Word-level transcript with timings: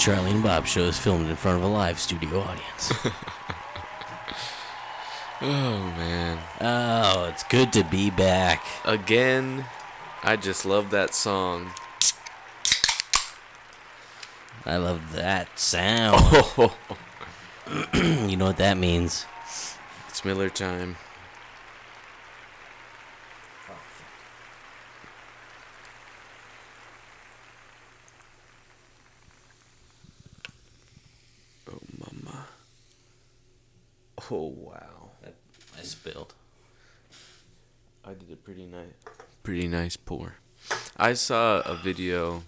Charlie 0.00 0.30
and 0.30 0.42
Bob 0.42 0.66
show 0.66 0.80
is 0.84 0.98
filmed 0.98 1.28
in 1.28 1.36
front 1.36 1.58
of 1.58 1.62
a 1.62 1.68
live 1.68 2.00
studio 2.00 2.40
audience. 2.40 2.92
Oh 5.42 5.78
man. 5.96 6.38
oh, 6.60 7.24
it's 7.24 7.44
good 7.44 7.72
to 7.72 7.82
be 7.82 8.10
back. 8.10 8.62
Again, 8.84 9.64
I 10.22 10.36
just 10.36 10.66
love 10.66 10.90
that 10.90 11.14
song. 11.14 11.70
I 14.66 14.76
love 14.76 15.12
that 15.14 15.58
sound. 15.58 16.72
You 17.94 18.36
know 18.36 18.46
what 18.46 18.56
that 18.58 18.76
means? 18.76 19.24
it's 20.08 20.24
Miller 20.24 20.50
time. 20.50 20.96
Oh 31.70 31.78
mama. 31.98 32.46
Oh 34.30 34.46
wow. 34.56 35.10
I 35.78 35.82
spilled. 35.82 36.34
I 38.04 38.14
did 38.14 38.30
a 38.32 38.36
pretty 38.36 38.66
nice, 38.66 38.92
pretty 39.50 39.66
nice 39.66 39.96
pour. 39.96 40.36
I 40.96 41.14
saw 41.14 41.58
a 41.62 41.74
video 41.74 42.44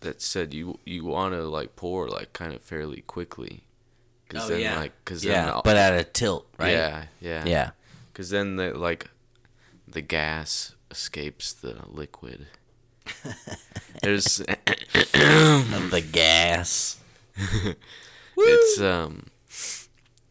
that 0.00 0.22
said 0.22 0.54
you 0.54 0.78
you 0.86 1.04
want 1.04 1.34
to 1.34 1.42
like 1.48 1.74
pour 1.74 2.08
like 2.08 2.32
kind 2.32 2.52
of 2.54 2.62
fairly 2.62 3.00
quickly, 3.00 3.64
cause 4.28 4.46
then 4.48 4.76
like 4.78 4.92
cause 5.04 5.22
then 5.22 5.32
Oh, 5.32 5.34
yeah, 5.34 5.54
the- 5.56 5.62
but 5.64 5.76
at 5.76 5.94
a 5.98 6.04
tilt, 6.04 6.46
right? 6.58 6.70
yeah 6.72 7.04
yeah 7.20 7.44
Yeah. 7.44 7.70
cause 8.14 8.30
then 8.30 8.54
the 8.54 8.72
like 8.78 9.08
the 9.88 10.00
gas 10.00 10.76
escapes 10.92 11.52
the 11.52 11.82
liquid. 11.88 12.46
There's 14.02 14.36
The 14.36 16.04
gas. 16.12 16.98
it's 18.36 18.80
um 18.80 19.26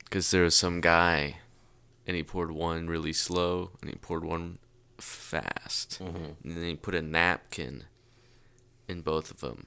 because 0.05 0.31
there 0.31 0.43
was 0.43 0.55
some 0.55 0.79
guy 0.79 1.37
and 2.07 2.15
he 2.15 2.23
poured 2.23 2.51
one 2.51 2.87
really 2.87 3.11
slow 3.13 3.71
and 3.81 3.89
he 3.89 3.95
poured 3.97 4.23
one 4.23 4.57
fast 5.01 5.99
and 5.99 6.35
then 6.43 6.63
he 6.63 6.75
put 6.75 6.95
a 6.95 7.01
napkin 7.01 7.83
in 8.87 9.01
both 9.01 9.31
of 9.31 9.39
them 9.41 9.65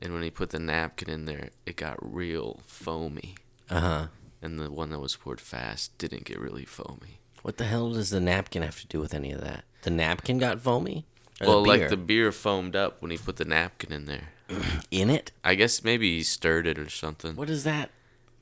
and 0.00 0.12
when 0.12 0.22
he 0.22 0.30
put 0.30 0.50
the 0.50 0.58
napkin 0.58 1.10
in 1.10 1.24
there 1.26 1.50
it 1.66 1.76
got 1.76 1.96
real 2.00 2.60
foamy 2.66 3.34
Uh 3.68 3.80
huh. 3.80 4.06
and 4.42 4.58
the 4.58 4.70
one 4.70 4.90
that 4.90 5.00
was 5.00 5.16
poured 5.16 5.40
fast 5.40 5.96
didn't 5.98 6.24
get 6.24 6.38
really 6.38 6.64
foamy 6.64 7.20
What 7.42 7.56
the 7.56 7.64
hell 7.64 7.90
does 7.92 8.10
the 8.10 8.20
napkin 8.20 8.62
have 8.62 8.80
to 8.80 8.86
do 8.86 9.00
with 9.00 9.14
any 9.14 9.32
of 9.32 9.40
that? 9.40 9.64
The 9.82 9.90
napkin 9.90 10.38
got 10.38 10.60
foamy? 10.60 11.06
Or 11.40 11.46
well 11.46 11.62
the 11.62 11.68
like 11.68 11.88
the 11.88 11.96
beer 11.96 12.32
foamed 12.32 12.76
up 12.76 13.00
when 13.00 13.10
he 13.10 13.16
put 13.18 13.36
the 13.36 13.44
napkin 13.46 13.92
in 13.92 14.04
there 14.06 14.28
in 14.90 15.10
it? 15.10 15.32
i 15.44 15.54
guess 15.54 15.82
maybe 15.84 16.16
he 16.16 16.22
stirred 16.22 16.66
it 16.66 16.78
or 16.78 16.88
something 16.90 17.34
What 17.36 17.50
is 17.50 17.64
that? 17.64 17.90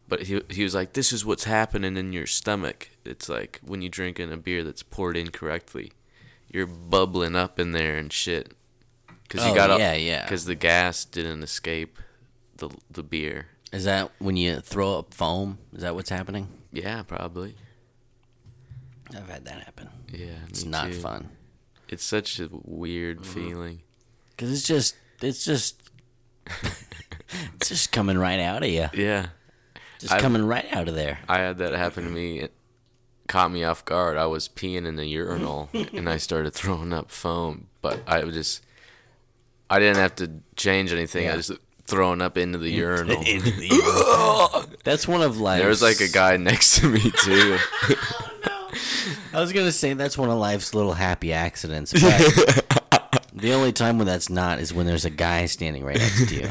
But 0.09 0.23
he 0.23 0.41
he 0.49 0.62
was 0.65 0.75
like, 0.75 0.95
"This 0.95 1.12
is 1.12 1.23
what's 1.27 1.45
happening 1.45 1.99
in 1.99 2.15
your 2.15 2.27
stomach. 2.27 2.89
It's 3.05 3.29
like 3.29 3.61
when 3.62 3.83
you 3.83 3.91
drink 3.91 4.19
in 4.19 4.33
a 4.33 4.39
beer 4.39 4.65
that's 4.65 4.83
poured 4.83 5.19
incorrectly, 5.19 5.93
you're 6.50 6.66
bubbling 6.66 7.36
up 7.36 7.58
in 7.58 7.72
there 7.72 7.96
and 7.96 8.12
shit. 8.12 8.52
Cause 9.28 9.44
you 9.44 9.52
Oh, 9.52 9.54
got 9.54 9.78
yeah, 9.78 9.92
yeah. 9.94 10.27
Cause 10.27 10.46
the 10.46 10.54
gas 10.54 11.04
didn't 11.04 11.42
escape 11.42 11.98
the 12.56 12.70
the 12.91 13.02
beer. 13.02 13.46
Is 13.72 13.84
that 13.84 14.10
when 14.18 14.36
you 14.38 14.60
throw 14.60 14.98
up 14.98 15.12
foam? 15.12 15.58
Is 15.74 15.82
that 15.82 15.94
what's 15.94 16.08
happening? 16.08 16.48
Yeah, 16.72 17.02
probably. 17.02 17.54
I've 19.14 19.28
had 19.28 19.44
that 19.47 19.62
happen. 19.64 19.88
Yeah, 20.12 20.37
It's 20.48 20.64
not 20.64 20.87
too. 20.88 20.94
fun. 21.00 21.28
It's 21.88 22.04
such 22.04 22.38
a 22.41 22.44
Mm-hmm. 22.48 22.58
weird 22.78 23.26
feeling. 23.26 23.82
Cause 24.38 24.50
it's 24.53 24.66
just, 24.66 24.97
it's 25.22 25.44
just, 25.44 25.82
it's 27.56 27.69
just 27.69 27.92
coming 27.92 28.16
right 28.19 28.41
out 28.41 28.62
of 28.62 28.69
you. 28.70 28.88
Yeah, 28.94 29.26
Just 29.98 30.12
I've- 30.14 30.22
coming 30.22 30.44
right 30.47 30.66
out 30.72 30.88
of 30.88 30.94
there. 30.94 31.19
I 31.28 31.38
had 31.38 31.58
that 31.58 31.72
happen 31.75 32.04
to 32.04 32.10
me. 32.10 32.48
Caught 33.28 33.53
me 33.53 33.62
off 33.62 33.84
guard. 33.84 34.16
I 34.16 34.27
was 34.27 34.49
peeing 34.49 34.87
in 34.87 34.97
the 34.97 35.06
urinal 35.06 35.69
and 35.93 36.09
I 36.09 36.16
started 36.16 36.55
throwing 36.55 36.93
up 36.93 37.11
foam, 37.11 37.69
but 37.83 38.00
I 38.06 38.25
was 38.25 38.34
just 38.34 38.65
I 39.71 39.78
didn't 39.78 39.99
have 39.99 40.16
to 40.16 40.31
change 40.56 40.93
anything. 40.93 41.25
Yeah. 41.25 41.34
I 41.34 41.37
was 41.37 41.53
throwing 41.84 42.21
up 42.21 42.38
into 42.38 42.59
the 42.59 42.71
urinal. 42.71 43.22
Into 43.27 43.50
the 43.50 43.67
urinal. 43.67 44.77
That's 44.84 45.06
one 45.09 45.22
of 45.22 45.38
life's. 45.41 45.61
There 45.61 45.69
was 45.69 45.83
like 45.83 46.00
a 46.00 46.09
guy 46.09 46.37
next 46.37 46.81
to 46.81 46.88
me 46.88 47.00
too. 47.00 47.59
I 49.33 49.41
was 49.41 49.53
gonna 49.53 49.72
say 49.72 49.93
that's 49.93 50.17
one 50.17 50.31
of 50.31 50.38
life's 50.38 50.75
little 50.75 50.94
happy 50.94 51.33
accidents, 51.33 51.93
but 51.93 52.65
the 53.33 53.53
only 53.53 53.72
time 53.72 53.99
when 53.99 54.06
that's 54.06 54.31
not 54.31 54.59
is 54.59 54.72
when 54.72 54.87
there's 54.87 55.05
a 55.05 55.11
guy 55.11 55.47
standing 55.47 55.84
right 55.84 55.99
next 55.99 56.28
to 56.28 56.34
you. 56.34 56.49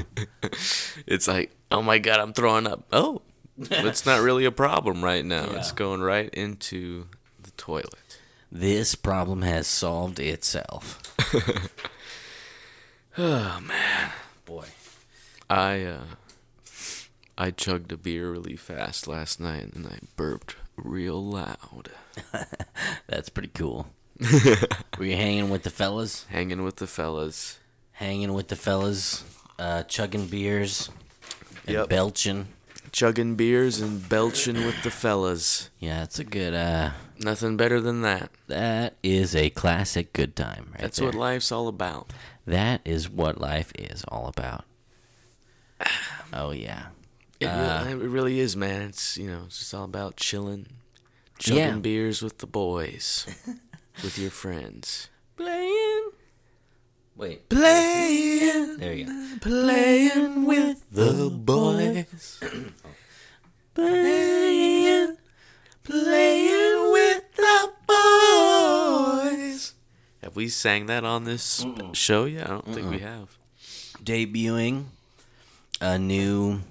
It's 1.05 1.27
like, 1.27 1.55
oh 1.71 1.81
my 1.81 1.97
god, 1.99 2.19
I'm 2.19 2.33
throwing 2.33 2.67
up. 2.67 2.85
Oh, 2.91 3.21
it's 3.59 4.05
not 4.05 4.21
really 4.21 4.45
a 4.45 4.51
problem 4.51 5.03
right 5.03 5.25
now. 5.25 5.45
It's 5.51 5.71
going 5.71 6.01
right 6.01 6.29
into 6.33 7.07
the 7.41 7.51
toilet. 7.51 7.93
This 8.51 8.95
problem 8.95 9.41
has 9.41 9.67
solved 9.67 10.19
itself. 10.19 11.01
Oh 13.17 13.59
man, 13.61 14.11
Boy. 14.45 14.65
I 15.49 15.81
uh, 15.83 16.01
I 17.37 17.49
chugged 17.51 17.91
a 17.91 17.97
beer 17.97 18.29
really 18.31 18.55
fast 18.55 19.07
last 19.07 19.39
night 19.39 19.73
and 19.73 19.87
I 19.87 19.99
burped 20.15 20.55
real 20.75 21.23
loud. 21.23 21.89
That's 23.07 23.29
pretty 23.29 23.49
cool. 23.49 23.87
Were 24.99 25.05
you 25.05 25.15
hanging 25.15 25.49
with 25.49 25.63
the 25.63 25.69
fellas? 25.71 26.25
Hanging 26.29 26.63
with 26.63 26.75
the 26.75 26.85
fellas. 26.87 27.57
Hanging 27.93 28.33
with 28.33 28.49
the 28.49 28.55
fellas, 28.55 29.23
uh, 29.57 29.81
chugging 29.83 30.27
beers, 30.27 30.89
and 31.65 31.73
Yep. 31.75 31.89
belching. 31.89 32.47
Chugging 32.97 33.35
beers 33.35 33.79
and 33.79 34.09
belching 34.09 34.55
with 34.65 34.81
the 34.81 34.89
fellas. 34.89 35.69
Yeah, 35.77 36.01
it's 36.01 36.17
a 36.17 36.23
good. 36.23 36.55
uh 36.55 36.93
Nothing 37.19 37.55
better 37.55 37.79
than 37.79 38.01
that. 38.01 38.31
That 38.47 38.95
is 39.03 39.35
a 39.35 39.51
classic 39.51 40.13
good 40.13 40.35
time, 40.35 40.69
right 40.71 40.81
That's 40.81 40.97
there. 40.97 41.05
what 41.09 41.13
life's 41.13 41.51
all 41.51 41.67
about. 41.67 42.11
That 42.47 42.81
is 42.85 43.07
what 43.07 43.39
life 43.39 43.71
is 43.77 44.03
all 44.07 44.27
about. 44.27 44.65
Oh 46.33 46.49
yeah. 46.51 46.87
It, 47.39 47.45
Uh, 47.45 47.83
really, 47.85 47.91
it 48.05 48.09
really 48.09 48.39
is, 48.39 48.55
man. 48.57 48.81
It's 48.89 49.15
you 49.15 49.29
know, 49.29 49.43
it's 49.45 49.59
just 49.59 49.75
all 49.75 49.83
about 49.83 50.17
chilling, 50.17 50.65
chugging 51.37 51.57
Yeah. 51.63 51.75
beers 51.77 52.23
with 52.23 52.39
the 52.39 52.47
boys, 52.47 53.27
with 54.03 54.17
your 54.17 54.31
friends, 54.31 55.09
Playing. 55.35 56.09
Wait. 57.17 57.49
playing, 57.49 58.77
There 58.77 58.93
you 58.93 59.05
go. 59.05 59.37
playing 59.41 60.45
with 60.45 60.89
the 60.91 61.29
boys, 61.31 62.39
playing, 63.73 65.17
playing 65.83 66.91
with 66.91 67.23
the 67.35 67.71
boys. 67.87 69.73
Have 70.21 70.35
we 70.35 70.47
sang 70.47 70.85
that 70.87 71.03
on 71.03 71.23
this 71.23 71.65
show 71.93 72.25
yet? 72.25 72.45
I 72.45 72.49
don't 72.49 72.73
think 72.73 72.89
we 72.89 72.99
have. 72.99 73.35
Debuting 74.03 74.85
a 75.81 75.97
new 75.97 76.61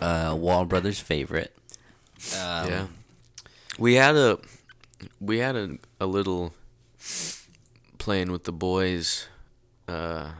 uh, 0.00 0.34
Wall 0.38 0.64
Brothers 0.64 1.00
favorite. 1.00 1.54
Um, 2.34 2.68
yeah, 2.68 2.86
we 3.78 3.94
had 3.94 4.16
a 4.16 4.38
we 5.20 5.38
had 5.38 5.56
a, 5.56 5.78
a 6.00 6.06
little 6.06 6.52
playing 7.98 8.30
with 8.32 8.44
the 8.44 8.52
boys 8.52 9.26
uh, 9.90 10.30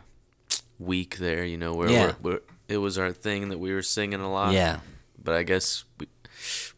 week 0.79 1.19
there. 1.19 1.45
You 1.45 1.59
know 1.59 1.75
where 1.75 1.91
Yeah. 1.91 2.13
we're, 2.23 2.33
we're, 2.33 2.41
it 2.69 2.79
was 2.79 2.99
our 2.99 3.13
thing 3.13 3.49
that 3.51 3.59
we 3.59 3.73
were 3.75 3.83
singing 3.83 4.21
a 4.21 4.31
lot. 4.31 4.53
Yeah. 4.53 4.81
but 5.23 5.35
I 5.35 5.43
guess 5.43 5.85
we 5.99 6.07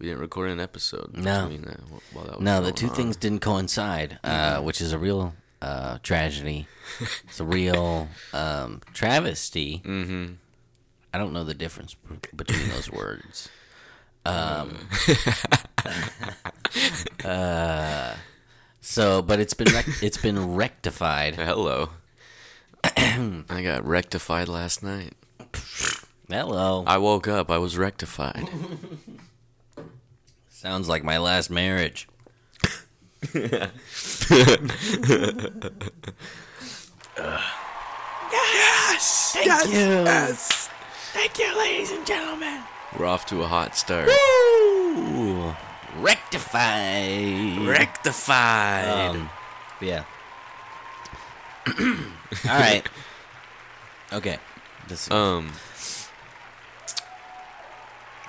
we 0.00 0.06
didn't 0.06 0.20
record 0.20 0.50
an 0.50 0.58
episode. 0.58 1.16
No. 1.16 1.48
that, 1.48 1.78
while 2.12 2.24
that 2.24 2.34
was 2.38 2.40
No, 2.40 2.60
the 2.62 2.72
two 2.72 2.88
on. 2.88 2.94
things 2.94 3.16
didn't 3.16 3.40
coincide, 3.40 4.18
uh, 4.24 4.60
which 4.60 4.80
is 4.80 4.92
a 4.92 4.98
real 4.98 5.34
uh, 5.60 5.98
tragedy. 6.02 6.66
It's 7.28 7.38
a 7.38 7.44
real 7.44 8.08
um, 8.32 8.80
travesty. 8.92 9.80
Mm-hmm. 9.84 10.32
I 11.14 11.18
don't 11.18 11.32
know 11.32 11.44
the 11.44 11.54
difference 11.54 11.94
between 12.34 12.68
those 12.70 12.90
words. 12.90 13.48
Um, 14.24 14.78
uh, 17.24 18.14
so, 18.80 19.22
but 19.22 19.40
it's 19.40 19.54
been 19.54 19.72
rec- 19.72 20.02
it's 20.02 20.16
been 20.16 20.54
rectified. 20.54 21.36
Hello. 21.36 21.90
I 22.84 23.60
got 23.62 23.86
rectified 23.86 24.48
last 24.48 24.82
night. 24.82 25.14
Hello. 26.28 26.84
I 26.86 26.98
woke 26.98 27.28
up. 27.28 27.50
I 27.50 27.58
was 27.58 27.76
rectified. 27.76 28.48
Sounds 30.48 30.88
like 30.88 31.04
my 31.04 31.18
last 31.18 31.50
marriage. 31.50 32.08
yes. 33.34 33.82
Thank 39.34 39.72
you. 39.72 40.04
Thank 41.12 41.38
you, 41.38 41.58
ladies 41.58 41.90
and 41.92 42.06
gentlemen. 42.06 42.62
We're 42.98 43.06
off 43.06 43.26
to 43.26 43.42
a 43.42 43.46
hot 43.46 43.76
start. 43.76 44.08
Woo! 44.08 45.54
Rectified. 45.98 47.58
Rectified. 47.66 49.16
Um, 49.16 49.30
yeah. 49.80 50.04
All 51.78 52.58
right. 52.58 52.82
Okay. 54.12 54.38
This, 54.88 55.10
Um, 55.10 55.52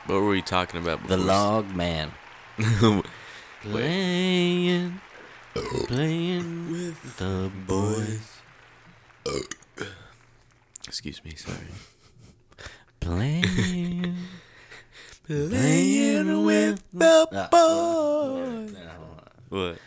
what 0.06 0.16
were 0.16 0.30
we 0.30 0.42
talking 0.42 0.80
about 0.82 1.08
the 1.08 1.18
log 1.18 1.74
man. 1.76 2.12
Playing, 3.62 5.00
playing 5.88 6.70
with 6.72 7.18
the 7.18 7.50
boys. 7.66 8.42
Excuse 10.86 11.24
me, 11.24 11.34
sorry. 11.36 11.58
Playing, 13.00 14.18
playing 15.26 16.44
with 16.44 16.84
the 16.92 17.48
boys. 17.50 18.76
What? 19.48 19.78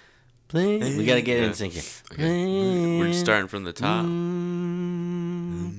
Playing. 0.48 0.96
We 0.96 1.04
gotta 1.04 1.22
get 1.22 1.40
Yeah. 1.40 1.46
in 1.46 1.54
sync 1.54 1.72
here. 1.75 1.82
Okay. 2.12 2.98
We're 2.98 3.12
starting 3.12 3.48
from 3.48 3.64
the 3.64 3.72
top. 3.72 4.04
Mm, 4.04 5.72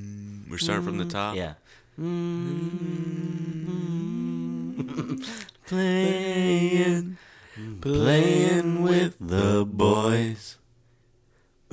We're 0.50 0.58
starting 0.58 0.84
from 0.86 0.98
the 0.98 1.06
top. 1.06 1.36
yeah. 1.36 1.54
Playing, 5.68 7.18
playing 7.82 8.82
with 8.84 9.18
the 9.20 9.66
boys. 9.66 10.58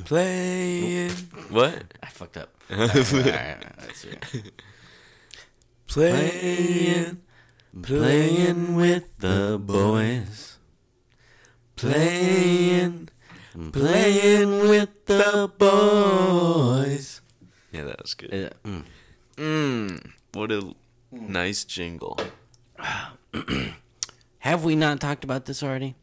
Playing. 0.04 1.10
What? 1.50 1.94
I 2.02 2.06
fucked 2.08 2.36
up. 2.38 2.50
All 2.70 2.78
right, 2.78 2.96
all 2.96 3.02
right, 3.12 3.24
all 3.24 3.86
right. 3.86 4.50
Playing, 5.86 7.20
playing 7.82 8.74
with 8.74 9.18
the 9.18 9.60
boys. 9.62 10.53
Playing, 11.76 13.08
playing 13.72 14.68
with 14.68 15.06
the 15.06 15.50
boys. 15.58 17.20
Yeah, 17.72 17.84
that 17.84 18.00
was 18.00 18.14
good. 18.14 18.32
Uh, 18.64 18.68
mm. 18.68 18.84
Mmm. 19.36 20.10
What 20.32 20.52
a 20.52 20.72
nice 21.10 21.64
jingle. 21.64 22.18
Have 24.38 24.64
we 24.64 24.76
not 24.76 25.00
talked 25.00 25.24
about 25.24 25.46
this 25.46 25.62
already? 25.62 25.94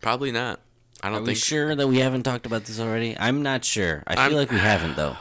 Probably 0.00 0.30
not. 0.30 0.60
I 1.02 1.08
Are 1.08 1.12
don't 1.12 1.22
we 1.22 1.26
think 1.34 1.38
sure 1.38 1.74
that 1.74 1.88
we 1.88 1.98
haven't 1.98 2.22
talked 2.22 2.46
about 2.46 2.64
this 2.64 2.78
already? 2.78 3.16
I'm 3.18 3.42
not 3.42 3.64
sure. 3.64 4.02
I 4.06 4.14
feel 4.14 4.22
I'm- 4.22 4.32
like 4.34 4.50
we 4.52 4.58
haven't 4.58 4.96
though. 4.96 5.16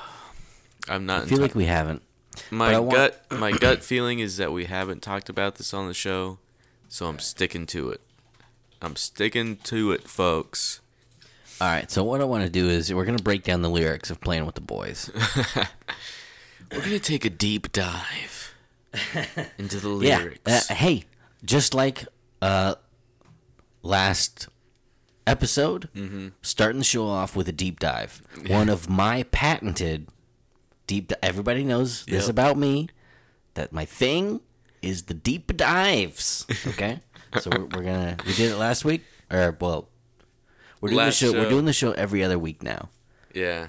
I'm 0.88 1.06
not. 1.08 1.24
I 1.24 1.26
feel 1.26 1.40
enti- 1.40 1.42
like 1.42 1.56
we 1.56 1.66
haven't. 1.66 2.04
my 2.52 2.76
I 2.76 2.80
want- 2.80 2.96
gut. 2.96 3.26
My 3.32 3.52
gut 3.52 3.84
feeling 3.84 4.20
is 4.20 4.38
that 4.38 4.52
we 4.54 4.66
haven't 4.66 5.02
talked 5.02 5.30
about 5.30 5.56
this 5.56 5.74
on 5.74 5.88
the 5.88 5.94
show, 5.96 6.38
so 6.88 7.08
I'm 7.08 7.18
sticking 7.20 7.66
to 7.68 7.90
it. 7.90 8.02
I'm 8.82 8.96
sticking 8.96 9.58
to 9.64 9.92
it, 9.92 10.08
folks. 10.08 10.82
All 11.62 11.68
right. 11.68 11.90
So 11.90 12.04
what 12.04 12.22
I 12.22 12.26
want 12.26 12.44
to 12.44 12.50
do 12.50 12.68
is 12.70 12.94
we're 12.94 13.06
gonna 13.06 13.18
break 13.22 13.44
down 13.44 13.62
the 13.62 13.70
lyrics 13.70 14.10
of 14.10 14.20
"Playing 14.22 14.46
with 14.46 14.56
the 14.56 14.62
Boys." 14.62 15.10
We're 16.72 16.82
gonna 16.82 17.00
take 17.00 17.24
a 17.26 17.30
deep 17.30 17.72
dive 17.72 18.54
into 19.58 19.80
the 19.80 19.98
yeah. 20.00 20.18
lyrics. 20.18 20.70
Uh, 20.72 20.74
hey, 20.74 21.04
just 21.44 21.74
like 21.76 22.06
uh, 22.42 22.76
last 23.84 24.48
episode, 25.28 25.90
Mm-hmm. 25.96 26.30
starting 26.42 26.80
the 26.80 26.84
show 26.86 27.06
off 27.08 27.36
with 27.36 27.48
a 27.48 27.52
deep 27.52 27.80
dive. 27.80 28.22
One 28.48 28.68
of 28.70 28.90
my 28.90 29.24
patented 29.32 30.08
deep. 30.88 31.08
Di- 31.10 31.16
Everybody 31.24 31.64
knows 31.64 32.04
this 32.06 32.24
Yep. 32.24 32.30
about 32.30 32.58
me. 32.58 32.90
That 33.54 33.72
my 33.72 33.86
thing 33.86 34.42
is 34.82 35.04
the 35.04 35.14
deep 35.14 35.56
dives. 35.56 36.46
Okay. 36.68 37.00
So 37.40 37.50
we're, 37.52 37.66
we're 37.66 37.84
gonna. 37.84 38.18
We 38.26 38.34
did 38.34 38.52
it 38.52 38.58
last 38.58 38.86
week, 38.86 39.04
or 39.32 39.56
well, 39.60 39.88
we're 40.82 40.90
doing 40.90 40.98
Last 41.00 41.20
the 41.20 41.28
show, 41.28 41.34
We're 41.34 41.50
doing 41.50 41.66
the 41.66 41.74
show 41.74 41.92
every 41.94 42.24
other 42.24 42.38
week 42.40 42.62
now. 42.64 42.90
yeah, 43.34 43.68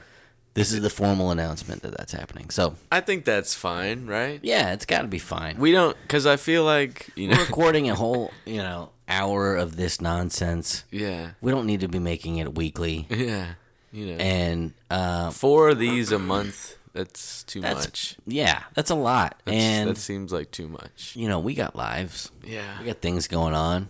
This 0.54 0.72
is 0.72 0.80
the 0.80 0.90
formal 0.90 1.30
announcement 1.30 1.82
that 1.82 1.96
that's 1.96 2.12
happening. 2.12 2.50
So 2.50 2.74
I 2.92 3.00
think 3.00 3.24
that's 3.24 3.54
fine, 3.54 4.06
right? 4.06 4.40
yeah, 4.42 4.72
it's 4.72 4.86
got 4.86 5.02
to 5.02 5.08
be 5.08 5.18
fine. 5.18 5.58
We 5.58 5.72
don't, 5.72 5.96
because 6.02 6.26
I 6.26 6.36
feel 6.36 6.64
like 6.64 7.08
you 7.16 7.28
We're 7.28 7.36
know. 7.36 7.42
recording 7.42 7.88
a 7.90 7.94
whole, 7.94 8.32
you 8.44 8.58
know, 8.58 8.90
hour 9.08 9.56
of 9.56 9.76
this 9.76 10.00
nonsense. 10.00 10.84
yeah, 10.90 11.30
We 11.40 11.52
don't 11.52 11.66
need 11.66 11.80
to 11.80 11.88
be 11.88 11.98
making 12.00 12.38
it 12.38 12.54
weekly. 12.54 13.06
yeah. 13.10 13.54
You 13.92 14.06
know, 14.06 14.16
And 14.18 14.72
uh, 14.90 15.30
four 15.30 15.70
of 15.70 15.78
these 15.78 16.12
a 16.12 16.18
month. 16.18 16.74
That's 16.96 17.43
too 17.44 17.60
that's 17.60 17.84
much. 17.87 18.16
yeah, 18.26 18.62
that's 18.75 18.90
a 18.90 18.94
lot. 18.94 19.40
That's, 19.44 19.56
and 19.56 19.90
that 19.90 19.98
seems 19.98 20.32
like 20.32 20.50
too 20.50 20.66
much. 20.66 21.12
you 21.14 21.28
know, 21.28 21.38
we 21.40 21.54
got 21.54 21.76
lives. 21.76 22.31
Yeah, 22.43 22.81
We 22.81 22.87
got 22.87 23.02
things 23.02 23.28
going 23.28 23.52
on. 23.54 23.88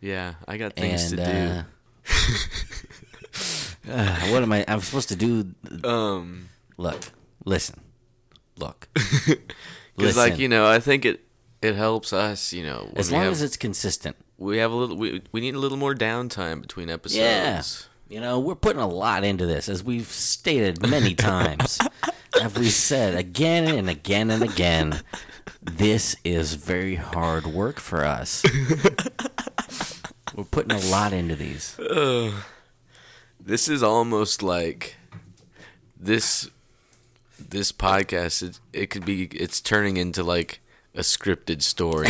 yeah. 0.00 0.34
I 0.48 0.56
got 0.56 0.74
things 0.74 1.12
and 1.12 1.20
to 1.20 1.66
uh, 1.66 2.12
uh, 3.90 4.20
what 4.28 4.42
am 4.42 4.52
I? 4.52 4.64
I'm 4.66 4.80
supposed 4.80 5.08
to 5.10 5.16
do. 5.16 5.42
do. 5.44 5.88
Um, 5.88 6.48
Look, 6.78 7.00
listen, 7.44 7.80
look. 8.58 8.88
because 9.96 10.16
like 10.16 10.38
you 10.38 10.48
know, 10.48 10.66
I 10.66 10.78
think 10.80 11.04
it 11.04 11.24
it 11.62 11.74
helps 11.74 12.12
us. 12.12 12.52
You 12.52 12.64
know, 12.64 12.90
As 12.96 13.10
long 13.10 13.22
have, 13.22 13.32
as 13.32 13.42
it's 13.42 13.56
consistent. 13.56 14.16
we 14.38 14.58
have 14.58 14.70
a 14.72 14.74
little, 14.74 14.96
we 14.96 15.22
we 15.32 15.40
need 15.40 15.54
a 15.54 15.58
little 15.58 15.78
more 15.78 15.94
downtime 15.94 16.60
between 16.62 16.90
episodes. 16.90 17.18
Yeah. 17.18 17.62
You 18.08 18.20
know, 18.20 18.38
we're 18.38 18.54
putting 18.54 18.80
a 18.80 18.86
lot 18.86 19.24
into 19.24 19.46
this, 19.46 19.68
as 19.68 19.82
we've 19.82 20.06
stated 20.06 20.86
many 20.86 21.14
times. 21.32 21.78
Have 22.40 22.58
we 22.58 22.68
said 22.70 23.14
again 23.14 23.66
and 23.68 23.88
again 23.88 24.30
and 24.30 24.42
again, 24.42 25.00
this 25.62 26.16
is 26.24 26.54
very 26.54 26.96
hard 26.96 27.46
work 27.46 27.80
for 27.80 28.04
us. 28.04 28.42
we're 30.34 30.44
putting 30.44 30.72
a 30.72 30.86
lot 30.86 31.12
into 31.12 31.36
these. 31.36 31.78
This 33.38 33.68
is 33.68 33.80
almost 33.80 34.42
like 34.42 34.96
this 35.96 36.50
this 37.38 37.70
podcast 37.70 38.42
it, 38.42 38.58
it 38.72 38.86
could 38.90 39.04
be 39.04 39.26
it's 39.26 39.60
turning 39.60 39.98
into 39.98 40.24
like 40.24 40.58
a 40.96 41.00
scripted 41.00 41.62
story 41.62 42.08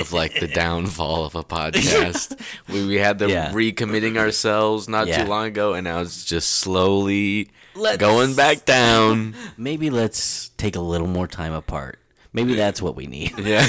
of 0.00 0.12
like 0.12 0.38
the 0.40 0.46
downfall 0.54 1.24
of 1.24 1.34
a 1.34 1.42
podcast. 1.56 2.38
we 2.68 2.86
we 2.86 2.96
had 2.96 3.18
them 3.18 3.30
Yeah. 3.30 3.50
recommitting 3.52 4.16
ourselves 4.16 4.88
not 4.88 5.06
Yeah. 5.08 5.24
too 5.24 5.28
long 5.30 5.46
ago 5.46 5.74
and 5.74 5.84
now 5.84 6.00
it's 6.00 6.24
just 6.24 6.50
slowly 6.50 7.50
Let's- 7.74 7.96
going 7.98 8.34
back 8.34 8.64
down. 8.64 9.34
Maybe 9.56 9.90
let's 9.90 10.50
take 10.56 10.76
a 10.76 10.80
little 10.80 11.06
more 11.08 11.26
time 11.26 11.52
apart. 11.52 11.98
Maybe 12.32 12.54
that's 12.54 12.80
what 12.80 12.94
we 12.94 13.06
need. 13.06 13.36
Yeah. 13.38 13.66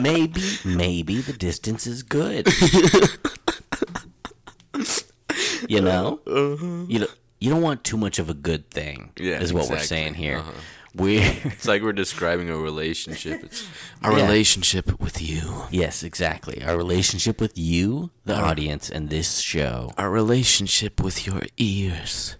Maybe, 0.00 0.40
maybe 0.64 1.20
the 1.20 1.34
distance 1.34 1.86
is 1.86 2.02
good. 2.02 2.48
you 5.68 5.80
know, 5.82 6.18
you 6.88 7.00
don't, 7.00 7.14
you 7.40 7.50
don't 7.50 7.60
want 7.62 7.84
too 7.84 7.96
much 7.98 8.18
of 8.18 8.30
a 8.30 8.34
good 8.34 8.70
thing. 8.70 9.10
Yeah, 9.18 9.38
is 9.40 9.52
what 9.52 9.68
we're 9.68 9.78
saying 9.80 10.14
here. 10.14 10.38
Uh-huh. 10.38 10.52
We're 10.94 11.22
It's 11.44 11.66
like 11.66 11.82
we're 11.82 11.92
describing 11.92 12.50
a 12.50 12.56
relationship. 12.56 13.42
It's 13.44 13.66
our 14.02 14.12
Yeah. 14.16 14.24
relationship 14.26 15.00
with 15.00 15.20
you. 15.22 15.64
yes, 15.70 16.02
exactly. 16.02 16.62
Our 16.62 16.76
relationship 16.76 17.40
with 17.40 17.56
you, 17.56 18.10
the 18.24 18.36
audience, 18.36 18.90
and 18.90 19.08
this 19.08 19.38
show. 19.38 19.92
Our 19.96 20.10
relationship 20.10 21.00
with 21.02 21.26
your 21.26 21.40
ears. 21.56 22.36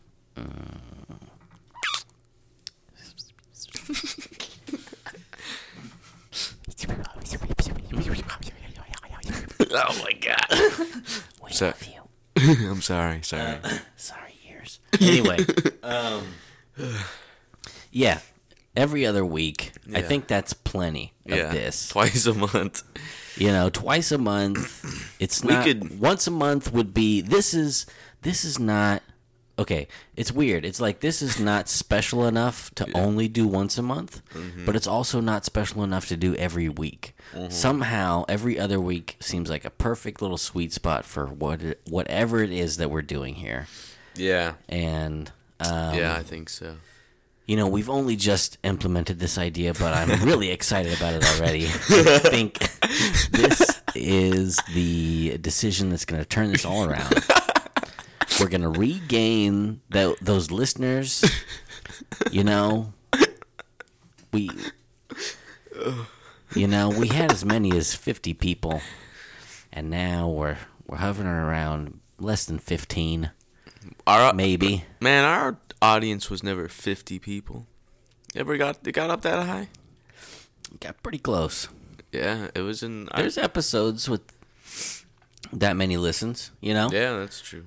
oh 9.71 10.03
my 10.05 10.13
god. 10.21 10.47
We 11.45 11.53
So- 11.53 11.67
love 11.67 11.85
you. 11.87 12.01
I'm 12.71 12.81
sorry, 12.81 13.21
sorry. 13.23 13.59
Sorry, 13.97 14.33
ears. 14.49 14.81
Anyway, 15.01 15.39
um, 15.83 16.25
yeah. 17.91 18.21
Every 18.75 19.05
other 19.05 19.25
week, 19.25 19.73
I 19.95 20.01
think 20.03 20.27
that's 20.29 20.53
plenty 20.55 21.13
of 21.27 21.37
yeah. 21.37 21.53
this. 21.53 21.89
Twice 21.93 22.25
a 22.27 22.35
month. 22.35 22.83
you 23.37 23.49
know 23.49 23.71
twice 23.71 24.13
a 24.13 24.19
month 24.19 24.85
it's 25.21 25.43
We 25.43 25.53
not 25.55 25.65
could- 25.65 25.99
once 26.01 26.27
a 26.27 26.31
month 26.31 26.71
would 26.73 26.93
be 26.93 27.23
this 27.23 27.55
is 27.55 27.87
this 28.21 28.45
is 28.45 28.59
not 28.59 29.03
okay 29.59 29.89
it's 30.17 30.31
weird 30.31 30.67
it's 30.67 30.83
like 30.83 31.01
this 31.01 31.23
is 31.23 31.41
not 31.41 31.67
special 31.83 32.27
enough 32.27 32.71
to 32.75 32.87
only 32.95 33.29
do 33.29 33.47
once 33.49 33.79
a 33.79 33.83
month 33.83 34.21
Mm-hmm. 34.35 34.67
but 34.67 34.77
it's 34.77 34.87
also 34.87 35.19
not 35.21 35.47
special 35.47 35.83
enough 35.83 36.09
to 36.09 36.17
do 36.17 36.35
every 36.37 36.69
week 36.69 37.15
somehow 37.49 38.25
every 38.29 38.59
other 38.59 38.79
week 38.79 39.17
seems 39.21 39.49
like 39.49 39.65
a 39.65 39.71
perfect 39.71 40.21
little 40.21 40.37
sweet 40.39 40.73
spot 40.75 41.07
for 41.07 41.25
what 41.27 41.63
it, 41.63 41.81
whatever 41.89 42.43
it 42.43 42.53
is 42.53 42.77
that 42.77 42.91
we're 42.91 43.01
doing 43.03 43.37
here 43.37 43.67
Yeah. 44.15 44.55
and 44.69 45.33
um, 45.61 45.95
yeah, 45.95 46.17
I 46.17 46.23
think 46.23 46.49
so. 46.51 46.77
You 47.47 47.57
know, 47.57 47.67
we've 47.67 47.91
only 47.91 48.17
just 48.17 48.59
implemented 48.63 49.19
this 49.19 49.37
idea, 49.39 49.75
but 49.75 49.93
I'm 49.95 50.23
really 50.25 50.51
excited 50.51 50.97
about 50.97 51.15
it 51.15 51.25
already. 51.25 51.67
I 51.67 51.69
think 52.19 52.59
this 53.31 53.81
is 53.95 54.59
the 54.73 55.39
decision 55.39 55.91
that's 55.91 56.05
going 56.05 56.23
to 56.23 56.29
turn 56.29 56.53
this 56.53 56.65
all 56.65 56.85
around. 56.85 57.15
We're 58.41 58.49
going 58.49 58.63
to 58.63 58.69
regain 58.69 59.81
tho- 59.91 60.17
those 60.21 60.51
listeners. 60.51 61.25
You 62.31 62.45
know, 62.45 62.93
we, 64.33 64.51
you 66.55 66.67
know, 66.67 66.89
we 66.89 67.09
had 67.09 67.31
as 67.33 67.45
many 67.45 67.77
as 67.77 67.95
50 67.95 68.35
people, 68.35 68.81
and 69.73 69.91
now 69.91 70.29
we're 70.29 70.57
we're 70.87 70.99
hovering 70.99 71.29
around 71.29 72.01
less 72.19 72.45
than 72.45 72.59
15, 72.59 73.31
Our 74.07 74.33
maybe. 74.33 74.85
man, 75.01 75.25
our 75.25 75.59
audience 75.81 76.29
was 76.31 76.43
never 76.43 76.69
50 76.69 77.19
people. 77.19 77.67
Ever 78.35 78.57
got 78.57 78.87
it 78.87 78.93
got 78.93 79.11
up 79.11 79.23
that 79.23 79.47
high? 79.47 79.69
Got 80.81 81.03
pretty 81.03 81.19
close. 81.19 81.69
Yeah, 82.11 82.49
it 82.55 82.61
was 82.63 82.83
in. 82.83 83.09
I- 83.13 83.23
There's 83.23 83.39
episodes 83.39 84.09
with 84.09 84.23
that 85.53 85.77
many 85.77 85.97
listens, 85.99 86.51
you 86.61 86.73
know? 86.75 86.89
yeah, 86.93 87.19
that's 87.19 87.41
true. 87.41 87.67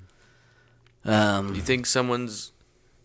Um, 1.04 1.54
You 1.54 1.62
think 1.62 1.86
someone's 1.86 2.52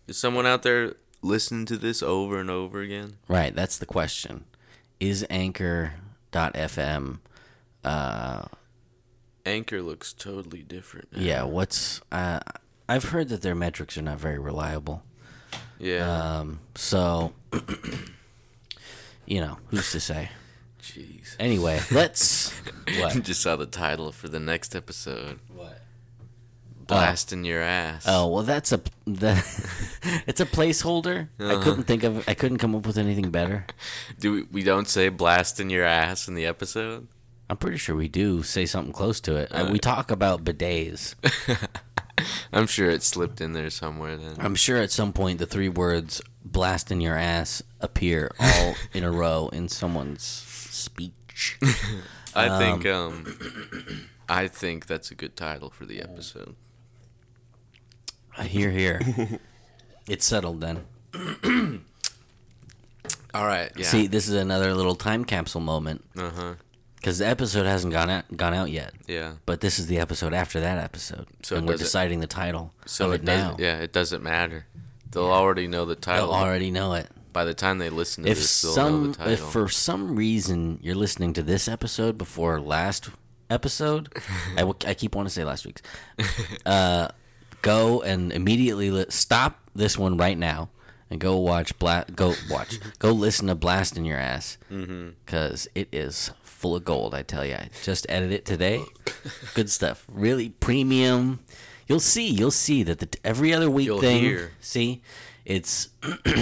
is 0.08 0.18
someone 0.18 0.48
out 0.48 0.64
there 0.64 0.96
listening 1.22 1.66
to 1.68 1.78
this 1.78 2.02
over 2.02 2.40
and 2.40 2.50
over 2.50 2.82
again? 2.82 3.18
right, 3.28 3.56
that's 3.56 3.78
the 3.78 3.86
question. 3.86 4.46
Is 5.00 5.26
Anchor.fm, 5.30 7.20
uh, 7.84 8.46
Anchor 9.46 9.82
looks 9.82 10.14
totally 10.14 10.64
different. 10.64 11.12
now. 11.14 11.20
yeah, 11.22 11.44
what's, 11.44 12.02
uh, 12.12 12.40
I've 12.92 13.06
heard 13.06 13.30
that 13.30 13.42
their 13.42 13.56
metrics 13.56 13.98
are 13.98 14.02
not 14.02 14.20
very 14.20 14.38
reliable. 14.38 15.02
Yeah. 15.80 16.40
Um, 16.40 16.60
so, 16.76 17.32
you 19.26 19.40
know, 19.40 19.60
who's 19.68 19.94
to 19.94 20.02
say? 20.02 20.30
Jeez. 20.82 21.38
Anyway, 21.40 21.80
let's. 21.92 22.52
What? 23.00 23.24
Just 23.24 23.42
saw 23.42 23.56
the 23.56 23.66
title 23.66 24.12
for 24.12 24.28
the 24.28 24.42
next 24.42 24.76
episode. 24.76 25.40
What? 25.56 25.80
Blasting 26.86 27.46
your 27.46 27.62
ass. 27.62 28.04
Oh 28.06 28.28
well, 28.28 28.44
that's 28.44 28.74
a 28.74 28.82
that, 29.08 29.38
it's 30.28 30.42
a 30.42 30.46
placeholder. 30.46 31.30
I 31.40 31.64
couldn't 31.64 31.84
think 31.84 32.04
of. 32.04 32.28
I 32.28 32.34
couldn't 32.34 32.58
come 32.58 32.76
up 32.76 32.86
with 32.86 32.98
anything 32.98 33.32
better. 33.32 33.66
Do 34.20 34.34
we, 34.34 34.42
we 34.52 34.64
don't 34.64 34.90
say 34.90 35.08
blasting 35.08 35.70
your 35.70 35.86
ass 35.86 36.28
in 36.28 36.34
the 36.34 36.46
episode? 36.46 37.08
I'm 37.50 37.56
pretty 37.56 37.78
sure 37.78 37.96
we 37.96 38.10
do 38.10 38.44
say 38.44 38.66
something 38.66 38.92
close 38.92 39.22
to 39.22 39.38
it. 39.38 39.50
Uh, 39.54 39.70
we 39.72 39.80
talk 39.80 40.12
about 40.12 40.44
bidets. 40.44 41.16
I'm 42.54 42.68
sure 42.68 42.90
it 42.90 43.04
slipped 43.04 43.42
in 43.42 43.54
there 43.54 43.70
somewhere 43.70 44.18
then. 44.18 44.36
I'm 44.40 44.56
sure 44.56 44.78
at 44.78 44.92
some 44.92 45.14
point 45.14 45.40
the 45.40 45.46
three 45.46 45.70
words 45.70 46.22
"blast 46.44 46.92
in 46.92 47.02
your 47.02 47.16
ass" 47.18 47.62
appear 47.80 48.32
all 48.40 48.76
in 48.94 49.04
a 49.04 49.12
row 49.12 49.50
in 49.54 49.68
someone's 49.70 50.24
speech. 50.24 51.58
I 52.36 52.58
think 52.60 52.86
um 52.86 54.10
I 54.30 54.48
think 54.48 54.86
that's 54.88 55.12
a 55.12 55.16
good 55.16 55.36
title 55.36 55.70
for 55.70 55.86
the 55.86 56.02
episode. 56.02 56.56
I 58.38 58.46
hear 58.46 58.72
here. 58.72 59.02
It's 60.08 60.26
settled 60.26 60.62
then. 60.62 60.86
All 63.34 63.46
right. 63.46 63.72
Yeah. 63.76 63.86
See, 63.86 64.08
this 64.08 64.28
is 64.28 64.36
another 64.36 64.74
little 64.74 64.96
time 64.96 65.26
capsule 65.26 65.62
moment 65.62 66.04
Uh-huh. 66.18 66.56
Because 67.02 67.18
the 67.18 67.28
episode 67.28 67.66
hasn't 67.66 67.92
gone 67.92 68.10
out, 68.12 68.26
gone 68.38 68.54
out 68.54 68.70
yet. 68.70 68.94
Yeah. 69.08 69.34
But 69.48 69.60
this 69.62 69.80
is 69.80 69.88
the 69.88 69.98
episode 70.00 70.34
after 70.34 70.60
that 70.62 70.78
episode, 70.78 71.26
So 71.44 71.56
and 71.58 71.68
we're 71.68 71.76
deciding 71.78 72.20
the 72.20 72.28
title 72.28 72.74
So 72.86 73.12
it 73.12 73.16
it 73.16 73.24
now. 73.24 73.56
yeah, 73.60 73.80
it 73.80 73.92
doesn't 73.92 74.22
matter. 74.24 74.66
They'll 75.10 75.26
already 75.26 75.68
know 75.68 75.84
the 75.86 75.96
title. 75.96 76.28
They'll 76.32 76.36
already 76.42 76.70
know 76.72 76.94
it. 76.94 77.08
By 77.34 77.44
the 77.46 77.54
time 77.54 77.80
they 77.80 77.90
listen 77.90 78.24
to 78.26 78.30
If 78.30 78.38
this, 78.38 78.62
they'll 78.62 78.72
know 78.72 78.76
some, 78.76 79.12
the 79.14 79.18
title. 79.18 79.34
if 79.34 79.40
for 79.40 79.68
some 79.70 80.16
reason 80.16 80.80
you're 80.82 80.96
listening 80.96 81.34
to 81.34 81.44
this 81.44 81.68
episode 81.68 82.18
before 82.18 82.60
last 82.62 83.10
episode, 83.50 84.14
I, 84.54 84.62
w- 84.62 84.76
I 84.86 84.94
keep 84.94 85.16
wanting 85.16 85.30
to 85.30 85.34
say 85.34 85.44
last 85.44 85.66
week's, 85.66 85.82
uh, 86.66 87.08
go 87.62 88.02
and 88.02 88.32
immediately 88.32 88.92
li- 88.92 89.06
stop 89.10 89.60
this 89.76 89.98
one 89.98 90.18
right 90.18 90.38
now 90.38 90.70
and 91.10 91.20
go 91.20 91.38
watch 91.38 91.78
Bla- 91.80 92.06
Go 92.16 92.34
watch. 92.50 92.80
go 93.00 93.12
listen 93.12 93.48
to 93.48 93.56
Blast 93.56 93.98
in 93.98 94.06
Your 94.06 94.18
Ass 94.18 94.58
because 94.70 95.68
is 95.76 96.32
full 96.62 96.76
of 96.76 96.86
gold. 96.86 97.16
I 97.16 97.24
tell 97.24 97.44
you, 97.44 97.56
I 97.56 97.70
just 97.84 98.06
edited 98.08 98.34
it 98.34 98.46
today. 98.46 98.84
Good 99.56 99.70
stuff. 99.72 100.06
Really 100.08 100.50
premium. 100.50 101.40
You'll 101.88 102.00
see. 102.00 102.28
You'll 102.30 102.52
see 102.52 102.84
that 102.84 103.00
the 103.00 103.10
every 103.24 103.52
other 103.52 103.70
week 103.70 103.88
You'll 103.88 104.00
thing. 104.00 104.22
hear. 104.22 104.52
See, 104.62 105.02
it's 105.44 105.90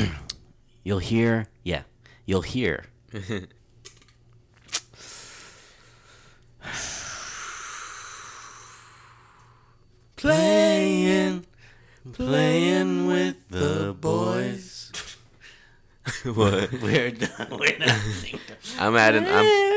you'll 0.84 1.00
hear. 1.00 1.48
Yeah, 1.64 1.84
you'll 2.26 2.42
hear. 2.42 2.84
playing, 10.18 11.46
playing 12.12 13.08
with 13.08 13.38
the 13.50 13.96
boys. 14.00 14.92
what? 16.24 16.72
We're 16.82 17.12
done. 17.12 17.48
We're 17.52 17.78
not 17.78 18.00
singing. 18.02 18.40
I'm 18.80 18.96
adding 18.98 19.26
I'm 19.26 19.34
I'm 19.34 19.46
I'm 19.46 19.69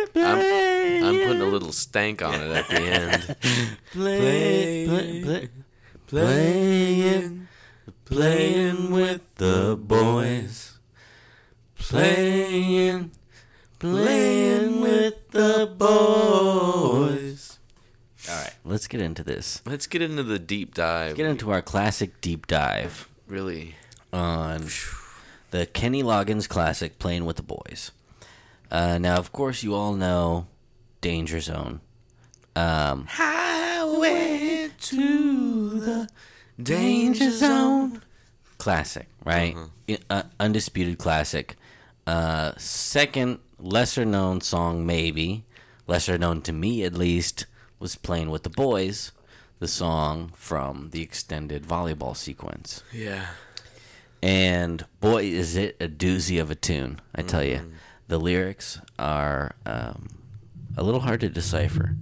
putting 1.33 1.49
a 1.49 1.51
little 1.51 1.73
stank 1.73 2.23
on 2.23 2.35
it 2.35 2.51
at 2.51 2.69
the 2.69 2.81
end. 2.81 3.37
Play, 3.93 4.87
play, 4.87 5.23
play, 5.23 5.49
playing, 6.07 7.49
playing 8.05 8.91
with 8.91 9.35
the 9.37 9.77
boys. 9.77 10.79
Playing, 11.79 13.11
playing 13.79 14.81
with 14.81 15.31
the 15.31 15.75
boys. 15.77 17.59
All 18.29 18.37
right, 18.37 18.55
let's 18.65 18.87
get 18.87 19.01
into 19.01 19.23
this. 19.25 19.62
Let's 19.67 19.87
get 19.87 20.01
into 20.01 20.23
the 20.23 20.39
deep 20.39 20.75
dive. 20.75 21.09
Let's 21.09 21.17
get 21.17 21.27
into 21.27 21.51
our 21.51 21.62
classic 21.62 22.21
deep 22.21 22.47
dive 22.47 23.09
really 23.27 23.75
on 24.12 24.69
the 25.51 25.67
Kenny 25.67 26.03
Loggins 26.03 26.49
classic, 26.49 26.99
Playing 26.99 27.25
with 27.25 27.37
the 27.37 27.43
Boys. 27.43 27.91
Uh, 28.71 28.99
now, 28.99 29.17
of 29.17 29.33
course, 29.33 29.62
you 29.62 29.75
all 29.75 29.95
know 29.95 30.47
Danger 31.03 31.41
Zone. 31.41 31.83
Um, 32.57 33.07
Highway 33.11 34.71
to 34.79 35.81
the 35.81 36.09
danger 36.63 37.31
zone. 37.31 38.03
classic, 38.59 39.09
right? 39.25 39.57
I- 39.89 39.99
uh, 40.11 40.23
undisputed 40.41 40.99
classic. 40.99 41.57
Uh, 42.07 42.53
second 42.59 43.39
lesser 43.59 44.05
known 44.05 44.41
song, 44.41 44.85
maybe 44.87 45.45
lesser 45.87 46.19
known 46.19 46.41
to 46.43 46.53
me 46.53 46.85
at 46.85 46.95
least, 46.95 47.47
was 47.79 47.97
"Playing 47.97 48.31
with 48.31 48.43
the 48.43 48.51
Boys," 48.51 49.13
the 49.61 49.69
song 49.69 50.33
from 50.37 50.91
the 50.91 51.01
extended 51.03 51.65
volleyball 51.65 52.17
sequence. 52.17 52.83
Yeah. 52.93 53.27
And 54.23 54.85
boy, 55.01 55.25
is 55.25 55.57
it 55.57 55.77
a 55.81 55.89
doozy 55.89 56.41
of 56.41 56.51
a 56.51 56.55
tune! 56.55 57.01
I 57.15 57.23
tell 57.23 57.43
you, 57.43 57.73
the 58.09 58.19
lyrics 58.19 58.79
are 58.99 59.55
um, 59.67 60.09
a 60.76 60.83
little 60.83 61.00
hard 61.00 61.21
to 61.21 61.29
decipher. 61.29 61.97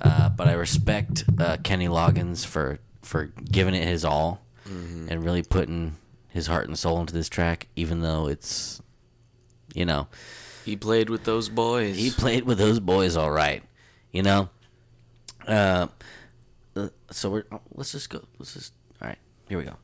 Uh, 0.00 0.28
but 0.28 0.46
I 0.48 0.52
respect 0.52 1.24
uh, 1.38 1.56
Kenny 1.62 1.88
Loggins 1.88 2.44
for 2.44 2.78
for 3.02 3.26
giving 3.50 3.74
it 3.74 3.86
his 3.86 4.04
all 4.04 4.42
and 4.66 5.24
really 5.24 5.42
putting 5.44 5.94
his 6.28 6.48
heart 6.48 6.66
and 6.66 6.76
soul 6.78 7.00
into 7.00 7.14
this 7.14 7.28
track, 7.28 7.68
even 7.76 8.00
though 8.00 8.26
it's, 8.26 8.82
you 9.74 9.84
know, 9.86 10.08
He 10.64 10.76
played 10.76 11.08
with 11.08 11.22
those 11.24 11.48
boys. 11.48 11.96
he 11.96 12.10
played 12.10 12.44
with 12.44 12.58
those 12.58 12.80
boys 12.80 13.16
all 13.16 13.30
right, 13.30 13.62
you 14.12 14.22
know. 14.24 14.48
Uh, 15.46 15.86
uh, 16.74 16.88
so 17.12 17.30
we're 17.30 17.44
oh, 17.52 17.60
let's 17.74 17.92
just 17.92 18.10
go. 18.10 18.20
Let's 18.38 18.54
just 18.54 18.72
all 19.00 19.08
right. 19.08 19.18
Here 19.48 19.56
we 19.58 19.64
go. 19.64 19.76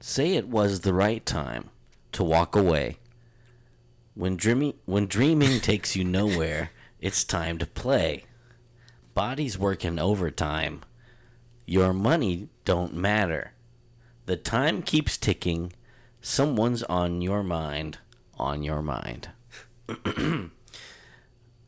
Say 0.00 0.34
it 0.34 0.48
was 0.48 0.80
the 0.80 0.92
right 0.94 1.24
time 1.24 1.70
to 2.12 2.22
walk 2.22 2.54
away. 2.56 2.98
When 4.14 4.36
dreaming, 4.36 4.74
when 4.84 5.06
dreaming 5.06 5.60
takes 5.60 5.96
you 5.96 6.04
nowhere, 6.04 6.70
it's 7.00 7.24
time 7.24 7.58
to 7.58 7.66
play. 7.66 8.24
Bodies 9.14 9.58
working 9.58 9.98
overtime. 9.98 10.82
Your 11.66 11.92
money 11.92 12.48
don't 12.64 12.94
matter. 12.94 13.52
The 14.26 14.36
time 14.36 14.82
keeps 14.82 15.16
ticking. 15.16 15.72
Someone's 16.20 16.82
on 16.84 17.22
your 17.22 17.42
mind. 17.42 17.98
On 18.38 18.62
your 18.62 18.82
mind. 18.82 19.30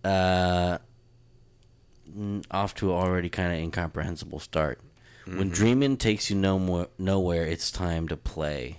uh, 0.04 0.78
off 2.50 2.74
to 2.76 2.90
an 2.90 2.96
already 2.96 3.28
kind 3.28 3.52
of 3.52 3.58
incomprehensible 3.58 4.40
start. 4.40 4.80
When 5.26 5.50
dreaming 5.50 5.96
takes 5.96 6.30
you 6.30 6.36
no 6.36 6.56
more 6.56 6.86
nowhere, 6.98 7.44
it's 7.44 7.72
time 7.72 8.06
to 8.08 8.16
play. 8.16 8.78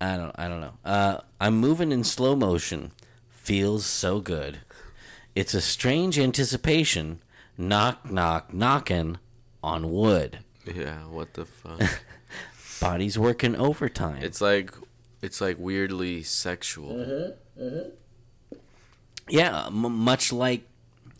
I 0.00 0.16
don't. 0.16 0.34
I 0.38 0.48
don't 0.48 0.60
know. 0.60 0.74
Uh, 0.84 1.18
I'm 1.40 1.58
moving 1.58 1.92
in 1.92 2.04
slow 2.04 2.34
motion. 2.34 2.92
Feels 3.30 3.84
so 3.84 4.20
good. 4.20 4.58
It's 5.34 5.54
a 5.54 5.60
strange 5.60 6.18
anticipation. 6.18 7.20
Knock, 7.58 8.10
knock, 8.10 8.54
knocking 8.54 9.18
on 9.62 9.90
wood. 9.90 10.38
yeah, 10.66 11.00
what 11.06 11.34
the 11.34 11.44
fuck? 11.44 11.80
Bodies 12.80 13.18
working 13.18 13.54
overtime. 13.56 14.22
it's 14.22 14.40
like 14.40 14.72
it's 15.20 15.40
like 15.42 15.56
weirdly 15.58 16.22
sexual. 16.22 17.34
yeah, 19.28 19.66
m- 19.66 19.74
much 19.98 20.32
like 20.32 20.62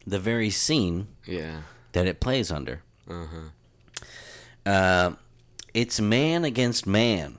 the 0.06 0.18
very 0.18 0.48
scene 0.50 1.08
Yeah. 1.26 1.62
that 1.92 2.06
it 2.06 2.20
plays 2.20 2.50
under. 2.50 2.82
Uh-huh. 3.08 3.50
Uh, 4.64 5.12
it's 5.74 6.00
man 6.00 6.44
against 6.44 6.86
man. 6.86 7.38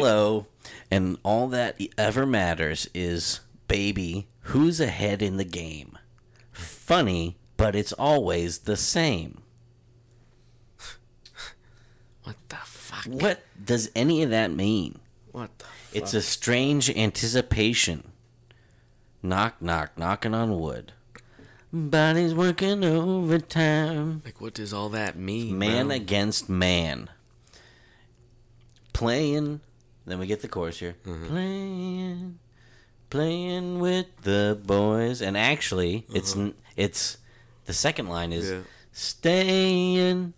Hello. 0.00 0.46
And 0.90 1.18
all 1.22 1.48
that 1.48 1.80
ever 1.96 2.26
matters 2.26 2.88
is, 2.94 3.40
baby, 3.68 4.28
who's 4.40 4.80
ahead 4.80 5.22
in 5.22 5.36
the 5.36 5.44
game? 5.44 5.98
Funny, 6.52 7.36
but 7.56 7.76
it's 7.76 7.92
always 7.92 8.60
the 8.60 8.76
same. 8.76 9.42
What 12.24 12.36
the 12.48 12.56
fuck? 12.56 13.04
What 13.06 13.42
does 13.62 13.90
any 13.94 14.22
of 14.22 14.30
that 14.30 14.50
mean? 14.50 14.98
What 15.32 15.50
the 15.58 15.66
It's 15.92 16.14
a 16.14 16.22
strange 16.22 16.90
anticipation. 16.90 18.12
Knock, 19.22 19.60
knock, 19.60 19.96
knocking 19.96 20.34
on 20.34 20.58
wood. 20.58 20.92
Body's 21.72 22.34
working 22.34 22.82
overtime. 22.84 24.22
Like, 24.24 24.40
what 24.40 24.54
does 24.54 24.72
all 24.72 24.88
that 24.88 25.16
mean? 25.16 25.56
Man 25.56 25.86
bro? 25.88 25.96
against 25.96 26.48
man. 26.48 27.10
Playing. 29.00 29.60
Then 30.04 30.18
we 30.18 30.26
get 30.26 30.42
the 30.42 30.48
chorus 30.48 30.78
here. 30.78 30.94
Mm-hmm. 31.06 31.26
Playing. 31.28 32.38
Playing 33.08 33.78
with 33.80 34.06
the 34.22 34.60
boys. 34.62 35.22
And 35.22 35.36
actually, 35.38 36.04
it's 36.12 36.36
n 36.36 36.54
it's 36.76 37.16
the 37.64 37.72
second 37.72 38.08
line 38.08 38.30
is 38.32 38.44
Uh-huh. 38.50 38.60
Yeah. 38.60 38.64
staying. 38.92 40.34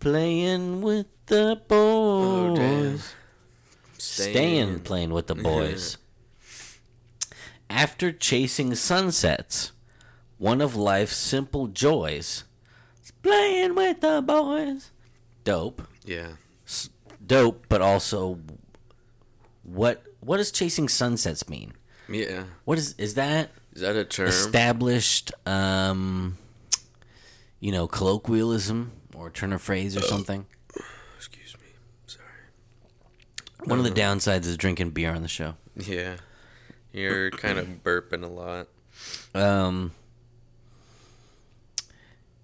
Playing 0.00 0.80
with 0.80 1.08
the 1.26 1.60
Oh, 1.70 2.54
boys. 2.56 2.56
damn. 2.56 3.98
Staying 3.98 4.80
playing 4.80 5.12
with 5.12 5.26
the 5.26 5.34
boys. 5.34 5.98
After 7.68 8.10
chasing 8.12 8.74
sunsets, 8.74 9.72
one 10.38 10.60
of 10.62 10.74
life's 10.74 11.16
simple 11.16 11.66
joys 11.68 12.44
playing 13.22 13.74
with 13.74 14.00
the 14.00 14.22
boys. 14.22 14.90
Dope. 15.44 15.82
Yeah. 16.04 16.32
Dope, 17.30 17.66
but 17.68 17.80
also 17.80 18.40
what 19.62 20.02
what 20.18 20.38
does 20.38 20.50
chasing 20.50 20.88
sunsets 20.88 21.48
mean? 21.48 21.74
Yeah. 22.08 22.44
What 22.64 22.76
is 22.76 22.94
is 22.98 23.14
that 23.14 23.50
Is 23.72 23.82
that 23.82 23.94
a 23.94 24.04
term? 24.04 24.26
established 24.26 25.32
um 25.46 26.36
you 27.60 27.70
know, 27.70 27.86
colloquialism 27.86 28.90
or 29.14 29.30
turn 29.30 29.52
of 29.52 29.62
phrase 29.62 29.96
or 29.96 30.00
something? 30.00 30.44
Excuse 31.16 31.54
me. 31.60 31.68
Sorry. 32.06 32.24
One 33.64 33.78
of 33.78 33.84
the 33.84 33.90
downsides 33.92 34.46
is 34.46 34.56
drinking 34.56 34.90
beer 34.90 35.14
on 35.14 35.22
the 35.22 35.28
show. 35.28 35.54
Yeah. 35.76 36.16
You're 36.92 37.30
kind 37.30 37.58
of 37.58 37.66
burping 37.84 38.24
a 38.24 38.26
lot. 38.26 38.66
Um. 39.34 39.92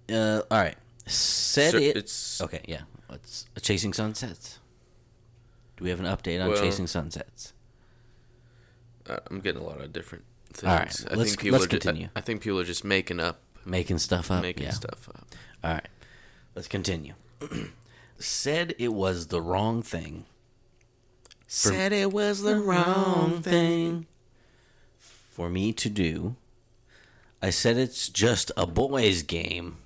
Uh. 0.09 0.43
All 0.49 0.59
right. 0.59 0.77
Said 1.07 1.71
So 1.71 1.77
it. 1.77 1.97
It's 1.97 2.39
Okay. 2.41 2.61
Yeah. 2.67 2.81
What's 3.07 3.45
chasing 3.61 3.91
sunsets? 3.91 4.59
Do 5.77 5.83
we 5.83 5.89
have 5.91 5.99
an 5.99 6.05
update 6.05 6.41
on 6.43 6.49
Well- 6.49 6.61
chasing 6.61 6.87
sunsets? 6.87 7.53
I'm 9.29 9.39
getting 9.39 9.61
a 9.61 9.65
lot 9.65 9.79
of 9.79 9.93
different 9.93 10.25
things. 10.51 10.69
All 10.69 10.77
right, 10.77 11.05
I 11.09 11.15
let's- 11.15 11.29
think 11.31 11.39
people 11.41 11.59
let's 11.59 11.65
are 11.65 11.69
ju- 11.69 11.77
I- 11.77 11.79
continue. 11.79 12.09
I, 12.15 12.21
think 12.21 12.41
people 12.41 12.59
are 12.59 12.63
just 12.65 12.83
making 12.83 13.19
up, 13.21 13.39
Making 13.65 13.99
stuff 13.99 14.29
up. 14.31 14.41
making 14.41 14.65
yeah. 14.65 14.71
stuff 14.71 15.07
up. 15.09 15.27
All 15.63 15.73
right. 15.73 15.87
Let's 16.55 16.67
continue. 16.67 17.13
Said 18.19 18.73
it 18.79 18.89
was 18.93 19.27
the 19.27 19.41
wrong 19.41 19.81
thing. 19.83 20.25
Said 21.47 21.93
it 21.93 22.11
was 22.11 22.41
the 22.41 22.57
wrong 22.57 23.41
thing 23.41 24.07
for 24.99 25.49
me 25.49 25.71
to 25.73 25.89
do. 25.89 26.35
I 27.41 27.51
said 27.51 27.77
it's 27.77 28.09
just 28.09 28.51
a 28.57 28.65
boys' 28.67 29.21
game, 29.21 29.77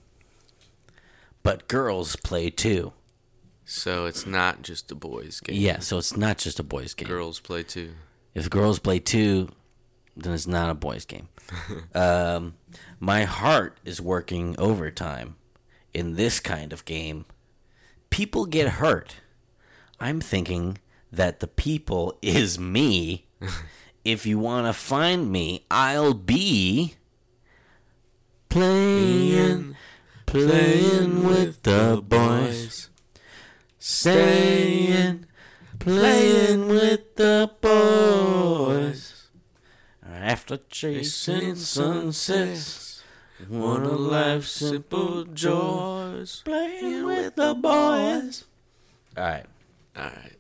but 1.44 1.68
girls 1.68 2.16
play 2.16 2.50
too. 2.50 2.94
So 3.74 4.06
it's 4.06 4.26
not 4.26 4.64
just 4.64 4.92
a 4.92 4.96
boys' 4.96 5.40
game. 5.40 5.56
Yeah, 5.56 5.80
so 5.80 5.98
it's 5.98 6.18
not 6.18 6.38
just 6.38 6.60
a 6.60 6.64
boys' 6.64 6.94
game. 6.94 7.08
Girls 7.08 7.40
play 7.40 7.64
too. 7.64 7.94
If 8.36 8.50
girls 8.50 8.80
play 8.80 9.00
too, 9.00 9.48
then 10.18 10.34
it's 10.34 10.46
not 10.46 10.70
a 10.70 10.74
boys' 10.74 11.06
game. 11.06 11.30
um, 11.96 12.56
my 13.00 13.24
heart 13.24 13.78
is 13.86 14.02
working 14.02 14.56
overtime 14.58 15.38
in 15.94 16.16
this 16.16 16.42
kind 16.42 16.74
of 16.74 16.84
game. 16.84 17.24
People 18.10 18.46
get 18.46 18.68
hurt. 18.68 19.16
I'm 20.02 20.20
thinking 20.20 20.78
that 21.10 21.40
the 21.40 21.48
people 21.48 22.20
is 22.22 22.60
me. 22.60 23.26
if 24.04 24.26
you 24.26 24.38
want 24.38 24.68
to 24.68 24.74
find 24.74 25.32
me, 25.32 25.66
I'll 25.72 26.14
be 26.14 26.96
playing, 28.50 29.78
playing 30.26 31.24
with 31.26 31.64
the 31.64 32.04
boys, 32.06 32.90
staying, 33.82 35.26
playing 35.80 36.68
with 36.68 37.16
the 37.16 37.52
boys. 37.60 39.28
After 40.06 40.58
chasing 40.70 41.56
sunsets, 41.56 43.04
one 43.48 43.84
of 43.84 44.00
life's 44.00 44.52
simple 44.52 45.24
joys, 45.26 46.44
playing 46.46 47.06
with 47.06 47.36
the 47.36 47.56
boys. 47.56 48.46
All 49.18 49.24
right. 49.24 49.46
All 49.98 50.04
right. 50.04 50.38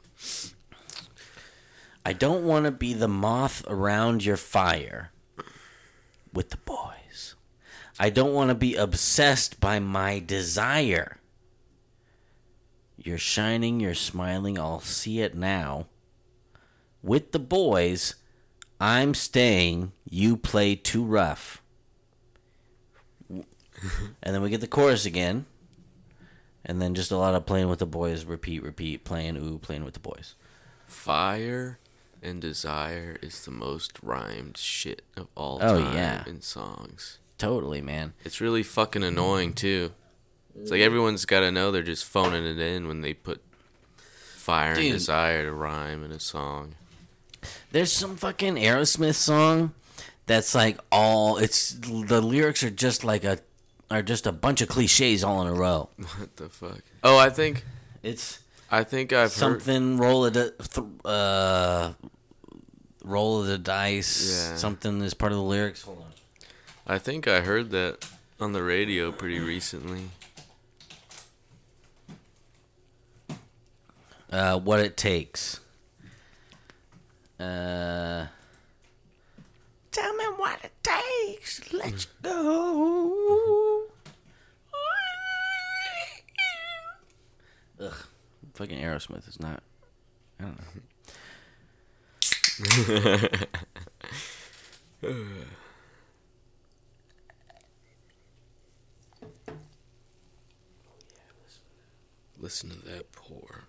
I 2.05 2.13
don't 2.13 2.43
want 2.43 2.65
to 2.65 2.71
be 2.71 2.93
the 2.93 3.07
moth 3.07 3.63
around 3.67 4.23
your 4.23 4.37
fire 4.37 5.11
with 6.31 6.51
the 6.51 6.57
boys. 6.57 7.35
I 7.99 8.11
don't 8.11 8.33
want 8.33 8.49
to 8.49 8.55
be 8.55 8.75
obsessed 8.75 9.59
by 9.59 9.79
my 9.79 10.19
desire. 10.19 11.20
You're 13.03 13.17
shining, 13.17 13.79
you're 13.79 13.93
smiling, 13.95 14.59
I'll 14.59 14.79
see 14.79 15.21
it 15.21 15.35
now. 15.35 15.87
With 17.01 17.31
the 17.31 17.39
boys, 17.39 18.15
I'm 18.79 19.13
staying, 19.13 19.91
you 20.09 20.37
play 20.37 20.75
too 20.75 21.03
rough. 21.03 21.61
and 23.29 23.45
then 24.23 24.41
we 24.41 24.49
get 24.49 24.61
the 24.61 24.67
chorus 24.67 25.05
again. 25.05 25.45
And 26.63 26.79
then 26.79 26.93
just 26.93 27.11
a 27.11 27.17
lot 27.17 27.33
of 27.33 27.47
playing 27.47 27.69
with 27.69 27.79
the 27.79 27.87
boys, 27.87 28.23
repeat, 28.23 28.61
repeat, 28.61 29.03
playing, 29.03 29.35
ooh, 29.37 29.57
playing 29.57 29.83
with 29.83 29.95
the 29.95 29.99
boys. 29.99 30.35
Fire 30.85 31.79
and 32.21 32.39
desire 32.39 33.17
is 33.23 33.43
the 33.45 33.51
most 33.51 33.97
rhymed 34.03 34.57
shit 34.57 35.01
of 35.17 35.27
all 35.35 35.57
Oh, 35.59 35.79
time 35.81 35.95
yeah. 35.95 36.23
in 36.27 36.41
songs. 36.41 37.17
Totally, 37.39 37.81
man. 37.81 38.13
It's 38.23 38.39
really 38.39 38.61
fucking 38.61 39.01
annoying 39.01 39.53
too. 39.53 39.93
It's 40.59 40.71
like 40.71 40.81
everyone's 40.81 41.25
got 41.25 41.39
to 41.41 41.51
know 41.51 41.71
they're 41.71 41.81
just 41.83 42.05
phoning 42.05 42.45
it 42.45 42.59
in 42.59 42.87
when 42.87 43.01
they 43.01 43.13
put 43.13 43.41
fire 43.97 44.75
Dude. 44.75 44.85
and 44.85 44.93
desire 44.93 45.43
to 45.45 45.51
rhyme 45.51 46.03
in 46.03 46.11
a 46.11 46.19
song. 46.19 46.75
There's 47.71 47.91
some 47.91 48.17
fucking 48.17 48.55
Aerosmith 48.55 49.15
song 49.15 49.73
that's 50.27 50.53
like 50.53 50.77
all 50.91 51.37
it's 51.37 51.71
the 51.73 52.21
lyrics 52.21 52.63
are 52.63 52.69
just 52.69 53.03
like 53.03 53.23
a 53.23 53.39
are 53.89 54.01
just 54.01 54.25
a 54.27 54.31
bunch 54.31 54.61
of 54.61 54.67
cliches 54.69 55.23
all 55.23 55.41
in 55.41 55.47
a 55.47 55.53
row. 55.53 55.89
What 56.17 56.35
the 56.37 56.49
fuck? 56.49 56.79
Oh, 57.03 57.17
I 57.17 57.29
think 57.29 57.63
It's 58.03 58.39
I 58.69 58.83
think 58.83 59.11
I've 59.13 59.23
heard. 59.23 59.61
something 59.61 59.97
roll 59.97 60.25
of 60.25 60.33
the 60.33 60.51
th- 60.51 60.87
uh 61.05 61.93
roll 63.03 63.41
of 63.41 63.47
the 63.47 63.57
dice. 63.57 64.49
Yeah. 64.51 64.55
Something 64.57 65.01
is 65.01 65.13
part 65.13 65.31
of 65.31 65.37
the 65.37 65.43
lyrics. 65.43 65.81
Hold 65.83 65.99
on. 65.99 66.11
I 66.87 66.97
think 66.99 67.27
I 67.27 67.41
heard 67.41 67.71
that 67.71 68.05
on 68.39 68.53
the 68.53 68.63
radio 68.63 69.11
pretty 69.11 69.39
recently. 69.39 70.09
Uh, 74.31 74.57
what 74.57 74.79
it 74.79 74.95
takes. 74.95 75.59
Uh, 77.39 78.27
tell 79.91 80.15
me 80.15 80.25
what 80.37 80.57
it 80.63 80.71
takes. 80.83 81.73
Let's 81.73 82.05
go. 82.21 83.87
Ugh, 87.81 87.93
fucking 88.53 88.79
Aerosmith 88.79 89.27
is 89.27 89.39
not. 89.39 89.63
I 90.39 90.43
don't 90.43 90.57
know. 90.57 90.65
Listen 102.39 102.69
to 102.69 102.79
that 102.85 103.11
pour. 103.11 103.65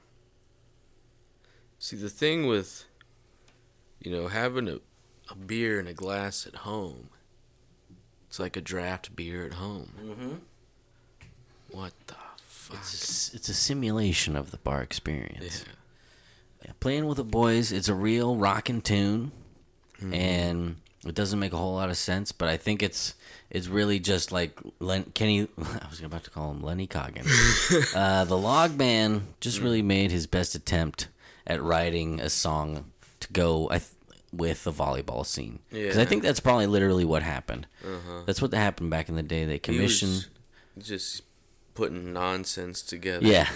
See, 1.82 1.96
the 1.96 2.08
thing 2.08 2.46
with, 2.46 2.84
you 4.00 4.12
know, 4.12 4.28
having 4.28 4.68
a, 4.68 4.78
a 5.28 5.34
beer 5.34 5.80
and 5.80 5.88
a 5.88 5.92
glass 5.92 6.46
at 6.46 6.54
home, 6.56 7.08
it's 8.28 8.38
like 8.38 8.56
a 8.56 8.60
draft 8.60 9.16
beer 9.16 9.44
at 9.44 9.54
home. 9.54 9.90
Mm-hmm. 10.00 10.34
What 11.70 11.92
the 12.06 12.14
fuck? 12.46 12.78
It's 12.78 12.92
a, 12.92 13.02
s- 13.04 13.30
it's 13.34 13.48
a 13.48 13.54
simulation 13.54 14.36
of 14.36 14.50
the 14.52 14.58
bar 14.58 14.80
experience. 14.82 15.64
Yeah. 15.66 15.72
Yeah, 16.66 16.72
playing 16.78 17.06
with 17.06 17.16
the 17.16 17.24
boys, 17.24 17.72
it's 17.72 17.88
a 17.88 17.94
real 17.94 18.36
rockin' 18.36 18.80
tune, 18.82 19.32
Mm-hmm. 20.00 20.14
and 20.14 20.76
it 21.06 21.14
doesn't 21.14 21.38
make 21.40 21.52
a 21.52 21.56
whole 21.56 21.74
lot 21.74 21.88
of 21.88 21.96
sense. 21.96 22.30
But 22.32 22.48
I 22.48 22.56
think 22.56 22.82
it's 22.82 23.14
it's 23.50 23.66
really 23.68 23.98
just 24.00 24.30
like 24.32 24.58
Len, 24.80 25.04
Kenny. 25.14 25.46
I 25.58 25.86
was 25.90 26.00
about 26.00 26.22
to 26.24 26.30
call 26.30 26.50
him 26.52 26.60
Lenny 26.62 26.86
Coggin. 26.88 27.24
uh, 27.96 28.24
the 28.24 28.36
Log 28.38 28.76
Man 28.76 29.26
just 29.40 29.58
Mm. 29.60 29.64
really 29.64 29.82
made 29.82 30.10
his 30.12 30.26
best 30.28 30.54
attempt 30.56 31.06
at 31.46 31.62
writing 31.62 32.20
a 32.20 32.28
song 32.30 32.92
to 33.20 33.32
go 33.32 33.68
I 33.70 33.78
th- 33.78 33.90
with 34.32 34.64
the 34.64 34.72
volleyball 34.72 35.26
scene 35.26 35.58
because 35.70 35.98
I 35.98 36.04
think 36.06 36.22
that's 36.22 36.40
probably 36.40 36.66
literally 36.66 37.04
what 37.04 37.22
happened. 37.22 37.66
Uh-huh. 37.84 38.22
That's 38.26 38.40
what 38.40 38.52
happened 38.54 38.90
back 38.90 39.08
in 39.08 39.16
the 39.16 39.22
day. 39.22 39.44
They 39.44 39.54
He 39.54 39.58
commissioned. 39.58 40.26
just 40.78 41.22
putting 41.74 42.12
nonsense 42.12 42.80
together. 42.82 43.26
Yeah, 43.26 43.48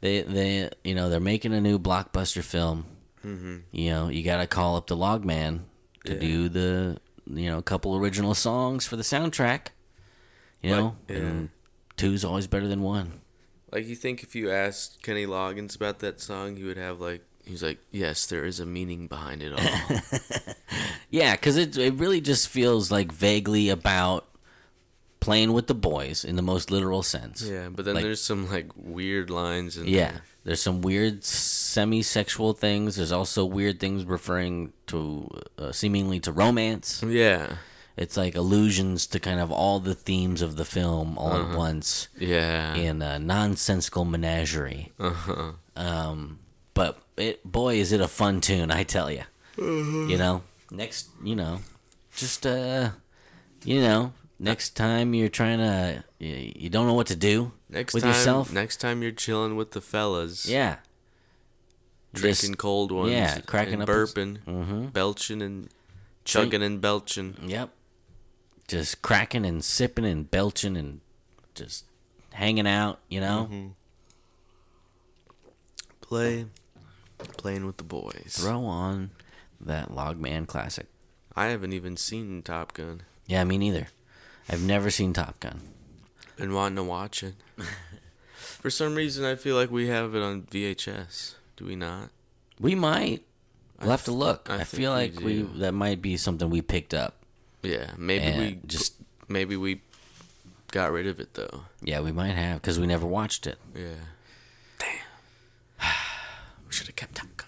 they 0.00 0.22
they 0.22 0.70
you 0.84 0.94
know 0.94 1.08
they're 1.10 1.20
making 1.20 1.52
a 1.52 1.60
new 1.60 1.78
blockbuster 1.78 2.42
film. 2.42 2.86
Mm-hmm. 3.24 3.56
You 3.72 3.90
know 3.90 4.08
you 4.08 4.22
got 4.22 4.38
to 4.38 4.46
call 4.46 4.76
up 4.76 4.86
the 4.86 4.96
log 4.96 5.24
man 5.24 5.66
to 6.06 6.14
Yeah. 6.14 6.20
do 6.20 6.48
the 6.48 6.98
you 7.26 7.50
know 7.50 7.58
a 7.58 7.62
couple 7.62 7.94
original 7.96 8.34
songs 8.34 8.86
for 8.86 8.96
the 8.96 9.02
soundtrack. 9.02 9.68
You 10.62 10.70
Like, 10.70 10.80
know, 10.80 10.96
yeah. 11.08 11.16
and 11.16 11.48
two's 11.96 12.24
always 12.24 12.46
better 12.46 12.66
than 12.66 12.80
one. 12.82 13.20
Like 13.72 13.86
you 13.86 13.94
think 13.96 14.22
if 14.22 14.34
you 14.34 14.50
asked 14.50 15.02
Kenny 15.02 15.26
Loggins 15.26 15.76
about 15.76 15.98
that 16.00 16.20
song, 16.20 16.56
he 16.56 16.64
would 16.64 16.76
have 16.78 17.00
like 17.00 17.22
he's 17.44 17.62
like, 17.62 17.78
yes, 17.90 18.26
there 18.26 18.44
is 18.44 18.60
a 18.60 18.66
meaning 18.66 19.06
behind 19.08 19.42
it 19.42 19.52
all. 19.52 19.98
Yeah, 21.10 21.32
because 21.36 21.56
it 21.56 21.78
it 21.78 21.94
really 21.94 22.20
just 22.20 22.48
feels 22.48 22.90
like 22.90 23.10
vaguely 23.10 23.70
about 23.70 24.26
playing 25.20 25.54
with 25.54 25.66
the 25.66 25.74
boys 25.74 26.22
in 26.24 26.36
the 26.36 26.42
most 26.42 26.70
literal 26.70 27.02
sense. 27.02 27.42
yeah, 27.42 27.68
but 27.70 27.84
then 27.86 27.94
Like- 27.94 28.04
there's 28.04 28.20
some 28.20 28.50
like 28.50 28.66
weird 28.76 29.30
lines 29.30 29.78
and 29.78 29.88
Yeah, 29.88 30.18
there's 30.44 30.60
some 30.60 30.82
weird 30.82 31.24
semi-sexual 31.24 32.52
things. 32.52 32.96
There's 32.96 33.10
also 33.12 33.44
weird 33.46 33.80
things 33.80 34.04
referring 34.04 34.72
to 34.88 35.28
uh, 35.58 35.72
seemingly 35.72 36.20
to 36.20 36.30
romance. 36.32 37.02
yeah, 37.02 37.56
It's 37.98 38.16
like 38.16 38.34
allusions 38.36 39.06
to 39.08 39.18
kind 39.20 39.40
of 39.40 39.50
all 39.50 39.80
the 39.80 39.94
themes 39.94 40.40
of 40.42 40.56
the 40.56 40.64
film 40.64 41.18
all 41.18 41.32
Uh-huh. 41.32 41.50
at 41.52 41.56
once 41.58 42.08
yeah, 42.18 42.74
in 42.74 43.02
a 43.02 43.18
nonsensical 43.18 44.04
menagerie. 44.04 44.92
uh-huh. 44.98 45.52
Um, 45.76 46.38
but 46.74 46.98
it, 47.16 47.42
boy, 47.44 47.76
is 47.76 47.90
it 47.92 48.00
a 48.00 48.08
fun 48.08 48.40
tune! 48.40 48.70
I 48.70 48.84
tell 48.84 49.10
you. 49.10 49.22
You 49.58 50.16
know, 50.16 50.42
next, 50.70 51.08
you 51.24 51.34
know, 51.34 51.60
just 52.14 52.46
uh, 52.46 52.90
you 53.64 53.80
know, 53.80 54.12
next 54.38 54.76
time 54.76 55.14
you're 55.14 55.28
trying 55.28 55.58
to, 55.58 56.04
you, 56.20 56.52
you 56.54 56.68
don't 56.70 56.86
know 56.86 56.94
what 56.94 57.08
to 57.08 57.16
do 57.16 57.50
Next 57.68 57.94
with 57.94 58.04
time, 58.04 58.12
yourself. 58.12 58.52
next 58.52 58.76
time 58.76 59.02
you're 59.02 59.10
chilling 59.10 59.56
with 59.56 59.72
the 59.72 59.80
fellas, 59.80 60.46
yeah, 60.46 60.76
drinking 62.14 62.50
Just- 62.50 62.58
cold 62.58 62.92
ones, 62.92 63.10
yeah, 63.10 63.40
cracking 63.40 63.82
up 63.82 63.88
burping, 63.88 64.38
mm-hmm. 64.46 64.86
belching 64.94 65.42
and 65.42 65.68
chugging 66.24 66.62
and 66.62 66.80
belching. 66.80 67.36
Yep. 67.44 67.70
Just 68.68 69.02
cracking 69.02 69.44
and 69.46 69.64
sipping 69.64 70.04
and 70.04 70.30
belching 70.30 70.76
and 70.76 71.00
just 71.54 71.84
hanging 72.32 72.66
out, 72.66 73.00
you 73.08 73.20
know? 73.20 73.48
Mm-hmm. 73.50 73.68
Play, 76.00 76.46
playing 77.36 77.66
with 77.66 77.78
the 77.78 77.84
boys. 77.84 78.36
Throw 78.40 78.64
on 78.64 79.10
that 79.60 79.90
Logman 79.90 80.46
classic. 80.46 80.86
I 81.34 81.46
haven't 81.46 81.72
even 81.72 81.96
seen 81.96 82.42
Top 82.42 82.74
Gun. 82.74 83.02
Yeah, 83.26 83.44
me 83.44 83.58
neither. 83.58 83.88
I've 84.48 84.62
never 84.62 84.90
seen 84.90 85.12
Top 85.12 85.38
Gun. 85.40 85.60
Been 86.36 86.54
wanting 86.54 86.76
to 86.76 86.84
watch 86.84 87.22
it. 87.22 87.34
For 88.34 88.70
some 88.70 88.94
reason, 88.94 89.24
I 89.24 89.34
feel 89.34 89.54
like 89.56 89.70
we 89.70 89.88
have 89.88 90.14
it 90.14 90.22
on 90.22 90.42
VHS. 90.42 91.34
Do 91.56 91.66
we 91.66 91.76
not? 91.76 92.10
We 92.60 92.74
might. 92.74 93.24
We'll 93.80 93.90
have 93.90 94.04
to 94.04 94.12
look. 94.12 94.48
I 94.50 94.60
I, 94.60 94.64
feel 94.64 94.90
like 94.90 95.20
we, 95.20 95.42
do. 95.42 95.50
that 95.56 95.72
might 95.72 96.02
be 96.02 96.16
something 96.16 96.50
we 96.50 96.62
picked 96.62 96.94
up. 96.94 97.17
Yeah, 97.62 97.90
maybe 97.96 98.24
And 98.24 98.38
we 98.38 98.50
just- 98.66 98.68
just 98.68 98.94
maybe 99.28 99.56
we 99.56 99.80
got 100.70 100.92
rid 100.92 101.06
of 101.06 101.18
it 101.20 101.34
though. 101.34 101.64
Yeah, 101.82 102.00
we 102.00 102.12
might 102.12 102.34
have 102.34 102.60
because 102.62 102.78
we 102.78 102.86
never 102.86 103.06
watched 103.06 103.46
it. 103.46 103.58
Yeah. 103.74 103.94
Damn. 104.78 104.88
we 106.66 106.72
should 106.72 106.86
have 106.86 106.96
kept 106.96 107.14
Top 107.16 107.28
Gun. 107.36 107.46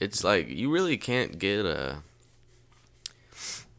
It's 0.00 0.22
like 0.24 0.48
you 0.48 0.70
really 0.70 0.96
can't 0.96 1.38
get 1.38 1.64
uh, 1.64 1.96
a 3.34 3.36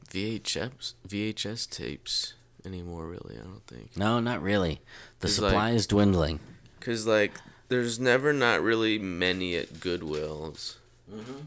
VHS 0.10 0.94
VHS 1.08 1.70
tapes 1.70 2.34
anymore. 2.66 3.06
Really, 3.08 3.36
I 3.38 3.44
don't 3.44 3.66
think. 3.68 3.98
No, 3.98 4.20
not 4.20 4.42
really. 4.42 4.82
The 5.20 5.28
supply 5.28 5.70
like- 5.70 5.74
is 5.76 5.88
dwindling. 5.88 6.40
Cause 6.80 7.06
like 7.08 7.34
there's 7.70 8.00
never 8.00 8.34
not 8.34 8.62
really 8.62 9.00
many 9.00 9.56
at 9.56 9.74
Goodwills. 9.76 10.76
Mm-hmm. 11.12 11.40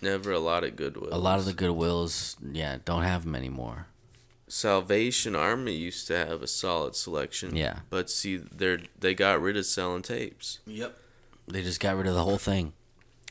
Never 0.00 0.32
a 0.32 0.38
lot 0.38 0.64
at 0.64 0.76
Goodwills. 0.76 1.12
A 1.12 1.18
lot 1.18 1.38
of 1.38 1.44
the 1.44 1.52
Goodwills, 1.52 2.36
yeah, 2.52 2.78
don't 2.84 3.02
have 3.02 3.24
them 3.24 3.34
anymore. 3.34 3.86
Salvation 4.46 5.34
Army 5.34 5.74
used 5.74 6.06
to 6.06 6.16
have 6.16 6.40
a 6.42 6.46
solid 6.46 6.94
selection. 6.94 7.54
Yeah. 7.56 7.80
But 7.90 8.08
see, 8.08 8.36
they're 8.36 8.80
they 8.98 9.14
got 9.14 9.42
rid 9.42 9.56
of 9.56 9.66
selling 9.66 10.02
tapes. 10.02 10.60
Yep. 10.66 10.96
They 11.48 11.62
just 11.62 11.80
got 11.80 11.96
rid 11.96 12.06
of 12.06 12.14
the 12.14 12.24
whole 12.24 12.38
thing. 12.38 12.72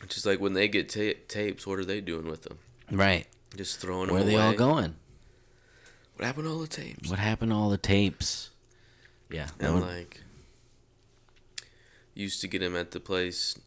Just 0.10 0.26
like 0.26 0.40
when 0.40 0.54
they 0.54 0.68
get 0.68 0.90
ta- 0.90 1.20
tapes, 1.28 1.66
what 1.66 1.80
are 1.80 1.86
they 1.86 2.02
doing 2.02 2.28
with 2.28 2.44
them? 2.44 2.60
Right. 2.92 3.26
Just 3.56 3.80
throwing 3.80 4.08
them 4.08 4.16
away. 4.18 4.26
Where 4.26 4.42
are 4.42 4.54
they 4.54 4.64
all 4.64 4.74
going? 4.76 4.96
What 6.18 6.26
happened 6.26 6.46
to 6.46 6.52
all 6.52 6.60
the 6.60 6.68
tapes? 6.68 7.10
What 7.10 7.20
happened 7.20 7.52
to 7.52 7.56
all 7.56 7.70
the 7.70 7.78
tapes? 7.78 8.52
Yeah. 9.32 9.48
that 9.58 9.66
And 9.72 9.76
would- 9.80 9.88
like, 9.88 10.22
used 12.14 12.42
to 12.42 12.48
get 12.48 12.60
them 12.60 12.76
at 12.76 12.92
the 12.92 13.00
place 13.00 13.58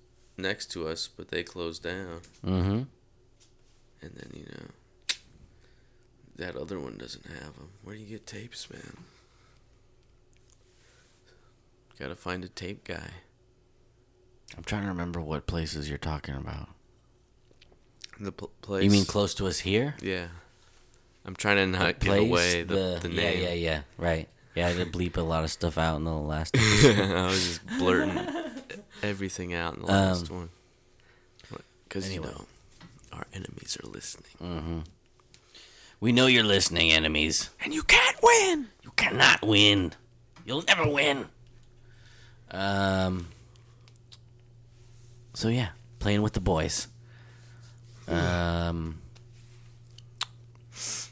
next 0.42 0.66
to 0.72 0.87
us, 0.88 1.09
but 1.09 1.29
they 1.29 1.42
closed 1.42 1.83
down. 1.83 2.20
Mm-hmm. 2.44 2.83
And 4.03 4.11
then 4.14 4.31
you 4.35 4.46
know, 4.46 5.14
that 6.37 6.57
other 6.57 6.79
one 6.81 6.96
doesn't 6.96 7.26
have 7.26 7.55
them. 7.57 7.70
Where 7.83 7.94
do 7.94 8.00
you 8.00 8.07
get 8.07 8.26
tapes, 8.26 8.68
man? 8.70 8.96
Gotta 11.98 12.16
find 12.16 12.42
a 12.44 12.48
tape 12.48 12.85
guy. 12.85 13.11
I'm 14.57 14.64
trying 14.64 14.83
to 14.83 14.88
remember 14.88 15.20
what 15.20 15.46
places 15.46 15.88
you're 15.88 15.98
talking 15.98 16.35
about. 16.35 16.68
The 18.18 18.33
pl- 18.33 18.50
place. 18.62 18.85
You 18.85 18.90
mean 18.90 19.05
close 19.05 19.35
to 19.35 19.46
us 19.46 19.61
here? 19.61 19.94
Yeah. 20.03 20.29
I'm 21.24 21.37
trying 21.37 21.57
to 21.57 21.66
not 21.66 22.00
give 22.00 22.12
Place, 22.12 22.31
away 22.31 22.62
the, 22.62 22.98
the, 23.03 23.11
yeah, 23.11 23.20
name. 23.22 23.42
yeah, 23.42 23.53
yeah. 23.53 23.81
Right. 23.98 24.29
Yeah, 24.55 24.68
I 24.68 24.72
did 24.72 24.92
bleep 24.92 25.16
a 25.16 25.20
lot 25.20 25.44
of 25.44 25.50
stuff 25.50 25.79
out 25.79 25.96
in 25.96 26.05
the 26.05 26.12
last. 26.12 26.57
I 26.59 27.26
was 27.26 27.59
just 27.61 27.66
blurting 27.79 28.14
everything 29.03 29.55
out 29.55 29.75
in 29.75 29.81
the 29.81 29.87
last 29.87 30.31
Um, 30.31 30.37
one. 30.37 30.49
Because, 31.85 32.07
anyway. 32.07 32.29
you 32.29 32.35
know, 32.35 32.45
our 33.13 33.27
enemies 33.33 33.77
are 33.83 33.89
listening. 33.89 34.31
mm-hmm. 34.41 34.79
We 36.01 36.13
know 36.13 36.27
you're 36.27 36.45
listening, 36.45 36.93
enemies. 36.93 37.51
And 37.63 37.75
you 37.75 37.83
can't 37.83 38.17
win! 38.23 38.69
You 38.83 38.91
cannot 38.97 39.43
win. 39.43 39.93
You'll 40.47 40.63
never 40.63 40.89
win. 40.91 41.27
Um. 42.51 43.29
So 45.35 45.49
yeah, 45.49 45.71
playing 45.99 46.23
with 46.23 46.33
the 46.33 46.41
boys. 46.41 46.89
Um. 48.09 49.01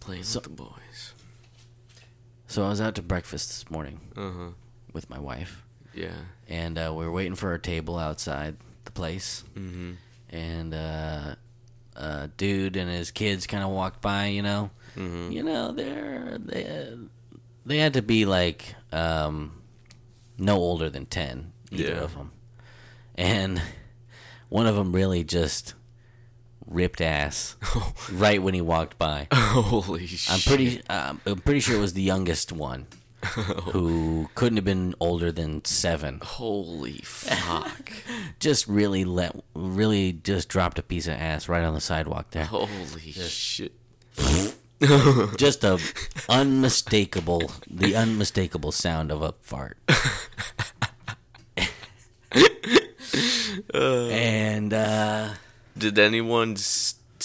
Playing 0.00 0.22
So- 0.24 0.40
with 0.40 0.44
the 0.44 0.50
boys. 0.50 1.12
So 2.46 2.64
I 2.64 2.68
was 2.68 2.80
out 2.80 2.94
to 2.94 3.02
breakfast 3.02 3.48
this 3.48 3.70
morning 3.70 4.00
Uh 4.16 4.30
huh. 4.32 4.48
with 4.92 5.10
my 5.10 5.18
wife, 5.18 5.62
Yeah. 5.94 6.14
And 6.48 6.78
uh, 6.78 6.92
we 6.94 7.04
were 7.04 7.12
waiting 7.12 7.34
for 7.34 7.50
our 7.50 7.58
table 7.58 7.98
outside 7.98 8.56
the 8.84 8.90
place. 8.92 9.44
Mm 9.56 9.70
hmm. 9.72 9.92
and 10.30 10.74
uh, 10.74 11.34
a 11.96 12.28
dude 12.36 12.76
and 12.76 12.90
his 12.90 13.10
kids 13.10 13.46
kind 13.46 13.64
of 13.64 13.70
walked 13.70 14.00
by. 14.02 14.26
You 14.26 14.42
know, 14.42 14.70
Mm 14.96 15.08
hmm. 15.26 15.32
you 15.32 15.42
know, 15.42 15.72
they're 15.72 16.38
they 16.38 16.94
they 17.64 17.78
had 17.78 17.94
to 17.94 18.02
be 18.02 18.24
like 18.26 18.74
um, 18.92 19.52
no 20.38 20.56
older 20.56 20.88
than 20.90 21.06
ten, 21.06 21.52
either 21.70 21.84
Yeah. 21.94 22.00
of 22.04 22.14
them, 22.14 22.32
and 23.16 23.60
one 24.48 24.66
of 24.66 24.74
them 24.76 24.92
really 24.92 25.24
just 25.24 25.74
ripped 26.66 27.00
ass 27.00 27.56
right 28.12 28.42
when 28.42 28.52
he 28.54 28.60
walked 28.60 28.98
by. 28.98 29.28
Holy 29.32 30.06
shit. 30.06 30.32
I'm 30.32 30.40
pretty 30.40 30.80
um, 30.88 31.20
I'm 31.26 31.38
pretty 31.38 31.60
sure 31.60 31.76
it 31.76 31.80
was 31.80 31.92
the 31.94 32.02
youngest 32.02 32.52
one. 32.52 32.86
Who 33.72 34.28
couldn't 34.34 34.56
have 34.56 34.64
been 34.64 34.94
older 35.00 35.32
than 35.32 35.64
seven? 35.64 36.20
Holy 36.22 36.98
fuck. 37.04 37.92
Just 38.40 38.66
really 38.68 39.04
let, 39.04 39.34
really 39.54 40.12
just 40.12 40.48
dropped 40.48 40.78
a 40.78 40.82
piece 40.82 41.06
of 41.06 41.14
ass 41.14 41.48
right 41.48 41.64
on 41.64 41.74
the 41.74 41.80
sidewalk 41.80 42.30
there. 42.30 42.44
Holy 42.44 43.12
shit. 43.12 43.72
just 45.38 45.64
a 45.64 45.78
unmistakable 46.28 47.50
the 47.66 47.96
unmistakable 47.96 48.70
sound 48.70 49.10
of 49.10 49.22
a 49.22 49.32
fart 49.40 49.78
and 53.72 54.74
uh 54.74 55.30
Did 55.78 55.98
anyone 55.98 56.56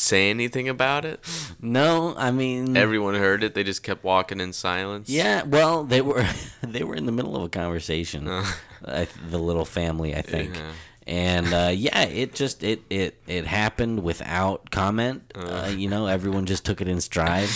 say 0.02 0.30
anything 0.30 0.68
about 0.68 1.06
it? 1.06 1.20
no 1.62 2.14
i 2.18 2.32
mean 2.32 2.76
Everyone 2.76 3.14
heard 3.16 3.44
it. 3.44 3.54
They 3.54 3.64
just 3.64 3.84
kept 3.84 4.04
walking 4.04 4.40
in 4.40 4.52
silence. 4.54 5.10
yeah 5.10 5.44
well 5.44 5.84
they 5.84 6.02
were 6.02 6.26
they 6.62 6.84
were 6.84 6.96
in 6.96 7.06
the 7.06 7.12
middle 7.12 7.36
of 7.36 7.44
a 7.44 7.50
conversation 7.50 8.28
I, 8.28 9.08
the 9.30 9.38
little 9.38 9.66
family 9.66 10.16
i 10.16 10.22
think 10.22 10.56
Yeah. 10.56 10.72
and 11.08 11.54
uh 11.54 11.72
yeah 11.74 12.02
it 12.04 12.34
just 12.34 12.64
it 12.64 12.82
it 12.90 13.22
it 13.28 13.46
happened 13.46 14.02
without 14.04 14.72
comment 14.72 15.32
uh, 15.36 15.72
you 15.76 15.88
know 15.88 16.08
everyone 16.08 16.46
just 16.48 16.66
took 16.66 16.82
it 16.82 16.88
in 16.88 17.00
stride 17.02 17.50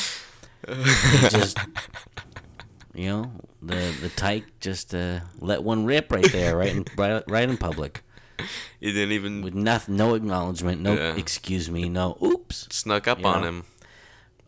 just 1.30 1.58
you 2.94 3.08
know 3.10 3.32
the 3.62 3.94
the 4.02 4.10
tyke 4.10 4.46
just 4.60 4.94
uh, 4.96 5.20
let 5.40 5.64
one 5.64 5.86
rip 5.86 6.12
right 6.12 6.32
there 6.32 6.56
right 6.58 6.76
in 6.76 6.86
right, 6.98 7.24
right 7.28 7.50
in 7.50 7.58
public 7.58 8.04
he 8.80 8.92
didn't 8.92 9.12
even 9.14 9.42
with 9.42 9.54
nothing, 9.54 9.96
no 9.98 10.14
acknowledgement, 10.16 10.82
no 10.82 10.94
Yeah. 10.94 11.16
excuse 11.16 11.70
me, 11.70 11.90
no 11.90 12.18
oops, 12.22 12.68
snuck 12.72 13.08
up 13.08 13.24
on 13.26 13.42
know? 13.42 13.48
him. 13.48 13.64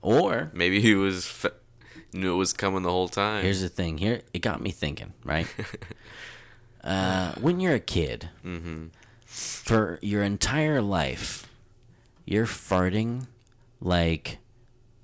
or 0.01 0.51
Maybe 0.53 0.81
he 0.81 0.95
was 0.95 1.25
f- 1.25 1.51
knew 2.13 2.33
it 2.33 2.37
was 2.37 2.53
coming 2.53 2.83
the 2.83 2.91
whole 2.91 3.07
time. 3.09 3.43
Here's 3.43 3.61
the 3.61 3.69
thing. 3.69 3.97
Here, 3.97 4.21
it 4.33 4.39
got 4.39 4.61
me 4.61 4.71
thinking. 4.71 5.13
Right. 5.23 5.47
uh, 6.83 7.33
when 7.39 7.59
you're 7.59 7.75
a 7.75 7.79
kid, 7.79 8.29
for 9.25 9.99
your 10.01 10.23
entire 10.23 10.81
life, 10.81 11.47
you're 12.25 12.45
farting 12.45 13.27
like 13.79 14.37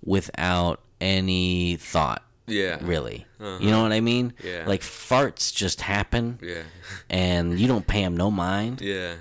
without 0.04 0.82
any 1.00 1.76
thought. 1.76 2.24
Yeah. 2.48 2.78
Really, 2.82 3.26
you 3.40 3.70
know 3.72 3.82
what 3.84 3.92
I 3.92 4.02
mean? 4.02 4.34
Yeah. 4.44 4.64
Like 4.68 4.82
farts 4.82 5.54
just 5.54 5.82
happen, 5.82 6.40
Yeah. 6.42 6.64
and 7.10 7.60
you 7.60 7.68
don't 7.68 7.88
pay 7.88 8.02
them 8.04 8.16
no 8.18 8.30
mind. 8.32 8.82
Yeah. 8.82 9.16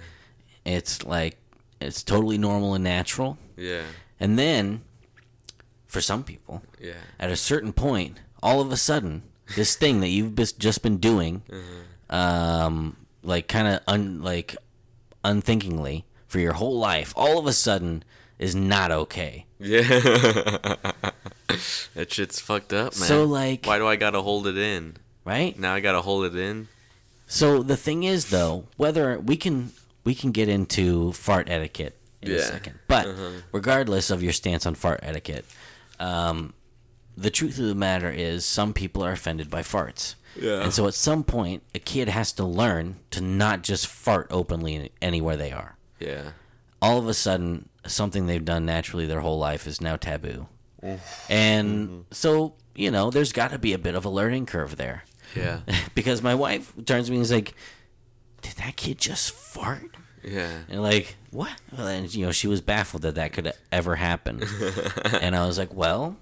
It's 0.64 1.04
like 1.04 1.36
it's 1.80 2.02
totally 2.02 2.38
normal 2.38 2.74
and 2.74 2.84
natural. 2.84 3.38
Yeah. 3.56 3.82
And 4.20 4.38
then, 4.38 4.82
for 5.86 6.00
some 6.00 6.22
people, 6.24 6.62
Yeah. 6.80 6.92
at 7.18 7.30
a 7.30 7.36
certain 7.36 7.72
point, 7.72 8.18
all 8.42 8.60
of 8.60 8.70
a 8.72 8.76
sudden, 8.76 9.22
this 9.56 9.74
thing 9.76 10.00
that 10.00 10.08
you've 10.08 10.34
just 10.58 10.82
been 10.82 10.98
doing, 10.98 11.42
um, 12.10 12.96
like 13.22 13.48
kind 13.48 13.68
of 13.68 13.80
un- 13.86 14.22
like 14.22 14.56
unthinkingly 15.24 16.04
for 16.26 16.38
your 16.40 16.54
whole 16.54 16.78
life, 16.78 17.12
all 17.16 17.38
of 17.38 17.46
a 17.46 17.52
sudden 17.52 18.02
is 18.38 18.54
not 18.54 18.90
okay. 18.90 19.46
Yeah. 19.62 19.82
that 21.94 22.08
shit's 22.12 22.40
fucked 22.40 22.72
up, 22.72 22.94
man. 22.98 23.08
So 23.08 23.24
like, 23.24 23.66
why 23.66 23.78
do 23.78 23.86
I 23.86 23.96
gotta 23.96 24.22
hold 24.22 24.46
it 24.46 24.56
in? 24.56 24.96
right? 25.24 25.58
Now 25.58 25.74
I 25.74 25.80
gotta 25.80 26.02
hold 26.02 26.24
it 26.24 26.36
in. 26.36 26.68
So 27.26 27.62
the 27.62 27.76
thing 27.76 28.02
is, 28.02 28.30
though, 28.30 28.64
whether 28.76 29.18
we 29.18 29.36
can 29.36 29.72
we 30.04 30.14
can 30.14 30.32
get 30.32 30.48
into 30.48 31.12
fart 31.12 31.48
etiquette 31.48 31.96
in 32.20 32.32
a 32.32 32.40
second, 32.40 32.78
but 32.88 33.08
regardless 33.52 34.10
of 34.10 34.22
your 34.22 34.32
stance 34.32 34.66
on 34.66 34.74
fart 34.74 35.00
etiquette, 35.02 35.44
um, 35.98 36.52
the 37.16 37.30
truth 37.30 37.58
of 37.58 37.66
the 37.66 37.74
matter 37.74 38.10
is, 38.10 38.44
some 38.44 38.72
people 38.72 39.04
are 39.04 39.12
offended 39.12 39.50
by 39.50 39.62
farts. 39.62 40.14
Yeah. 40.38 40.62
And 40.62 40.72
so 40.72 40.86
at 40.86 40.94
some 40.94 41.24
point, 41.24 41.62
a 41.74 41.78
kid 41.78 42.08
has 42.08 42.32
to 42.32 42.44
learn 42.44 42.96
to 43.10 43.20
not 43.20 43.62
just 43.62 43.86
fart 43.86 44.28
openly 44.30 44.90
anywhere 45.02 45.36
they 45.36 45.52
are. 45.52 45.76
Yeah. 46.00 46.32
All 46.82 46.98
of 46.98 47.08
a 47.08 47.14
sudden, 47.14 47.70
something 47.86 48.26
they've 48.26 48.44
done 48.44 48.66
naturally 48.66 49.06
their 49.06 49.20
whole 49.20 49.38
life 49.38 49.66
is 49.66 49.80
now 49.80 49.96
taboo. 49.96 50.48
And 51.28 51.88
mm-hmm. 51.88 52.00
so, 52.10 52.54
you 52.74 52.90
know, 52.90 53.10
there's 53.10 53.32
got 53.32 53.52
to 53.52 53.58
be 53.58 53.72
a 53.72 53.78
bit 53.78 53.94
of 53.94 54.04
a 54.04 54.10
learning 54.10 54.46
curve 54.46 54.76
there. 54.76 55.04
Yeah. 55.36 55.60
because 55.94 56.22
my 56.22 56.34
wife 56.34 56.72
turns 56.84 57.06
to 57.06 57.12
me 57.12 57.18
and 57.18 57.24
is 57.24 57.32
like, 57.32 57.54
"Did 58.42 58.54
that 58.54 58.76
kid 58.76 58.98
just 58.98 59.32
fart?" 59.32 59.96
Yeah. 60.22 60.50
And 60.68 60.82
like, 60.82 61.16
what? 61.30 61.52
Well, 61.76 61.86
and 61.86 62.12
you 62.12 62.26
know, 62.26 62.32
she 62.32 62.48
was 62.48 62.60
baffled 62.60 63.02
that 63.02 63.14
that 63.14 63.32
could 63.32 63.52
ever 63.70 63.96
happen. 63.96 64.42
and 65.20 65.36
I 65.36 65.46
was 65.46 65.58
like, 65.58 65.72
"Well, 65.72 66.16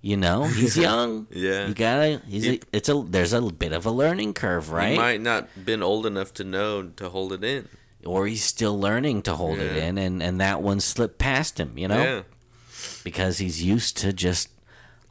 you 0.00 0.16
know, 0.16 0.44
he's 0.44 0.76
young. 0.76 1.26
Yeah. 1.30 1.66
you 1.66 1.74
gotta. 1.74 2.22
He's 2.26 2.46
a, 2.46 2.60
it's 2.72 2.88
a 2.88 3.04
there's 3.06 3.32
a 3.32 3.42
bit 3.42 3.72
of 3.72 3.86
a 3.86 3.90
learning 3.90 4.34
curve, 4.34 4.70
right? 4.70 4.92
He 4.92 4.96
might 4.96 5.20
not 5.20 5.64
been 5.64 5.82
old 5.82 6.06
enough 6.06 6.32
to 6.34 6.44
know 6.44 6.84
to 6.96 7.08
hold 7.08 7.32
it 7.32 7.44
in. 7.44 7.68
Or 8.08 8.26
he's 8.26 8.44
still 8.44 8.78
learning 8.78 9.22
to 9.22 9.34
hold 9.36 9.58
it 9.58 9.76
in, 9.76 9.98
and 9.98 10.22
and 10.22 10.40
that 10.40 10.62
one 10.62 10.80
slipped 10.80 11.18
past 11.18 11.58
him, 11.60 11.76
you 11.76 11.88
know, 11.88 12.02
Yeah. 12.02 12.22
because 13.04 13.38
he's 13.38 13.62
used 13.62 13.96
to 13.98 14.12
just 14.12 14.48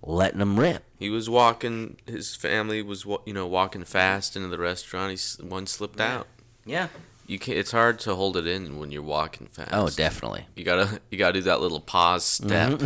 letting 0.01 0.39
him 0.41 0.59
rip. 0.59 0.83
He 0.99 1.09
was 1.09 1.29
walking. 1.29 1.97
His 2.05 2.35
family 2.35 2.81
was, 2.81 3.05
you 3.25 3.33
know, 3.33 3.45
walking 3.47 3.83
fast 3.83 4.35
into 4.35 4.47
the 4.47 4.57
restaurant. 4.57 5.11
He's 5.11 5.37
one 5.41 5.67
slipped 5.67 5.99
out. 6.01 6.27
Yeah. 6.65 6.87
You 7.27 7.37
can 7.39 7.55
It's 7.57 7.71
hard 7.71 7.99
to 7.99 8.15
hold 8.15 8.37
it 8.37 8.47
in 8.47 8.79
when 8.79 8.91
you're 8.91 9.01
walking 9.03 9.47
fast. 9.47 9.69
Oh, 9.73 9.89
definitely. 9.89 10.47
You 10.55 10.63
gotta, 10.63 11.01
you 11.11 11.17
gotta 11.17 11.33
do 11.33 11.41
that 11.41 11.59
little 11.61 11.81
pause 11.81 12.23
step. 12.23 12.81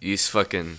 you 0.00 0.16
fucking. 0.18 0.78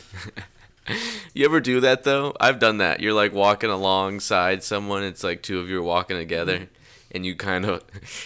you 1.34 1.46
ever 1.46 1.60
do 1.60 1.80
that 1.82 2.04
though? 2.04 2.34
I've 2.40 2.60
done 2.60 2.78
that. 2.78 3.00
You're 3.00 3.14
like 3.14 3.34
walking 3.34 3.70
alongside 3.70 4.64
someone. 4.64 5.04
It's 5.04 5.24
like 5.24 5.42
two 5.42 5.60
of 5.60 5.70
you 5.70 5.80
are 5.80 5.84
walking 5.84 6.18
together, 6.18 6.56
mm-hmm. 6.58 6.74
and 7.12 7.26
you 7.26 7.36
kind 7.36 7.66
of, 7.66 7.84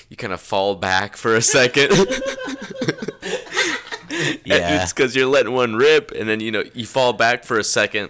you 0.09 0.17
kind 0.17 0.33
of 0.33 0.41
fall 0.41 0.75
back 0.75 1.17
for 1.17 1.35
a 1.35 1.41
second. 1.41 1.91
Yeah. 4.45 4.81
it's 4.81 4.93
because 4.93 5.15
you're 5.15 5.27
letting 5.27 5.53
one 5.53 5.75
rip, 5.75 6.11
and 6.11 6.27
then 6.27 6.39
you 6.39 6.51
know 6.51 6.63
you 6.73 6.85
fall 6.85 7.13
back 7.13 7.43
for 7.43 7.59
a 7.59 7.63
second, 7.63 8.09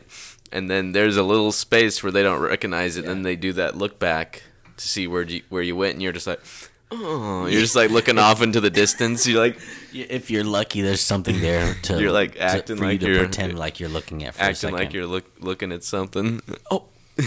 and 0.51 0.69
then 0.69 0.91
there's 0.91 1.17
a 1.17 1.23
little 1.23 1.51
space 1.51 2.01
where 2.03 2.11
they 2.11 2.23
don't 2.23 2.39
recognize 2.39 2.95
it, 2.97 3.01
and 3.01 3.09
then 3.09 3.21
they 3.23 3.35
do 3.35 3.53
that 3.53 3.75
look 3.75 3.99
back 3.99 4.43
to 4.77 4.87
see 4.87 5.07
where 5.07 5.23
you 5.23 5.41
where 5.49 5.63
you 5.63 5.75
went, 5.75 5.93
and 5.93 6.01
you're 6.01 6.13
just 6.13 6.27
like, 6.27 6.39
oh, 6.91 7.45
you're 7.47 7.61
just 7.61 7.75
like 7.75 7.89
looking 7.91 8.17
off 8.17 8.41
into 8.41 8.59
the 8.61 8.69
distance. 8.69 9.27
You're 9.27 9.39
like 9.41 9.57
If 9.93 10.29
you're 10.31 10.43
lucky, 10.43 10.81
there's 10.81 11.01
something 11.01 11.39
there 11.41 11.73
to 11.83 11.99
You're, 12.01 12.11
like, 12.11 12.33
to- 12.33 12.41
acting 12.41 12.77
for 12.77 12.85
like 12.85 12.93
you 12.93 12.99
to 12.99 13.05
you're- 13.07 13.19
pretend 13.19 13.57
like 13.59 13.79
you're 13.79 13.89
looking 13.89 14.23
at 14.23 14.35
for 14.35 14.41
acting 14.41 14.55
second. 14.55 14.77
like 14.79 14.93
you're 14.93 15.05
look 15.07 15.25
looking 15.39 15.71
at 15.71 15.83
something. 15.83 16.41
Oh, 16.71 16.85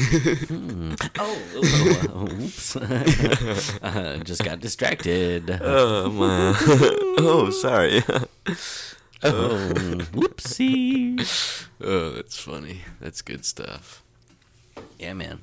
oh, 1.19 2.29
oops, 2.41 2.77
uh, 3.83 4.21
just 4.23 4.45
got 4.45 4.61
distracted. 4.61 5.51
oh 5.61 6.09
my! 6.11 6.55
oh, 7.19 7.51
sorry. 7.51 8.03
Oh, 9.23 9.73
whoopsie. 10.13 11.19
oh, 11.81 12.11
that's 12.11 12.39
funny. 12.39 12.83
That's 13.01 13.21
good 13.21 13.45
stuff. 13.45 14.03
Yeah, 14.99 15.15
man, 15.15 15.41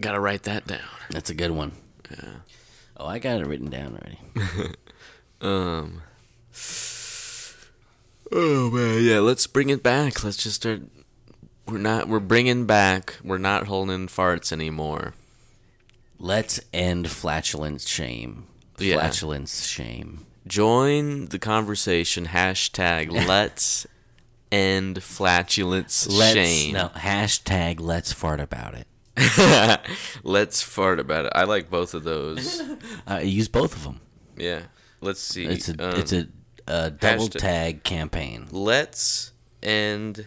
Gotta 0.00 0.18
write 0.20 0.42
that 0.44 0.66
down. 0.66 0.80
that's 1.10 1.30
a 1.30 1.34
good 1.34 1.52
one. 1.52 1.72
Yeah. 2.10 2.32
Oh, 2.96 3.06
I 3.06 3.18
got 3.18 3.40
it 3.40 3.46
written 3.46 3.70
down 3.70 3.98
already. 3.98 4.74
Um. 5.42 6.02
Oh 8.32 8.70
man, 8.70 9.02
yeah. 9.02 9.20
Let's 9.20 9.46
bring 9.46 9.70
it 9.70 9.82
back. 9.82 10.22
Let's 10.22 10.36
just 10.36 10.56
start. 10.56 10.82
We're 11.66 11.78
not. 11.78 12.08
We're 12.08 12.20
bringing 12.20 12.66
back. 12.66 13.16
We're 13.24 13.38
not 13.38 13.66
holding 13.66 14.06
farts 14.06 14.52
anymore. 14.52 15.14
Let's 16.18 16.60
end 16.74 17.10
flatulence 17.10 17.88
shame. 17.88 18.48
Yeah. 18.78 18.96
Flatulence 18.96 19.66
shame. 19.66 20.26
Join 20.46 21.26
the 21.26 21.38
conversation. 21.38 22.26
Hashtag 22.26 23.10
Let's 23.26 23.86
end 24.52 25.02
flatulence 25.02 26.06
Let's 26.06 26.34
shame. 26.34 26.74
no 26.74 26.88
hashtag 26.88 27.80
Let's 27.80 28.12
fart 28.12 28.40
about 28.40 28.74
it. 28.74 28.86
let's 30.22 30.62
fart 30.62 30.98
about 31.00 31.26
it. 31.26 31.32
I 31.34 31.44
like 31.44 31.70
both 31.70 31.94
of 31.94 32.04
those. 32.04 32.62
Uh, 33.10 33.18
use 33.18 33.48
both 33.48 33.74
of 33.74 33.82
them. 33.84 34.00
Yeah. 34.36 34.62
Let's 35.00 35.20
see. 35.20 35.44
It's 35.46 35.68
a 35.68 35.72
Um, 35.72 35.96
it's 36.00 36.12
a, 36.12 36.28
a 36.66 36.90
double 36.90 37.28
hashtag- 37.28 37.38
tag 37.40 37.82
campaign. 37.84 38.46
Let's 38.52 39.32
end 39.62 40.26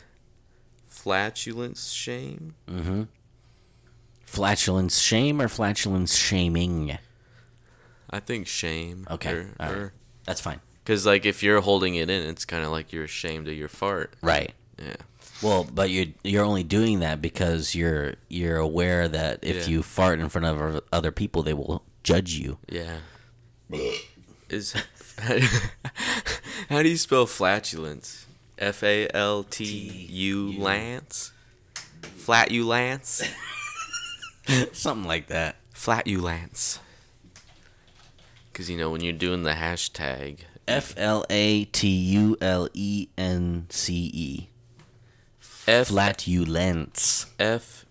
flatulence 0.88 1.92
shame. 1.92 2.56
Mm-hmm. 2.68 3.04
Flatulence 4.26 5.00
shame 5.00 5.42
or 5.42 5.48
flatulence 5.48 6.16
shaming? 6.16 6.98
I 8.10 8.20
think 8.20 8.48
shame. 8.48 9.08
Okay, 9.10 9.32
Or, 9.34 9.50
right. 9.60 9.72
or 9.72 9.94
That's 10.26 10.42
fine. 10.42 10.60
Because 10.84 11.06
like 11.06 11.26
if 11.26 11.42
you're 11.44 11.62
holding 11.62 11.96
it 11.96 12.10
in, 12.10 12.24
it's 12.30 12.46
kind 12.46 12.64
of 12.66 12.72
like 12.72 12.92
you're 12.92 13.06
ashamed 13.06 13.48
of 13.48 13.54
your 13.54 13.70
fart. 13.70 14.14
Right. 14.22 14.54
Yeah. 14.78 14.96
Well, 15.42 15.66
but 15.72 15.90
you're 15.90 16.08
you're 16.24 16.44
only 16.46 16.64
doing 16.64 17.00
that 17.02 17.22
because 17.22 17.76
you're 17.76 18.16
you're 18.30 18.58
aware 18.58 19.08
that 19.08 19.40
if 19.42 19.68
Yeah. 19.68 19.74
you 19.74 19.84
fart 19.84 20.20
in 20.20 20.30
front 20.30 20.46
of 20.46 20.82
other 20.92 21.12
people, 21.12 21.44
they 21.44 21.54
will 21.54 21.84
judge 22.04 22.34
you. 22.34 22.60
Yeah. 22.70 23.00
Is 24.50 24.74
how 26.70 26.82
do 26.84 26.90
you 26.90 26.98
spell 26.98 27.26
flatulence? 27.26 28.26
F 28.58 28.84
A 28.84 29.10
L 29.14 29.44
T 29.44 29.64
U 30.10 30.54
lance. 30.58 31.32
Flat 32.02 32.52
you 32.52 32.66
lance. 32.66 33.22
Something 34.72 35.08
like 35.08 35.28
that. 35.28 35.58
Flat 35.72 36.08
you 36.08 36.22
lance. 36.22 36.80
Because 38.52 38.70
you 38.70 38.78
know 38.78 38.90
when 38.92 39.02
you're 39.02 39.12
doing 39.14 39.44
the 39.44 39.54
hashtag. 39.54 40.40
F 40.68 40.94
L 40.96 41.26
A 41.30 41.66
T 41.66 41.88
U 41.90 42.38
L 42.40 42.70
E 42.74 43.08
N 43.18 43.66
C 43.70 44.10
E. 44.14 44.50
F 45.68 45.88
Flatulence. 45.88 47.28
F 47.40 47.86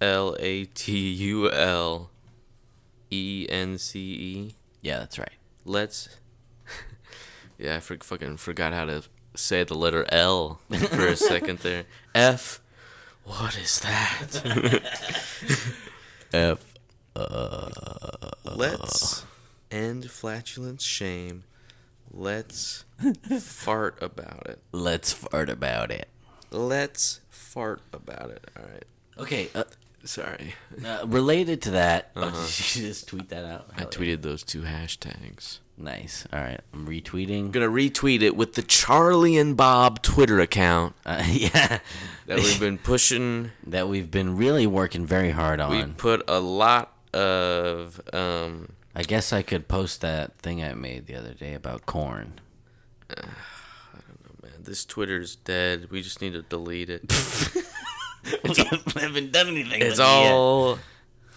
L 0.00 0.36
A 0.40 0.64
T 0.66 1.10
U 1.10 1.50
L 1.50 2.10
E 3.10 3.46
N 3.48 3.78
C 3.78 4.00
E. 4.00 4.54
Yeah, 4.82 4.98
that's 5.00 5.18
right. 5.18 5.32
Let's. 5.64 6.08
yeah, 7.58 7.76
I 7.76 7.80
for, 7.80 7.96
fucking 8.02 8.38
forgot 8.38 8.72
how 8.72 8.84
to 8.86 9.02
say 9.34 9.64
the 9.64 9.74
letter 9.74 10.06
L 10.08 10.60
for 10.68 11.06
a 11.06 11.16
second 11.16 11.60
there. 11.60 11.84
F. 12.14 12.60
What 13.24 13.56
is 13.56 13.80
that? 13.80 14.82
F. 16.32 16.74
Uh, 17.14 17.68
Let's 18.44 19.24
end 19.70 20.10
flatulence 20.10 20.82
shame. 20.82 21.44
Let's 22.10 22.84
fart 23.40 23.98
about 24.02 24.46
it. 24.46 24.58
Let's 24.72 25.12
fart 25.12 25.48
about 25.48 25.90
it. 25.90 26.08
Let's 26.50 27.20
fart 27.30 27.80
about 27.92 28.30
it. 28.30 28.50
All 28.56 28.64
right. 28.64 28.84
Okay, 29.18 29.48
uh, 29.54 29.64
Sorry. 30.04 30.54
uh, 30.84 31.04
related 31.06 31.60
to 31.62 31.72
that, 31.72 32.14
did 32.14 32.24
you 32.34 32.82
just 32.88 33.08
tweet 33.08 33.28
that 33.28 33.44
out? 33.44 33.68
I 33.76 33.84
tweeted 33.84 34.22
those 34.22 34.42
two 34.42 34.62
hashtags. 34.62 35.58
Nice. 35.76 36.26
All 36.32 36.40
right, 36.40 36.60
I'm 36.74 36.86
retweeting. 36.86 37.40
I'm 37.40 37.50
gonna 37.50 37.68
retweet 37.68 38.20
it 38.22 38.36
with 38.36 38.54
the 38.54 38.62
Charlie 38.62 39.38
and 39.38 39.56
Bob 39.56 40.02
Twitter 40.02 40.38
account 40.40 40.94
Uh, 41.06 41.22
yeah, 41.30 41.78
that 42.26 42.38
we've 42.38 42.60
been 42.60 42.76
pushing. 42.78 43.50
that 43.66 43.88
we've 43.88 44.10
been 44.10 44.36
really 44.36 44.66
working 44.66 45.06
very 45.06 45.30
hard 45.30 45.58
on. 45.60 45.70
We 45.70 45.82
on. 45.82 45.94
put 45.94 46.22
a 46.28 46.40
lot 46.40 46.92
of 47.14 48.00
um. 48.12 48.72
I 48.94 49.02
guess 49.04 49.32
I 49.32 49.42
could 49.42 49.68
post 49.68 50.00
that 50.00 50.36
thing 50.38 50.62
I 50.64 50.74
made 50.74 51.06
the 51.06 51.14
other 51.14 51.32
day 51.32 51.54
about 51.54 51.86
corn. 51.86 52.40
Man, 54.60 54.64
this 54.66 54.84
Twitter's 54.84 55.36
dead. 55.36 55.88
We 55.90 56.02
just 56.02 56.20
need 56.20 56.32
to 56.34 56.42
delete 56.42 56.90
it. 56.90 57.02
we 58.44 59.00
haven't 59.00 59.32
done 59.32 59.48
anything. 59.48 59.80
It's 59.82 59.98
all 59.98 60.78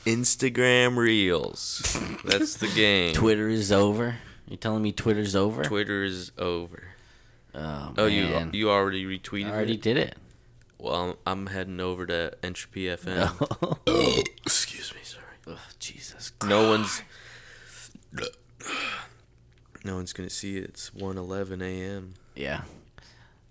Instagram 0.05 0.97
Reels. 0.97 1.97
That's 2.25 2.55
the 2.57 2.67
game. 2.67 3.13
Twitter 3.13 3.47
is 3.47 3.71
over. 3.71 4.17
You 4.47 4.57
telling 4.57 4.83
me 4.83 4.91
Twitter's 4.91 5.35
over? 5.35 5.63
Twitter 5.63 6.03
is 6.03 6.31
over. 6.37 6.83
oh, 7.55 7.93
Oh, 7.97 8.05
you 8.07 8.23
man. 8.25 8.49
you 8.53 8.69
already 8.69 9.05
retweeted 9.05 9.47
I 9.47 9.51
already 9.53 9.73
it? 9.75 9.81
did 9.81 9.97
it. 9.97 10.17
Well, 10.77 10.95
I'm, 10.95 11.15
I'm 11.25 11.47
heading 11.47 11.79
over 11.79 12.05
to 12.05 12.33
Entropy 12.43 12.85
FM. 12.87 14.27
Excuse 14.45 14.93
me, 14.93 14.99
sorry. 15.03 15.23
Ugh, 15.47 15.57
Jesus. 15.79 16.33
No 16.45 16.69
one's 16.69 17.01
no 19.85 19.95
one's 19.95 20.11
gonna 20.11 20.29
see 20.29 20.57
it. 20.57 20.65
It's 20.65 20.89
1:11 20.89 21.61
a.m. 21.61 22.15
Yeah. 22.35 22.63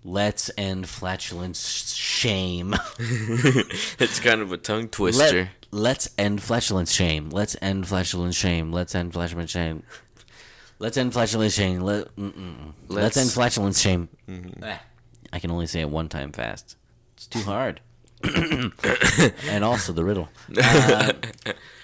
Let's 0.05 0.51
end 0.57 0.87
flatulence 0.89 1.93
shame. 1.93 2.75
It's 3.99 4.19
kind 4.19 4.41
of 4.41 4.51
a 4.51 4.57
tongue 4.57 4.89
twister. 4.89 5.39
Let, 5.43 5.49
let's 5.71 6.09
end 6.17 6.43
flatulence 6.43 6.91
shame. 6.91 7.29
Let's 7.29 7.55
end 7.61 7.87
flatulence 7.87 8.35
shame. 8.35 8.71
Let's 8.73 8.95
end 8.95 9.13
flatulence 9.13 9.51
shame. 9.51 9.83
Let's 10.79 10.97
end 10.97 11.13
flatulence 11.13 11.53
shame. 11.53 11.79
Let, 11.81 12.13
mm-mm. 12.17 12.73
Let's, 12.89 13.15
Let's- 13.15 13.17
end 13.17 13.31
flatulence 13.31 13.79
shame. 13.79 14.09
Ah. 14.61 14.81
I 15.31 15.39
can 15.39 15.51
only 15.51 15.67
say 15.67 15.81
it 15.81 15.89
one 15.89 16.09
time 16.09 16.31
fast. 16.31 16.75
It's 17.15 17.27
too 17.27 17.41
hard. 17.41 17.79
and 18.23 19.63
also 19.63 19.93
the 19.93 20.03
riddle. 20.03 20.29
Uh, 20.57 21.13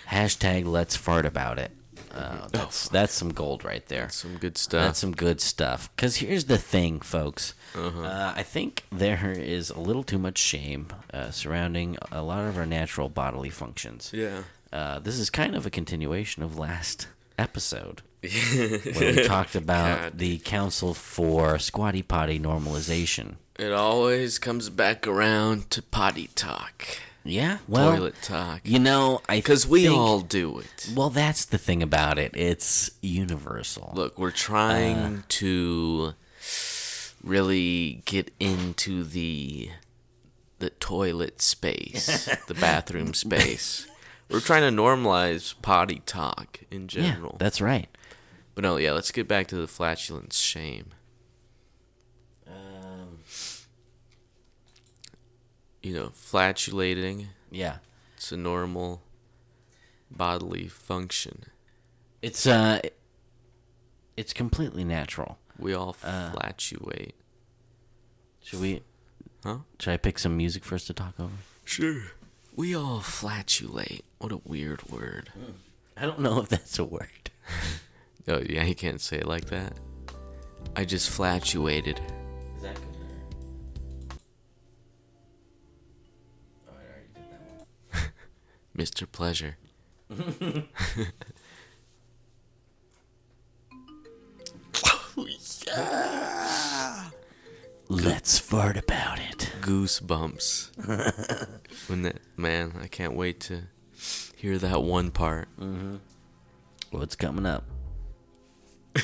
hashtag 0.10 0.66
let's 0.66 0.96
fart 0.96 1.26
about 1.26 1.58
it. 1.60 1.72
Uh, 2.14 2.48
that's 2.52 2.90
that's 2.90 3.14
some 3.14 3.30
gold 3.34 3.64
right 3.64 3.86
there. 3.88 4.10
Some 4.10 4.38
good 4.38 4.58
stuff. 4.58 4.86
That's 4.86 5.00
some 5.00 5.12
good 5.14 5.40
stuff. 5.42 5.90
Because 5.96 6.18
here's 6.18 6.46
the 6.46 6.58
thing, 6.58 7.00
folks. 7.02 7.54
Uh 7.76 7.90
huh. 7.92 8.34
I 8.36 8.44
think 8.44 8.84
there 8.92 9.32
is 9.32 9.70
a 9.70 9.80
little 9.80 10.04
too 10.04 10.20
much 10.20 10.38
shame 10.38 10.88
uh, 11.14 11.32
surrounding 11.32 11.98
a 12.12 12.22
lot 12.22 12.46
of 12.46 12.58
our 12.58 12.66
natural 12.66 13.10
bodily 13.10 13.50
functions. 13.50 14.12
yeah. 14.14 14.44
Uh, 14.72 15.00
this 15.00 15.18
is 15.18 15.32
kind 15.32 15.56
of 15.56 15.66
a 15.66 15.70
continuation 15.72 16.44
of 16.44 16.56
last 16.58 17.08
episode 17.40 18.04
where 18.22 19.16
we 19.16 19.24
talked 19.24 19.56
about 19.56 20.00
God. 20.00 20.18
the 20.20 20.38
Council 20.40 20.94
for 20.94 21.58
Squatty 21.58 22.04
Potty 22.04 22.40
Normalization. 22.40 23.36
It 23.58 23.72
always 23.72 24.38
comes 24.38 24.70
back 24.70 25.08
around 25.08 25.72
to 25.72 25.82
potty 25.82 26.30
talk, 26.36 26.86
Yeah, 27.30 27.60
well, 27.68 27.92
toilet 27.96 28.16
talk. 28.22 28.62
you 28.64 28.80
know, 28.80 29.22
I 29.30 29.38
Because 29.38 29.68
we 29.68 29.84
think- 29.86 29.98
all 29.98 30.20
do 30.22 30.60
it. 30.60 30.90
Well, 30.96 31.10
that's 31.10 31.46
the 31.46 31.58
thing 31.58 31.82
about 31.84 32.18
it. 32.18 32.36
It's 32.36 32.92
universal. 33.02 33.92
Look, 33.96 34.18
we're 34.18 34.32
trying 34.32 34.98
uh, 34.98 35.22
to 35.30 36.14
really 37.24 38.02
get 38.06 38.32
into 38.40 39.04
the 39.04 39.70
the 40.60 40.70
toilet 40.72 41.42
space, 41.42 42.26
the 42.48 42.54
bathroom 42.54 43.14
space. 43.14 43.88
We're 44.30 44.42
trying 44.42 44.62
to 44.76 44.82
normalize 44.82 45.56
potty 45.62 46.02
talk 46.06 46.60
in 46.70 46.82
yeah, 46.84 46.88
general. 46.88 47.38
that's 47.40 47.62
right. 47.62 47.88
but 48.56 48.64
no, 48.64 48.76
yeah, 48.78 48.92
let's 48.92 49.12
get 49.12 49.28
back 49.28 49.48
to 49.48 49.56
the 49.56 49.68
flatulence 49.68 50.38
shame. 50.38 50.88
You 55.82 55.94
know, 55.94 56.10
flatulating, 56.14 57.28
Yeah, 57.52 57.78
it's 58.18 58.32
a 58.32 58.38
normal 58.38 59.02
bodily 60.12 60.68
function. 60.68 61.44
it's 62.22 62.46
uh, 62.46 62.82
it's 64.18 64.34
completely 64.34 64.84
natural. 64.84 65.38
We 65.58 65.74
all 65.74 65.94
flatulate. 65.94 67.14
Should 68.42 68.62
we? 68.62 68.82
Huh? 69.44 69.60
Should 69.80 69.94
I 69.94 69.98
pick 69.98 70.20
some 70.20 70.36
music 70.36 70.66
for 70.66 70.76
us 70.76 70.86
to 70.86 70.94
talk 70.94 71.14
over? 71.20 71.32
Sure. 71.64 72.02
We 72.56 72.76
all 72.76 73.00
flatulate. 73.00 74.04
What 74.18 74.32
a 74.34 74.42
weird 74.44 74.90
word. 74.90 75.32
I 75.96 76.02
don't 76.02 76.20
know 76.20 76.42
if 76.42 76.50
that's 76.50 76.78
a 76.80 76.84
word. 76.86 77.32
Oh, 78.28 78.44
yeah, 78.48 78.64
you 78.64 78.76
can't 78.76 79.02
say 79.02 79.18
it 79.18 79.26
like 79.26 79.46
that. 79.46 79.74
I 80.76 80.86
just 80.86 81.10
flatulated. 81.10 82.00
Mr. 88.80 89.12
Pleasure. 89.12 89.58
oh, 94.86 95.28
yeah! 95.68 97.10
Let's 97.90 98.40
fart 98.40 98.78
about 98.78 99.20
it. 99.20 99.52
Goosebumps. 99.60 100.70
when 101.90 102.04
that, 102.04 102.22
man, 102.38 102.72
I 102.82 102.88
can't 102.88 103.16
wait 103.16 103.42
to 103.42 103.64
hear 104.38 104.58
that 104.58 104.82
one 104.82 105.12
part. 105.12 105.50
Mm-hmm. 105.60 105.98
What's 106.92 107.18
coming 107.18 107.46
up? 107.46 107.66
All 108.96 109.04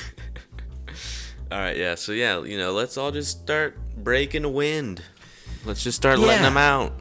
right, 1.59 1.75
yeah, 1.75 1.95
so 1.95 2.13
yeah, 2.13 2.41
you 2.43 2.57
know, 2.57 2.71
let's 2.71 2.97
all 2.97 3.11
just 3.11 3.41
start 3.41 3.77
breaking 3.97 4.41
the 4.43 4.49
wind. 4.49 5.03
Let's 5.63 5.83
just 5.83 5.97
start 5.97 6.17
letting 6.17 6.41
them 6.41 6.57
out. 6.57 6.93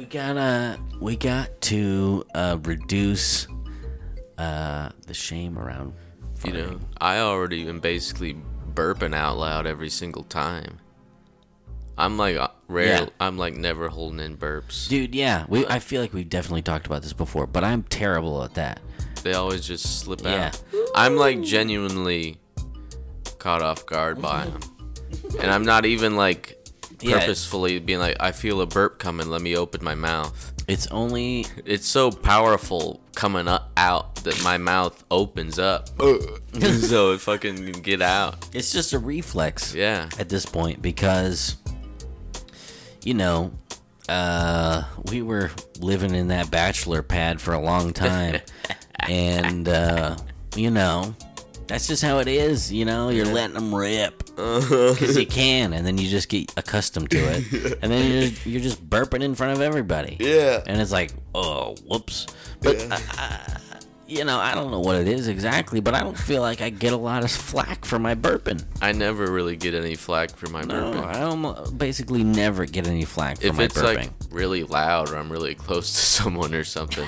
We 0.00 0.06
gotta, 0.06 0.80
we 0.98 1.14
got 1.14 1.60
to 1.60 2.24
uh, 2.34 2.56
reduce 2.62 3.46
uh, 4.38 4.88
the 5.06 5.12
shame 5.12 5.58
around. 5.58 5.92
You 6.42 6.52
know. 6.54 6.80
I 6.98 7.18
already 7.18 7.68
am 7.68 7.80
basically 7.80 8.34
burping 8.72 9.14
out 9.14 9.36
loud 9.36 9.66
every 9.66 9.90
single 9.90 10.22
time. 10.22 10.78
I'm 11.98 12.16
like 12.16 12.38
uh, 12.38 12.48
rare. 12.66 12.86
Yeah. 12.86 13.06
I'm 13.20 13.36
like 13.36 13.52
never 13.56 13.90
holding 13.90 14.20
in 14.20 14.38
burps. 14.38 14.88
dude. 14.88 15.14
Yeah, 15.14 15.44
we. 15.50 15.66
I 15.66 15.80
feel 15.80 16.00
like 16.00 16.14
we've 16.14 16.30
definitely 16.30 16.62
talked 16.62 16.86
about 16.86 17.02
this 17.02 17.12
before, 17.12 17.46
but 17.46 17.62
I'm 17.62 17.82
terrible 17.82 18.42
at 18.42 18.54
that. 18.54 18.80
They 19.22 19.34
always 19.34 19.66
just 19.66 20.00
slip 20.00 20.22
Yeah. 20.22 20.46
out. 20.46 20.62
I'm 20.94 21.16
like 21.16 21.42
genuinely 21.42 22.40
caught 23.38 23.60
off 23.60 23.84
guard 23.84 24.22
by 24.22 24.46
them, 24.46 24.60
and 25.42 25.50
I'm 25.50 25.66
not 25.66 25.84
even 25.84 26.16
like 26.16 26.56
Yeah. 27.02 27.20
purposefully 27.20 27.78
being 27.78 27.98
like, 27.98 28.16
I 28.20 28.32
feel 28.32 28.60
a 28.60 28.66
burp 28.66 28.98
coming. 28.98 29.28
Let 29.30 29.40
me 29.42 29.56
open 29.56 29.82
my 29.82 29.94
mouth. 29.94 30.52
It's 30.68 30.86
only 30.88 31.46
It's 31.64 31.86
so 31.86 32.10
powerful 32.12 33.00
coming 33.14 33.48
up 33.48 33.70
out 33.76 34.14
that 34.24 34.42
my 34.44 34.56
mouth 34.58 35.02
opens 35.10 35.58
up, 35.58 35.88
so 36.60 37.12
it 37.12 37.20
fucking 37.20 37.56
can 37.72 37.82
get 37.82 38.02
out. 38.02 38.46
it's 38.54 38.72
just 38.72 38.92
a 38.92 38.98
reflex. 38.98 39.74
Yeah. 39.74 40.08
at 40.18 40.28
this 40.28 40.46
point 40.46 40.80
because 40.82 41.56
you 43.04 43.14
know 43.14 43.50
uh 44.08 44.82
we 45.10 45.22
were 45.22 45.50
living 45.80 46.14
in 46.14 46.28
that 46.28 46.50
bachelor 46.50 47.02
pad 47.02 47.40
for 47.40 47.54
a 47.54 47.60
long 47.60 47.92
time 47.92 48.40
and 49.08 49.68
uh 49.68 50.16
you 50.56 50.70
know 50.70 51.14
that's 51.70 51.86
just 51.86 52.02
how 52.02 52.18
it 52.18 52.28
is 52.28 52.72
you 52.72 52.84
know? 52.84 53.08
You're 53.08 53.26
letting 53.26 53.54
them 53.54 53.74
rip. 53.74 54.18
Because 54.26 55.16
you 55.16 55.26
can 55.40 55.72
and 55.72 55.86
then 55.86 55.98
you 55.98 56.08
just 56.08 56.28
get 56.28 56.52
accustomed 56.56 57.10
to 57.10 57.18
it. 57.18 57.78
And 57.82 57.90
then 57.90 58.10
you're 58.10 58.22
just, 58.28 58.46
you're 58.46 58.60
just 58.62 58.88
burping 58.90 59.22
in 59.22 59.34
front 59.34 59.52
of 59.54 59.62
everybody. 59.62 60.16
Yeah. 60.20 60.62
and 60.66 60.80
it's 60.80 60.92
like 60.92 61.12
oh 61.34 61.74
whoops. 61.86 62.26
But 62.60 62.76
uh, 62.90 62.98
uh, 63.18 63.58
you 64.10 64.24
know 64.24 64.38
i 64.38 64.54
don't 64.54 64.70
know 64.70 64.80
what 64.80 64.96
it 64.96 65.06
is 65.06 65.28
exactly 65.28 65.80
but 65.80 65.94
i 65.94 66.00
don't 66.00 66.18
feel 66.18 66.42
like 66.42 66.60
i 66.60 66.68
get 66.68 66.92
a 66.92 66.96
lot 66.96 67.22
of 67.22 67.30
flack 67.30 67.84
for 67.84 67.98
my 67.98 68.14
burping 68.14 68.62
I 68.82 68.92
never 68.92 69.30
really 69.30 69.56
get 69.56 69.74
any 69.74 69.94
flack 69.94 70.30
for 70.36 70.48
my 70.48 70.62
no, 70.62 70.74
burping. 70.74 71.04
I 71.04 71.20
almost 71.22 71.76
basically 71.76 72.24
never 72.24 72.64
get 72.64 72.86
any 72.86 73.04
flack 73.04 73.38
for 73.40 73.46
if 73.48 73.56
my 73.56 73.64
it's 73.64 73.76
burping. 73.76 73.96
like 73.96 74.10
really 74.30 74.64
loud 74.64 75.10
or 75.10 75.16
I'm 75.16 75.30
really 75.30 75.54
close 75.54 75.90
to 75.92 75.98
someone 76.22 76.54
or 76.54 76.64
something, 76.64 77.06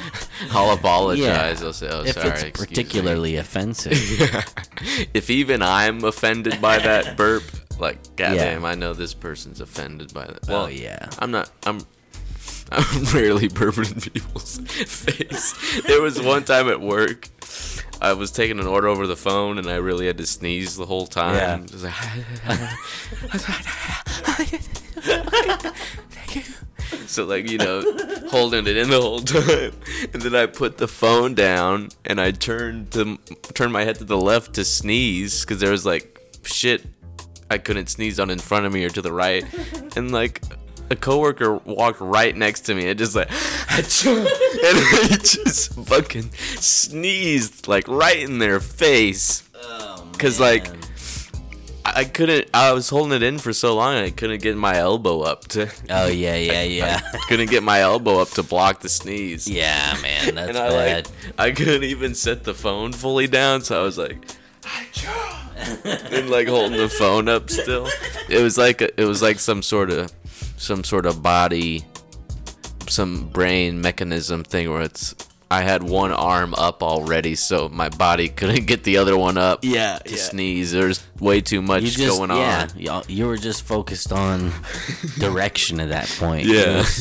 I'll 0.50 0.72
apologize. 0.72 1.62
I'll 1.62 1.72
say, 1.72 1.88
"Oh, 1.88 2.02
if 2.02 2.14
sorry." 2.14 2.30
it's 2.30 2.42
excuse 2.42 2.44
me." 2.44 2.66
particularly 2.74 3.36
offensive. 3.36 3.92
if 5.14 5.30
even 5.30 5.62
I'm 5.62 6.02
offended 6.02 6.60
by 6.60 6.78
that 6.78 7.16
burp, 7.16 7.44
like 7.78 7.98
Yeah. 8.18 8.30
goddamn, 8.34 8.64
I 8.64 8.74
know 8.74 8.92
this 8.92 9.14
person's 9.14 9.60
offended 9.60 10.12
by 10.12 10.26
that. 10.26 10.48
Well, 10.48 10.64
oh 10.64 10.68
yeah, 10.68 11.08
I'm 11.20 11.30
not. 11.30 11.50
I'm. 11.64 11.80
I'm 12.72 13.04
rarely 13.14 13.48
burping 13.48 13.92
in 13.92 14.00
people's 14.00 14.58
face. 14.86 15.82
There 15.82 16.00
was 16.00 16.20
one 16.20 16.44
time 16.44 16.68
at 16.68 16.80
work, 16.80 17.28
I 18.02 18.14
was 18.14 18.32
taking 18.32 18.58
an 18.58 18.66
order 18.66 18.88
over 18.88 19.06
the 19.06 19.16
phone, 19.16 19.58
and 19.58 19.68
I 19.68 19.76
really 19.76 20.08
had 20.08 20.18
to 20.18 20.26
sneeze 20.26 20.76
the 20.76 20.86
whole 20.86 21.06
time. 21.06 21.66
Yeah. 21.74 21.90
Like, 24.38 24.60
so 27.06 27.24
like 27.24 27.48
you 27.48 27.58
know, 27.58 27.82
holding 28.28 28.66
it 28.66 28.76
in 28.76 28.90
the 28.90 29.00
whole 29.00 29.20
time, 29.20 29.72
and 30.12 30.20
then 30.20 30.34
I 30.34 30.46
put 30.46 30.78
the 30.78 30.88
phone 30.88 31.34
down, 31.34 31.90
and 32.04 32.20
I 32.20 32.32
turned 32.32 32.90
to 32.92 33.18
turn 33.54 33.70
my 33.70 33.84
head 33.84 33.96
to 33.96 34.04
the 34.04 34.18
left 34.18 34.54
to 34.54 34.64
sneeze 34.64 35.42
because 35.42 35.60
there 35.60 35.70
was 35.70 35.86
like 35.86 36.18
shit 36.42 36.84
I 37.52 37.58
couldn't 37.58 37.88
sneeze 37.88 38.18
on 38.18 38.30
in 38.30 38.40
front 38.40 38.66
of 38.66 38.72
me 38.72 38.84
or 38.84 38.90
to 38.90 39.02
the 39.02 39.12
right, 39.12 39.44
and 39.96 40.10
like 40.10 40.42
a 40.92 40.96
coworker 40.96 41.56
walked 41.58 42.00
right 42.00 42.36
next 42.36 42.60
to 42.62 42.74
me 42.74 42.88
and 42.88 42.98
just 42.98 43.16
like, 43.16 43.30
and 43.30 43.38
I 44.78 45.08
just 45.20 45.74
fucking 45.86 46.30
sneezed 46.32 47.66
like 47.66 47.88
right 47.88 48.18
in 48.18 48.38
their 48.38 48.60
face. 48.60 49.42
Oh, 49.54 50.08
Cause 50.18 50.38
like 50.38 50.68
I 51.84 52.02
I 52.02 52.04
couldn't, 52.04 52.48
I 52.54 52.72
was 52.72 52.88
holding 52.88 53.12
it 53.12 53.22
in 53.24 53.38
for 53.38 53.52
so 53.52 53.74
long 53.74 53.96
I 53.96 54.10
couldn't 54.10 54.40
get 54.40 54.56
my 54.56 54.76
elbow 54.76 55.22
up 55.22 55.48
to, 55.48 55.68
Oh 55.90 56.06
yeah, 56.06 56.36
yeah, 56.36 56.62
yeah, 56.78 57.00
I 57.12 57.16
couldn't 57.28 57.50
get 57.50 57.62
my 57.64 57.80
elbow 57.80 58.20
up 58.20 58.28
to 58.30 58.42
block 58.44 58.80
the 58.80 58.88
sneeze. 58.88 59.48
yeah, 59.48 59.96
man. 60.00 60.36
That's 60.36 60.48
and 60.50 60.58
I 60.58 60.68
bad. 60.68 61.06
like, 61.06 61.34
I 61.38 61.50
couldn't 61.50 61.82
even 61.82 62.14
set 62.14 62.44
the 62.44 62.54
phone 62.54 62.92
fully 62.92 63.26
down, 63.26 63.62
so 63.62 63.80
I 63.80 63.82
was 63.82 63.98
like, 63.98 64.16
and 65.84 66.30
like 66.30 66.48
holding 66.48 66.78
the 66.78 66.88
phone 66.88 67.28
up 67.28 67.50
still. 67.50 67.88
It 68.28 68.42
was 68.42 68.56
like 68.56 68.80
a, 68.80 69.00
it 69.00 69.04
was 69.04 69.22
like 69.22 69.38
some 69.38 69.62
sort 69.62 69.90
of 69.90 70.12
some 70.62 70.84
sort 70.84 71.06
of 71.06 71.22
body, 71.22 71.84
some 72.88 73.28
brain 73.28 73.80
mechanism 73.80 74.44
thing 74.44 74.70
where 74.70 74.82
it's. 74.82 75.14
I 75.50 75.60
had 75.60 75.82
one 75.82 76.12
arm 76.12 76.54
up 76.54 76.82
already, 76.82 77.34
so 77.34 77.68
my 77.68 77.90
body 77.90 78.28
couldn't 78.38 78.66
get 78.66 78.84
the 78.84 78.96
other 78.96 79.18
one 79.18 79.36
up. 79.36 79.60
Yeah, 79.62 79.98
to 79.98 80.10
yeah. 80.10 80.16
sneeze. 80.16 80.72
There's 80.72 81.04
way 81.20 81.42
too 81.42 81.60
much 81.60 81.82
just 81.82 81.98
going 82.16 82.30
yeah, 82.30 82.68
on. 82.72 82.78
y'all- 82.78 83.04
you 83.06 83.26
were 83.26 83.36
just 83.36 83.62
focused 83.64 84.12
on 84.12 84.50
direction 85.18 85.78
at 85.80 85.90
that 85.90 86.08
point. 86.18 86.46
Yeah. 86.46 86.84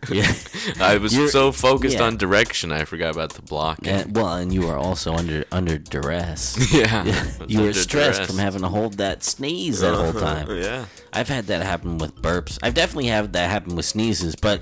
Yeah. 0.10 0.32
I 0.80 0.96
was 0.98 1.14
You're- 1.14 1.28
so 1.28 1.50
focused 1.52 1.98
yeah. 1.98 2.04
on 2.04 2.16
direction, 2.16 2.70
I 2.72 2.84
forgot 2.84 3.14
about 3.14 3.32
the 3.34 3.42
blocking. 3.42 3.88
And, 3.88 4.16
well, 4.16 4.34
and 4.34 4.52
you 4.52 4.66
were 4.66 4.76
also 4.76 5.12
under 5.14 5.44
under 5.52 5.76
duress. 5.78 6.56
Yeah, 6.72 7.04
Yeah, 7.04 7.12
I 7.40 7.44
was 7.44 7.52
you 7.52 7.60
were 7.62 7.72
stressed 7.72 8.18
duress. 8.18 8.30
from 8.30 8.38
having 8.38 8.62
to 8.62 8.68
hold 8.68 8.94
that 8.98 9.22
sneeze 9.24 9.80
that 9.80 9.94
whole 9.94 10.12
time. 10.12 10.48
Yeah. 10.56 10.86
I've 11.12 11.28
had 11.28 11.46
that 11.48 11.62
happen 11.62 11.98
with 11.98 12.14
burps. 12.22 12.58
I've 12.62 12.74
definitely 12.74 13.06
had 13.06 13.32
that 13.32 13.50
happen 13.50 13.74
with 13.76 13.86
sneezes, 13.86 14.36
but 14.36 14.60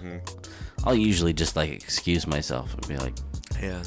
I'll 0.84 0.95
usually 0.95 1.32
just 1.32 1.55
like 1.57 1.70
excuse 1.70 2.26
myself 2.26 2.72
and 2.74 2.89
be 2.89 2.97
like, 2.97 3.14
Yeah. 3.61 3.82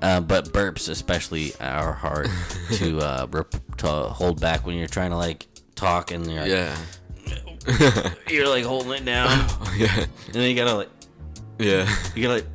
uh, 0.00 0.20
but 0.20 0.52
burps 0.52 0.88
especially 0.88 1.52
are 1.60 1.92
hard 1.92 2.30
to 2.74 2.98
uh, 3.00 3.26
rep- 3.30 3.76
to 3.78 3.86
hold 3.88 4.40
back 4.40 4.64
when 4.66 4.76
you're 4.76 4.86
trying 4.88 5.10
to 5.10 5.16
like 5.16 5.46
talk 5.74 6.10
and 6.12 6.26
you're 6.30 6.42
like, 6.42 6.50
Yeah. 6.50 6.76
you're 8.28 8.48
like 8.48 8.64
holding 8.64 8.92
it 8.92 9.04
down, 9.04 9.28
oh, 9.30 9.74
yeah. 9.76 10.00
and 10.00 10.34
then 10.34 10.48
you 10.50 10.56
gotta 10.56 10.74
like 10.74 10.90
Yeah. 11.58 11.88
you 12.14 12.22
gotta 12.22 12.34
like. 12.34 12.46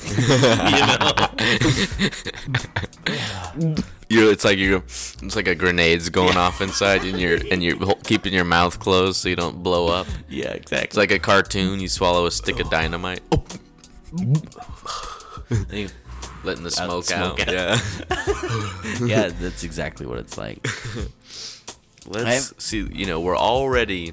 you 3.06 3.66
know, 3.66 3.74
You're, 4.08 4.32
it's 4.32 4.44
like 4.44 4.58
you 4.58 4.78
it's 4.78 5.36
like 5.36 5.46
a 5.46 5.54
grenade's 5.54 6.08
going 6.08 6.36
off 6.36 6.60
inside 6.60 7.04
and 7.04 7.20
you're 7.20 7.38
and 7.50 7.62
you're 7.62 7.76
keeping 8.04 8.32
your 8.32 8.44
mouth 8.44 8.78
closed 8.80 9.18
so 9.18 9.28
you 9.28 9.36
don't 9.36 9.62
blow 9.62 9.86
up. 9.88 10.06
yeah, 10.28 10.48
exactly 10.50 10.84
It's 10.86 10.96
like 10.96 11.10
a 11.12 11.18
cartoon. 11.18 11.78
You 11.80 11.88
swallow 11.88 12.26
a 12.26 12.30
stick 12.30 12.58
of 12.60 12.68
dynamite, 12.70 13.20
oh. 13.32 13.44
you- 15.70 15.88
letting 16.42 16.64
the 16.64 16.70
smoke, 16.70 17.04
smoke 17.04 17.40
out. 17.46 17.48
out. 17.48 17.52
Yeah. 17.52 17.78
yeah, 19.06 19.28
that's 19.28 19.62
exactly 19.62 20.06
what 20.06 20.18
it's 20.18 20.38
like. 20.38 20.66
Let's 22.06 22.48
I've- 22.50 22.54
see. 22.60 22.88
You 22.92 23.06
know, 23.06 23.20
we're 23.20 23.36
already 23.36 24.12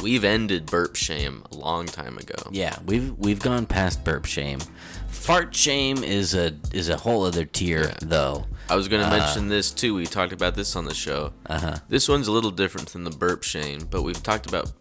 we've 0.00 0.24
ended 0.24 0.66
burp 0.66 0.96
shame 0.96 1.42
a 1.52 1.56
long 1.56 1.86
time 1.86 2.18
ago. 2.18 2.34
Yeah, 2.50 2.76
we've 2.84 3.12
we've 3.18 3.40
gone 3.40 3.66
past 3.66 4.04
burp 4.04 4.24
shame. 4.26 4.60
Fart 5.08 5.54
shame 5.54 6.02
is 6.04 6.34
a 6.34 6.54
is 6.72 6.88
a 6.88 6.96
whole 6.96 7.24
other 7.24 7.44
tier 7.44 7.84
Yeah. 7.84 7.96
though. 8.02 8.44
I 8.68 8.76
was 8.76 8.88
going 8.88 9.02
to 9.04 9.10
mention 9.10 9.48
this 9.48 9.70
too. 9.70 9.94
We 9.94 10.06
talked 10.06 10.32
about 10.32 10.54
this 10.54 10.74
on 10.74 10.84
the 10.86 10.94
show. 10.94 11.32
Uh 11.46 11.58
huh. 11.58 11.76
This 11.88 12.08
one's 12.08 12.28
a 12.28 12.32
little 12.32 12.50
different 12.50 12.88
than 12.88 13.04
the 13.04 13.10
burp 13.10 13.42
shame, 13.42 13.86
but 13.90 14.02
we've 14.02 14.22
talked 14.22 14.46
about 14.46 14.72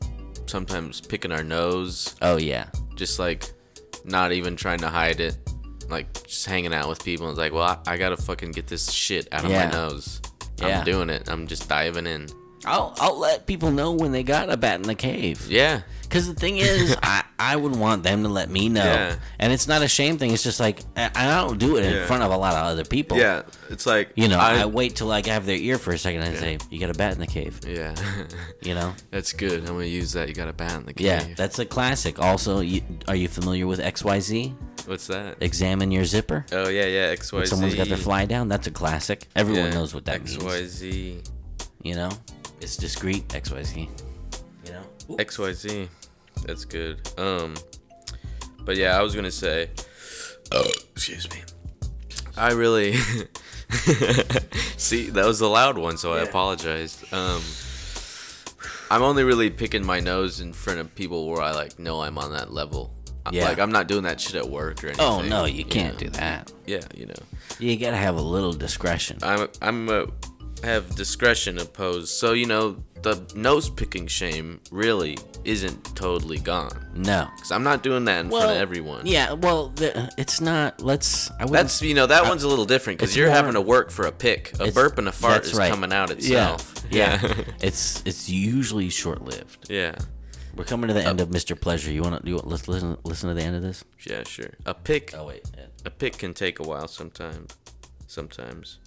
sometimes 0.45 0.99
picking 1.01 1.31
our 1.31 1.43
nose, 1.43 2.15
Oh 2.21 2.37
yeah. 2.37 2.67
just 2.95 3.19
like 3.19 3.51
not 4.05 4.31
even 4.31 4.55
trying 4.55 4.79
to 4.79 4.89
hide 4.89 5.19
it, 5.21 5.37
like 5.89 6.11
just 6.27 6.45
hanging 6.45 6.73
out 6.73 6.89
with 6.89 7.03
people. 7.03 7.27
And 7.27 7.33
it's 7.33 7.39
like, 7.39 7.53
well, 7.53 7.81
I, 7.87 7.93
I 7.93 7.97
gotta 7.97 8.17
fucking 8.17 8.51
get 8.51 8.67
this 8.67 8.89
shit 8.91 9.27
out 9.31 9.45
of 9.45 9.51
Yeah. 9.51 9.65
my 9.67 9.71
nose. 9.71 10.21
Yeah. 10.57 10.79
I'm 10.79 10.85
doing 10.85 11.09
it. 11.09 11.29
I'm 11.29 11.47
just 11.47 11.67
diving 11.67 12.07
in. 12.07 12.27
I'll 12.65 12.93
I'll 12.99 13.19
let 13.19 13.45
people 13.45 13.71
know 13.71 13.91
when 13.91 14.11
they 14.11 14.23
got 14.23 14.49
a 14.49 14.57
bat 14.57 14.75
in 14.75 14.83
the 14.83 14.95
cave. 14.95 15.47
Yeah, 15.49 15.81
Because 16.03 16.27
the 16.27 16.33
thing 16.39 16.57
is, 16.57 16.95
I, 17.03 17.23
I 17.39 17.55
would 17.55 17.75
want 17.75 18.03
them 18.03 18.23
to 18.23 18.29
let 18.29 18.49
me 18.49 18.69
know. 18.69 18.83
Yeah. 18.85 19.15
And 19.39 19.51
it's 19.51 19.67
not 19.67 19.81
a 19.81 19.87
shame 19.87 20.17
thing. 20.17 20.31
It's 20.31 20.43
just 20.43 20.59
like, 20.59 20.79
I, 20.95 21.11
I 21.15 21.35
don't 21.35 21.57
do 21.59 21.75
it 21.77 21.83
in 21.85 21.93
Yeah. 21.93 22.05
front 22.05 22.23
of 22.23 22.31
a 22.31 22.37
lot 22.37 22.53
of 22.53 22.65
other 22.65 22.85
people. 22.85 23.17
yeah. 23.17 23.41
It's 23.69 23.85
like 23.85 24.11
You 24.15 24.27
know, 24.29 24.39
I, 24.39 24.61
I, 24.61 24.65
wait 24.65 24.95
till 24.95 25.07
like 25.07 25.27
I 25.27 25.33
have 25.33 25.45
their 25.45 25.57
ear 25.57 25.77
for 25.77 25.91
a 25.91 25.97
second 25.97 26.21
and 26.21 26.37
say, 26.37 26.57
you 26.69 26.79
got 26.79 26.89
a 26.89 26.93
bat 26.93 27.11
in 27.13 27.19
the 27.19 27.27
cave. 27.27 27.59
yeah. 27.67 27.95
You 28.61 28.75
know? 28.75 28.93
That's 29.11 29.33
good. 29.33 29.59
I'm 29.61 29.65
gonna 29.75 29.85
use 29.85 30.13
that. 30.13 30.29
You 30.29 30.33
got 30.35 30.47
a 30.47 30.53
bat 30.53 30.79
in 30.79 30.85
the 30.85 30.93
cave. 30.93 31.05
Yeah, 31.05 31.27
that's 31.35 31.59
a 31.59 31.65
classic. 31.65 32.17
Also, 32.19 32.61
you, 32.61 32.81
are 33.09 33.15
you 33.15 33.27
familiar 33.27 33.67
with 33.67 33.79
XYZ? 33.81 34.53
What's 34.85 35.07
that? 35.07 35.37
Examine 35.41 35.91
your 35.91 36.05
zipper. 36.05 36.45
Oh 36.53 36.69
yeah, 36.69 36.85
yeah. 36.85 36.99
X 37.11 37.33
Y 37.33 37.41
Z. 37.41 37.47
Someone's 37.47 37.75
got 37.75 37.87
their 37.87 37.97
fly 37.97 38.25
down. 38.25 38.47
That's 38.47 38.67
a 38.67 38.71
classic. 38.71 39.27
Everyone 39.35 39.65
Yeah, 39.65 39.73
knows 39.73 39.93
what 39.93 40.05
that 40.05 40.15
X 40.21 40.31
means. 40.37 40.43
Y 40.43 40.63
Z. 40.65 41.21
You 41.83 41.95
know, 41.95 42.09
it's 42.61 42.77
discreet. 42.77 43.27
XYZ. 43.29 43.89
You 44.65 44.71
know. 44.71 45.15
X 45.19 45.37
Y 45.37 45.51
Z. 45.51 45.89
That's 46.45 46.65
good. 46.65 47.07
Um, 47.17 47.55
but 48.61 48.77
yeah, 48.77 48.97
I 48.97 49.01
was 49.01 49.15
gonna 49.15 49.31
say. 49.31 49.69
Oh, 50.51 50.69
excuse 50.91 51.29
me. 51.29 51.41
I 52.37 52.53
really. 52.53 52.93
See, 54.77 55.09
that 55.09 55.25
was 55.25 55.39
the 55.39 55.49
loud 55.49 55.77
one, 55.77 55.97
so 55.97 56.13
I 56.13 56.21
apologized. 56.21 57.11
Um, 57.13 57.41
I'm 58.89 59.01
only 59.01 59.23
really 59.23 59.49
picking 59.49 59.85
my 59.85 59.99
nose 59.99 60.39
in 60.39 60.53
front 60.53 60.79
of 60.79 60.93
people 60.95 61.27
where 61.27 61.41
I 61.41 61.51
like 61.51 61.79
know 61.79 62.01
I'm 62.01 62.17
on 62.17 62.31
that 62.31 62.53
level. 62.53 62.93
Yeah. 63.31 63.45
Like 63.45 63.59
I'm 63.59 63.71
not 63.71 63.87
doing 63.87 64.03
that 64.03 64.19
shit 64.19 64.35
at 64.35 64.47
work 64.47 64.83
or 64.83 64.87
anything. 64.87 65.05
Oh 65.05 65.21
no, 65.21 65.45
you 65.45 65.63
can't 65.65 65.93
know? 65.93 66.07
do 66.07 66.09
that. 66.11 66.51
Yeah, 66.65 66.81
you 66.95 67.07
know. 67.07 67.13
You 67.59 67.77
gotta 67.77 67.97
have 67.97 68.17
a 68.17 68.21
little 68.21 68.53
discretion. 68.53 69.19
I'm 69.23 69.47
I'm 69.61 69.89
uh, 69.89 70.05
have 70.63 70.95
discretion 70.95 71.59
opposed. 71.59 72.09
So 72.09 72.33
you 72.33 72.45
know 72.45 72.83
the 73.01 73.21
nose 73.35 73.69
picking 73.69 74.07
shame 74.07 74.61
really 74.71 75.17
isn't 75.43 75.95
totally 75.95 76.39
gone. 76.39 76.71
No. 76.95 77.27
Cause 77.39 77.51
I'm 77.51 77.63
not 77.63 77.83
doing 77.83 78.05
that 78.05 78.21
in 78.25 78.29
front 78.31 78.51
of 78.51 78.57
everyone. 78.57 79.05
Yeah. 79.05 79.33
Well, 79.33 79.69
the, 79.69 80.09
it's 80.17 80.39
not. 80.39 80.81
Let's. 80.81 81.29
I. 81.31 81.45
That's 81.45 81.81
you 81.81 81.93
know 81.93 82.07
that 82.07 82.23
one's 82.25 82.43
a 82.43 82.47
little 82.47 82.65
different 82.65 82.99
because 82.99 83.15
you're 83.15 83.27
more- 83.27 83.35
having 83.35 83.53
to 83.53 83.61
work 83.61 83.91
for 83.91 84.05
a 84.05 84.11
pick. 84.11 84.53
A 84.59 84.71
burp 84.71 84.97
and 84.97 85.07
a 85.07 85.11
fart 85.11 85.45
is 85.45 85.53
right. 85.53 85.69
coming 85.71 85.91
out 85.93 86.09
Yeah. 86.09 86.15
itself. 86.53 86.85
Yeah. 86.89 87.33
it's 87.61 88.01
it's 88.05 88.29
usually 88.29 88.89
short 88.89 89.21
lived. 89.23 89.69
yeah. 89.69 89.95
We're 90.55 90.65
coming 90.65 90.87
to 90.89 90.93
the 90.93 91.03
end 91.03 91.19
uh, 91.19 91.23
of 91.23 91.29
Mr. 91.29 91.59
Pleasure. 91.59 91.91
You 91.91 92.03
want 92.03 92.21
to? 92.21 92.27
You 92.29 92.35
want, 92.35 92.47
let's 92.47 92.67
listen. 92.67 92.95
Listen 93.03 93.27
to 93.29 93.33
the 93.35 93.41
end 93.41 93.55
of 93.55 93.63
this. 93.63 93.83
Yeah, 94.07 94.23
sure. 94.23 94.51
A 94.67 94.73
pick 94.75 95.13
Oh 95.17 95.25
wait. 95.25 95.41
yeah. 95.57 95.65
a 95.83 95.89
pick 95.89 96.17
can 96.19 96.33
take 96.35 96.59
a 96.59 96.63
while 96.63 96.87
sometimes. 96.87 97.57
Sometimes. 98.07 98.77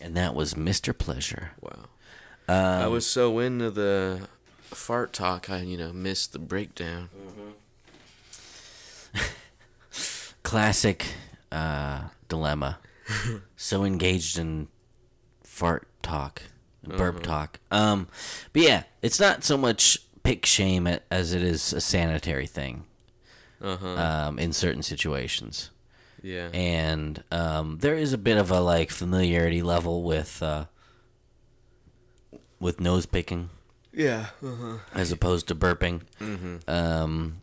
And 0.00 0.16
that 0.16 0.34
was 0.34 0.54
Mr. 0.54 0.96
Pleasure. 0.96 1.52
Wow. 1.60 1.86
Um, 2.48 2.56
I 2.56 2.86
was 2.86 3.06
so 3.06 3.38
into 3.38 3.70
the 3.70 4.28
fart 4.62 5.12
talk 5.12 5.50
I, 5.50 5.62
you 5.62 5.76
know, 5.76 5.92
missed 5.92 6.32
the 6.32 6.38
breakdown. 6.38 7.08
classic 10.42 11.06
uh, 11.50 12.02
dilemma. 12.28 12.78
so 13.56 13.84
engaged 13.84 14.38
in 14.38 14.68
fart 15.42 15.88
talk, 16.02 16.42
burp 16.82 17.22
talk. 17.22 17.60
Um, 17.70 18.08
but 18.52 18.62
yeah, 18.62 18.82
it's 19.02 19.20
not 19.20 19.44
so 19.44 19.56
much 19.56 19.98
pick 20.22 20.44
shame 20.44 20.88
as 21.10 21.32
it 21.32 21.42
is 21.42 21.72
a 21.72 21.80
sanitary 21.80 22.46
thing. 22.46 22.84
Uh-huh. 23.60 23.86
Um, 23.86 24.38
in 24.38 24.52
certain 24.52 24.82
situations, 24.82 25.70
Yeah. 26.26 26.48
and 26.52 27.22
um, 27.30 27.78
there 27.78 27.94
is 27.94 28.12
a 28.12 28.18
bit 28.18 28.36
of 28.36 28.50
a 28.50 28.58
like 28.60 28.90
familiarity 28.90 29.62
level 29.62 30.02
with 30.02 30.42
uh, 30.42 30.64
with 32.58 32.80
nose 32.80 33.06
picking 33.06 33.50
yeah. 33.92 34.26
Uh-huh. 34.44 34.78
as 34.92 35.12
opposed 35.12 35.46
to 35.48 35.54
burping. 35.54 36.02
Mm-hmm. 36.20 36.68
Um, 36.68 37.40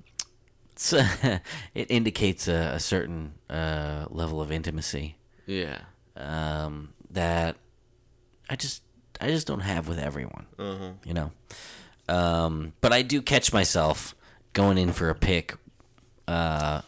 it 1.74 1.88
indicates 1.90 2.48
a, 2.48 2.74
a 2.76 2.80
certain 2.80 3.34
uh, 3.50 4.06
level 4.10 4.42
of 4.42 4.52
intimacy 4.52 5.16
Yeah. 5.46 5.80
um, 6.18 6.94
that 7.12 7.56
I 8.50 8.56
just 8.58 8.84
I 9.22 9.28
just 9.30 9.48
don't 9.48 9.62
have 9.62 9.88
with 9.88 9.98
everyone. 10.00 10.46
Uh-huh. 10.60 10.92
You 11.06 11.14
know, 11.14 11.32
um, 12.10 12.74
but 12.82 12.92
I 12.92 13.02
do 13.02 13.22
catch 13.22 13.54
myself 13.54 14.14
going 14.52 14.78
in 14.78 14.92
for 14.92 15.10
a 15.10 15.16
pick, 15.16 15.56
uh, 16.28 16.82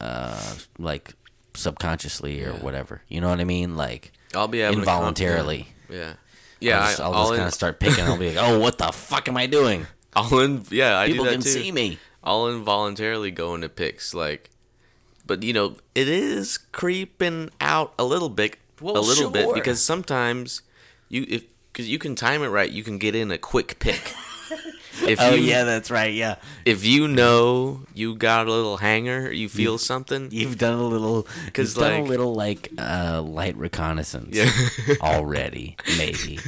uh, 0.00 0.54
like 0.78 1.14
subconsciously 1.54 2.42
or 2.44 2.52
whatever. 2.52 3.02
You 3.08 3.20
know 3.20 3.28
what 3.28 3.40
I 3.40 3.44
mean? 3.44 3.76
Like 3.76 4.12
I'll 4.34 4.48
be 4.48 4.58
having 4.60 4.80
a 4.80 4.84
con- 4.84 4.94
involuntarily. 4.94 5.68
yeah. 5.90 6.14
Yeah, 6.58 6.78
I'll 6.80 6.86
just, 6.86 7.00
I, 7.00 7.04
I'll 7.04 7.12
just 7.12 7.32
in, 7.32 7.36
kind 7.36 7.48
of 7.48 7.54
start 7.54 7.80
picking. 7.80 8.04
I'll 8.04 8.16
be 8.16 8.32
like, 8.32 8.42
"Oh, 8.42 8.58
what 8.58 8.78
the 8.78 8.90
fuck 8.90 9.28
am 9.28 9.36
I 9.36 9.46
doing? 9.46 9.86
I'll 10.14 10.38
in, 10.40 10.64
yeah, 10.70 10.98
I 10.98 11.06
People 11.08 11.24
do 11.26 11.30
that 11.30 11.34
can 11.36 11.42
too. 11.42 11.50
see 11.50 11.70
me." 11.70 11.98
I'll 12.24 12.48
involuntarily 12.48 13.30
go 13.30 13.54
into 13.54 13.68
picks 13.68 14.14
like, 14.14 14.48
but 15.26 15.42
you 15.42 15.52
know, 15.52 15.76
it 15.94 16.08
is 16.08 16.56
creeping 16.56 17.50
out 17.60 17.92
a 17.98 18.04
little 18.04 18.30
bit, 18.30 18.56
Well, 18.80 18.96
a 18.96 19.00
little 19.00 19.30
bit 19.30 19.52
because 19.54 19.82
sometimes 19.84 20.62
you 21.10 21.26
if 21.28 21.44
because 21.72 21.88
you 21.90 21.98
can 21.98 22.14
time 22.16 22.42
it 22.42 22.48
right, 22.48 22.70
you 22.70 22.82
can 22.82 22.96
get 22.96 23.14
in 23.14 23.30
a 23.30 23.36
quick 23.38 23.78
pick. 23.78 24.14
if 25.02 25.20
Oh 25.20 25.34
you, 25.34 25.42
yeah, 25.44 25.64
that's 25.64 25.90
right. 25.90 26.12
Yeah, 26.14 26.36
if 26.64 26.84
you 26.84 27.08
know 27.08 27.82
you 27.94 28.14
got 28.14 28.46
a 28.46 28.50
little 28.52 28.76
hanger, 28.76 29.32
you 29.32 29.48
feel 29.48 29.78
something. 29.78 30.28
you've 30.30 30.58
done 30.58 30.74
a 30.78 30.82
little, 30.86 31.24
'Cause, 31.52 31.74
you've 31.76 31.84
done 31.84 32.00
a 32.00 32.04
little 32.04 32.34
like 32.34 32.70
uh, 32.78 33.22
light 33.22 33.56
reconnaissance 33.56 34.36
Yeah. 34.36 34.50
already. 35.00 35.76
Maybe 35.98 36.38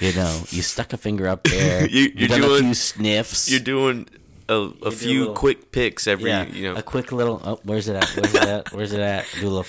you 0.00 0.12
know 0.12 0.42
you 0.50 0.62
stuck 0.62 0.92
a 0.92 0.96
finger 0.96 1.26
up 1.28 1.44
there. 1.44 1.86
You- 1.90 2.12
have 2.28 2.40
done 2.40 2.42
a 2.50 2.58
few 2.58 2.74
sniffs. 2.74 3.50
You're 3.50 3.60
doing 3.60 4.08
a, 4.48 4.54
a 4.54 4.68
do 4.70 4.78
a 4.84 4.90
few 4.90 5.18
little- 5.20 5.34
quick 5.34 5.72
picks 5.72 6.06
every, 6.06 6.30
yeah, 6.30 6.46
you 6.46 6.72
know. 6.72 6.76
a 6.78 6.82
quick 6.82 7.12
little. 7.12 7.40
Oh, 7.44 7.60
where's 7.64 7.88
it 7.88 7.96
at? 7.96 8.08
Where's 8.16 8.34
it 8.34 8.42
at? 8.44 8.72
Where's 8.72 8.92
it 8.92 9.00
at? 9.00 9.24
Do 9.40 9.46
a 9.46 9.48
little, 9.48 9.66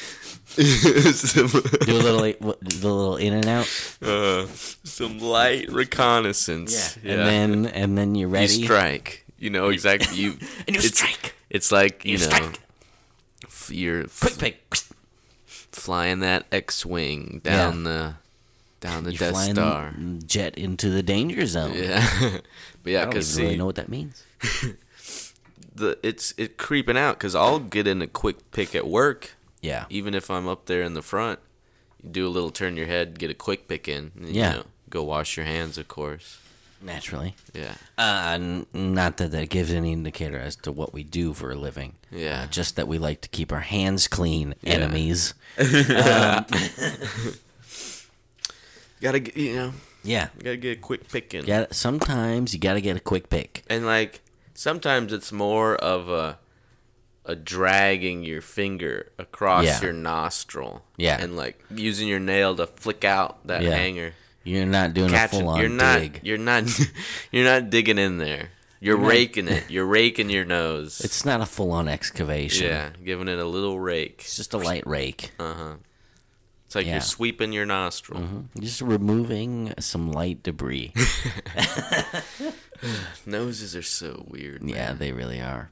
some, 0.64 1.48
do 1.86 1.92
a 1.92 2.02
little, 2.02 2.22
the 2.62 2.88
little 2.88 3.16
in 3.18 3.34
and 3.34 3.48
out. 3.48 3.68
uh, 4.02 4.46
some 4.84 5.20
light 5.20 5.70
reconnaissance. 5.72 6.98
and 6.98 7.20
then 7.22 7.66
and 7.68 7.98
then 7.98 8.16
you're 8.16 8.30
you 8.30 8.34
ready. 8.34 8.64
strike. 8.64 9.26
You 9.40 9.50
know 9.52 9.70
exactly 9.70 10.18
you. 10.18 10.32
And 10.68 10.76
you 10.76 10.78
it's, 10.78 10.88
strike. 10.98 11.36
It's 11.50 11.72
like 11.72 12.04
you, 12.06 12.14
You 12.14 12.18
know, 12.20 12.24
strike. 12.26 12.60
f- 13.46 13.72
you're 13.72 14.04
f- 14.06 14.20
Quick 14.20 14.38
pick. 14.40 14.76
flying 15.46 16.20
that 16.22 16.46
X-wing 16.52 17.42
down 17.44 17.84
the 17.84 18.16
down 18.80 19.04
the 19.04 19.12
You're 19.14 19.32
Death 19.32 19.52
Star. 19.52 19.94
jet 20.26 20.58
into 20.58 20.90
the 20.90 21.04
danger 21.04 21.46
zone. 21.46 21.74
Yeah, 21.76 22.08
but 22.84 22.92
yeah, 22.92 23.06
because 23.06 23.38
really 23.40 23.56
know 23.58 23.66
what 23.68 23.76
that 23.76 23.90
means. 23.90 24.24
the 25.76 25.98
it's 26.04 26.34
it 26.38 26.58
creeping 26.58 26.98
out 26.98 27.18
because 27.18 27.36
I'll 27.36 27.60
get 27.60 27.86
in 27.88 28.02
a 28.02 28.08
quick 28.08 28.52
pick 28.52 28.74
at 28.76 28.88
work, 28.88 29.36
Yeah. 29.62 29.86
even 29.90 30.14
if 30.14 30.30
I'm 30.32 30.48
up 30.48 30.66
there 30.66 30.82
in 30.84 30.94
the 30.94 31.02
front. 31.02 31.40
You 32.04 32.10
do 32.10 32.28
a 32.28 32.30
little 32.30 32.52
turn 32.52 32.78
your 32.78 32.86
head, 32.86 33.18
get 33.20 33.32
a 33.32 33.34
quick 33.34 33.68
pick 33.68 33.88
in. 33.88 34.12
And, 34.16 34.30
Yeah. 34.30 34.52
You 34.52 34.58
know, 34.60 34.66
go 34.90 35.04
wash 35.04 35.36
your 35.38 35.46
hands, 35.48 35.78
of 35.78 35.88
course. 35.88 36.38
Naturally. 36.80 37.34
Yeah. 37.56 37.74
Uh, 37.98 38.38
n- 38.40 38.68
not 38.72 39.18
that 39.18 39.32
that 39.32 39.50
gives 39.50 39.72
any 39.72 39.94
indicator 39.94 40.38
as 40.38 40.56
to 40.58 40.72
what 40.72 40.94
we 40.94 41.04
do 41.04 41.34
for 41.34 41.50
a 41.52 41.56
living. 41.56 41.96
Yeah. 42.12 42.44
Uh, 42.44 42.48
just 42.48 42.76
that 42.76 42.88
we 42.88 43.00
like 43.00 43.22
to 43.22 43.30
keep 43.30 43.52
our 43.52 43.62
hands 43.62 44.08
clean, 44.08 44.54
Yeah. 44.62 44.74
enemies. 44.76 45.34
Gotta 49.02 49.20
get 49.20 49.38
you 49.38 49.56
know, 49.56 49.74
Yeah. 50.04 50.30
gotta 50.42 50.58
get 50.58 50.78
a 50.78 50.82
quick 50.82 51.08
pick 51.10 51.34
in. 51.34 51.46
Got 51.46 51.74
sometimes 51.76 52.54
you 52.54 52.60
got 52.60 52.74
to 52.74 52.82
get 52.82 52.96
a 52.98 53.00
quick 53.00 53.30
pick. 53.30 53.64
and 53.70 53.86
like 53.86 54.22
sometimes 54.54 55.14
it's 55.14 55.32
more 55.32 55.76
of 55.76 56.10
a 56.10 56.38
a 57.28 57.36
dragging 57.36 58.24
your 58.24 58.42
finger 58.42 59.12
across 59.20 59.66
Yeah. 59.66 59.82
your 59.82 59.94
nostril 59.94 60.84
Yeah. 60.98 61.22
and 61.22 61.36
like 61.36 61.62
using 61.70 62.08
your 62.08 62.20
nail 62.20 62.56
to 62.56 62.66
flick 62.68 63.04
out 63.04 63.46
that 63.48 63.62
Yeah. 63.62 63.76
hanger 63.76 64.14
You're 64.44 64.66
not 64.66 64.94
doing 64.94 65.14
a 65.14 65.28
full 65.28 65.50
on 65.50 65.60
you're 65.60 65.68
not 65.70 66.00
dig. 66.00 66.20
you're 66.24 66.38
not 66.38 66.64
you're 67.32 67.44
not 67.44 67.70
digging 67.70 67.98
in 68.00 68.18
there 68.18 68.52
you're, 68.80 68.98
not- 68.98 69.08
raking 69.10 69.48
it 69.50 69.70
you're 69.70 69.86
raking 69.86 70.30
your 70.30 70.46
nose 70.46 71.02
It's 71.02 71.26
not 71.26 71.42
a 71.42 71.46
full 71.46 71.72
on 71.72 71.88
excavation. 71.88 72.68
yeah 72.68 72.90
giving 73.04 73.28
it 73.28 73.40
a 73.40 73.46
little 73.46 73.78
rake 73.80 74.22
It's 74.24 74.38
just 74.38 74.54
a 74.54 74.58
light 74.58 74.88
rake. 74.88 75.32
uh-huh 75.38 75.76
it's 76.66 76.76
like 76.76 76.86
Yeah. 76.86 76.94
you're 76.94 77.02
sweeping 77.02 77.52
your 77.54 77.66
nostril 77.66 78.46
Just 78.60 78.82
removing 78.82 79.74
some 79.80 80.12
light 80.12 80.44
debris. 80.44 80.94
noses 83.26 83.76
are 83.76 83.82
so 83.82 84.26
weird 84.28 84.62
man. 84.64 84.76
yeah, 84.76 84.94
they 84.94 85.12
really 85.12 85.42
are. 85.42 85.72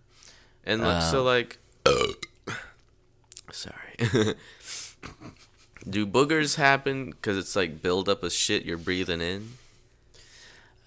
And 0.65 0.81
like, 0.81 1.01
so 1.03 1.21
Uh. 1.21 1.23
like, 1.23 1.59
sorry. 3.51 3.95
Do 5.87 6.07
boogers 6.07 6.55
happen 6.55 7.11
because 7.11 7.37
it's 7.37 7.55
like 7.55 7.81
buildup 7.81 8.23
of 8.23 8.31
shit 8.33 8.65
you're 8.65 8.77
breathing 8.77 9.21
in? 9.21 9.51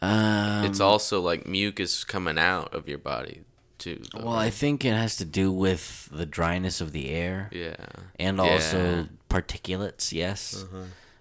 Um, 0.02 0.64
it's 0.64 0.80
also 0.80 1.20
like 1.20 1.46
mucus 1.46 2.04
coming 2.04 2.38
out 2.38 2.74
of 2.74 2.88
your 2.88 2.98
body 2.98 3.42
too. 3.78 4.02
though, 4.12 4.24
well, 4.26 4.34
I 4.34 4.50
think 4.50 4.84
it 4.84 4.94
has 4.94 5.16
to 5.16 5.24
do 5.24 5.52
with 5.52 6.08
the 6.12 6.26
dryness 6.26 6.80
of 6.80 6.92
the 6.92 7.10
air. 7.10 7.48
yeah, 7.52 7.76
and 8.18 8.36
Yeah. 8.38 8.42
Uh-huh. 8.44 8.52
also 8.52 9.08
particulates. 9.30 10.12
Yes, 10.12 10.64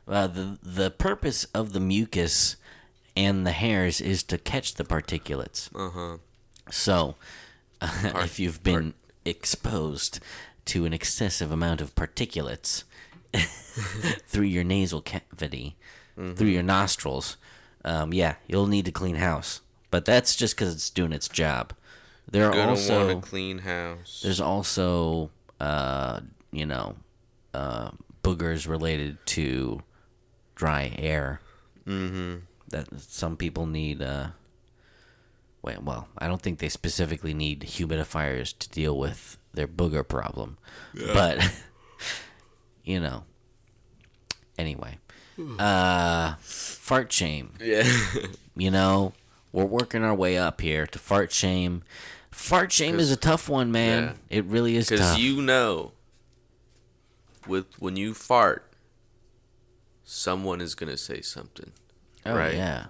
uh, 0.07 0.27
the 0.27 0.57
the 0.63 0.89
purpose 0.91 1.45
of 1.53 1.73
the 1.73 1.79
mucus 1.79 2.55
and 3.15 3.45
the 3.47 3.51
hairs 3.51 3.99
is 4.01 4.23
to 4.23 4.37
catch 4.37 4.75
the 4.75 4.83
particulates. 4.83 5.69
uh 5.75 5.89
huh. 5.89 6.17
So, 6.71 7.15
if 7.81 8.39
you've 8.39 8.63
been 8.63 8.93
exposed 9.25 10.19
to 10.65 10.85
an 10.85 10.93
excessive 10.93 11.51
amount 11.51 11.81
of 11.81 11.95
particulates 11.95 12.83
through 14.27 14.45
your 14.45 14.63
nasal 14.63 15.01
cavity, 15.01 15.75
Mm-hmm. 16.17 16.33
through 16.33 16.47
your 16.47 16.63
nostrils, 16.63 17.37
um, 17.85 18.11
yeah, 18.11 18.37
you'll 18.47 18.65
need 18.65 18.85
to 18.85 18.91
clean 18.91 19.17
house. 19.17 19.61
But 19.91 20.03
that's 20.03 20.35
just 20.35 20.55
because 20.55 20.73
it's 20.73 20.89
doing 20.89 21.13
its 21.13 21.27
job. 21.27 21.73
There 22.27 22.47
are 22.47 22.51
Gonna 22.53 22.69
also 22.71 23.19
clean 23.19 23.59
house. 23.59 24.21
there's 24.23 24.41
also, 24.41 25.29
uh, 25.59 26.21
you 26.51 26.65
know, 26.65 26.95
uh, 27.53 27.91
boogers 28.23 28.67
related 28.67 29.19
to 29.27 29.83
dry 30.55 30.91
air. 30.97 31.39
Mm-hmm. 31.85 32.37
That 32.69 32.99
some 32.99 33.37
people 33.37 33.67
need. 33.67 34.01
Uh, 34.01 34.29
well, 35.75 36.07
I 36.17 36.27
don't 36.27 36.41
think 36.41 36.59
they 36.59 36.69
specifically 36.69 37.33
need 37.33 37.61
humidifiers 37.61 38.57
to 38.59 38.69
deal 38.69 38.97
with 38.97 39.37
their 39.53 39.67
booger 39.67 40.07
problem, 40.07 40.57
but 40.93 41.39
you 42.83 42.99
know. 42.99 43.23
Anyway, 44.57 44.97
uh, 45.59 46.33
fart 46.39 47.11
shame. 47.11 47.53
Yeah. 47.59 47.83
You 48.59 48.71
know, 48.71 49.13
we're 49.51 49.65
working 49.65 50.03
our 50.03 50.15
way 50.15 50.35
up 50.35 50.61
here 50.61 50.87
to 50.87 50.97
fart 50.97 51.31
shame. 51.31 51.83
Fart 52.31 52.71
shame 52.71 52.99
is 52.99 53.11
a 53.11 53.15
tough 53.15 53.47
one, 53.47 53.71
man. 53.71 54.15
It 54.31 54.45
really 54.45 54.75
is 54.75 54.89
Because 54.89 55.19
you 55.19 55.43
know, 55.43 55.91
with 57.45 57.67
when 57.77 57.95
you 57.95 58.15
fart, 58.15 58.73
someone 60.03 60.59
is 60.59 60.73
gonna 60.73 60.97
say 60.97 61.21
something. 61.21 61.71
oh 62.25 62.35
right. 62.35 62.55
yeah. 62.55 62.87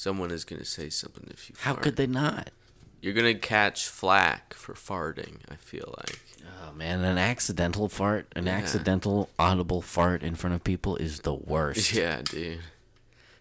Someone 0.00 0.30
is 0.30 0.44
gonna 0.46 0.64
say 0.64 0.88
something 0.88 1.28
if 1.30 1.50
you. 1.50 1.56
How 1.60 1.72
fart. 1.74 1.82
could 1.82 1.96
they 1.96 2.06
not? 2.06 2.48
You're 3.02 3.12
gonna 3.12 3.34
catch 3.34 3.86
flack 3.86 4.54
for 4.54 4.72
farting. 4.72 5.40
I 5.50 5.56
feel 5.56 5.94
like. 5.98 6.20
Oh 6.62 6.72
man, 6.72 7.04
an 7.04 7.18
accidental 7.18 7.88
fart, 7.90 8.26
an 8.34 8.46
Yeah. 8.46 8.52
accidental 8.52 9.28
audible 9.38 9.82
fart 9.82 10.22
in 10.22 10.36
front 10.36 10.54
of 10.54 10.64
people 10.64 10.96
is 10.96 11.20
the 11.20 11.34
worst. 11.34 11.92
Yeah, 12.00 12.22
dude. 12.22 12.60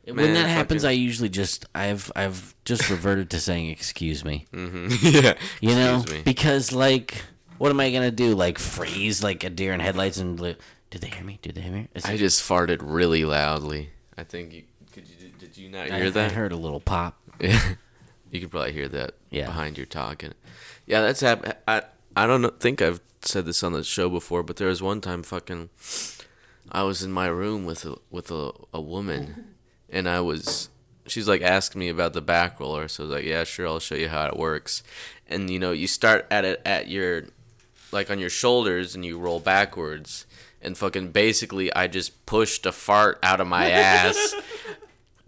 when 0.06 0.34
that 0.34 0.50
happens, 0.50 0.82
fucking- 0.84 0.90
I 1.00 1.00
usually 1.00 1.30
just 1.30 1.66
I've 1.74 2.12
I've 2.14 2.54
just 2.66 2.90
reverted 2.90 3.30
to 3.30 3.40
saying 3.40 3.70
excuse 3.70 4.26
me. 4.26 4.46
hmm 4.52 4.88
yeah. 5.02 5.36
You 5.62 5.76
know, 5.76 6.04
me. 6.12 6.24
because 6.26 6.74
like, 6.74 7.24
what 7.58 7.70
am 7.72 7.80
I 7.80 7.90
gonna 7.92 8.12
do? 8.12 8.36
Like 8.36 8.60
freeze 8.60 9.24
like 9.24 9.46
a 9.46 9.50
deer 9.50 9.72
in 9.72 9.80
headlights 9.80 10.18
and 10.18 10.38
did 10.38 11.02
they 11.02 11.08
hear 11.08 11.24
me? 11.24 11.40
Did 11.42 11.56
they 11.56 11.62
hear 11.62 11.72
me? 11.72 11.88
Is 11.96 12.04
I 12.06 12.14
it- 12.14 12.18
just 12.18 12.44
farted 12.44 12.80
really 12.82 13.24
loudly. 13.24 13.92
I 14.18 14.24
think 14.26 14.52
you 14.54 14.64
could. 15.60 15.64
You, 15.66 15.70
not 15.72 15.92
I, 15.92 15.98
hear 15.98 16.08
I 16.08 16.10
that? 16.12 16.32
heard 16.34 16.52
a 16.52 16.58
little 16.58 16.80
pop. 16.80 17.18
Yeah. 17.42 17.62
You 18.32 18.42
could 18.42 18.52
probably 18.52 18.74
hear 18.74 18.88
that 18.90 19.14
Yeah. 19.30 19.46
behind 19.46 19.78
your 19.78 19.86
talking. 19.86 20.34
Yeah, 20.86 21.02
that's 21.02 21.22
hap- 21.22 21.62
I 21.68 21.84
I 22.16 22.28
don't 22.28 22.60
think 22.60 22.82
I've 22.82 23.00
said 23.22 23.46
this 23.46 23.64
on 23.64 23.72
the 23.74 23.84
show 23.84 24.10
before, 24.10 24.44
but 24.44 24.58
there 24.58 24.68
was 24.68 24.82
one 24.82 25.00
time 25.02 25.24
fucking 25.24 25.70
I 26.72 26.84
was 26.84 27.02
in 27.02 27.12
my 27.12 27.28
room 27.28 27.66
with 27.66 27.86
a 27.86 27.96
with 28.12 28.30
a, 28.30 28.52
a 28.74 28.82
woman 28.82 29.56
and 29.90 30.08
I 30.10 30.20
was 30.20 30.70
she's 31.08 31.28
like 31.28 31.42
asking 31.42 31.80
me 31.80 31.90
about 31.90 32.14
the 32.14 32.22
back 32.22 32.60
roller, 32.60 32.88
so 32.88 33.04
I 33.04 33.08
was 33.08 33.16
like, 33.16 33.26
Yeah, 33.26 33.44
sure, 33.46 33.68
I'll 33.68 33.80
show 33.80 33.96
you 33.96 34.10
how 34.10 34.28
it 34.28 34.38
works. 34.38 34.84
And 35.28 35.50
you 35.50 35.58
know, 35.60 35.72
you 35.72 35.88
start 35.88 36.28
at 36.30 36.44
it 36.46 36.62
at 36.66 36.88
your 36.90 37.24
like 37.92 38.12
on 38.12 38.20
your 38.20 38.30
shoulders 38.30 38.94
and 38.96 39.04
you 39.06 39.18
roll 39.18 39.40
backwards 39.40 40.26
and 40.62 40.78
fucking 40.78 41.10
basically 41.12 41.74
I 41.74 41.88
just 41.88 42.26
pushed 42.26 42.66
a 42.66 42.72
fart 42.74 43.18
out 43.24 43.40
of 43.40 43.48
my 43.48 43.70
ass 43.72 44.36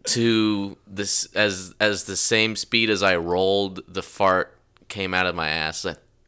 to 0.04 0.78
this 0.88 1.26
as 1.36 1.74
as 1.80 2.06
the 2.06 2.16
same 2.16 2.56
speed 2.56 2.90
as 2.90 3.04
I 3.04 3.16
rolled 3.16 3.82
the 3.88 4.02
fart 4.02 4.58
came 4.88 5.14
out 5.14 5.26
of 5.26 5.36
my 5.36 5.50
ass 5.50 5.86
like, 5.86 5.98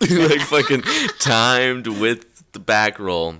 like 0.00 0.40
fucking 0.40 0.82
timed 1.18 1.86
with 1.86 2.50
the 2.52 2.58
back 2.58 2.98
roll 2.98 3.36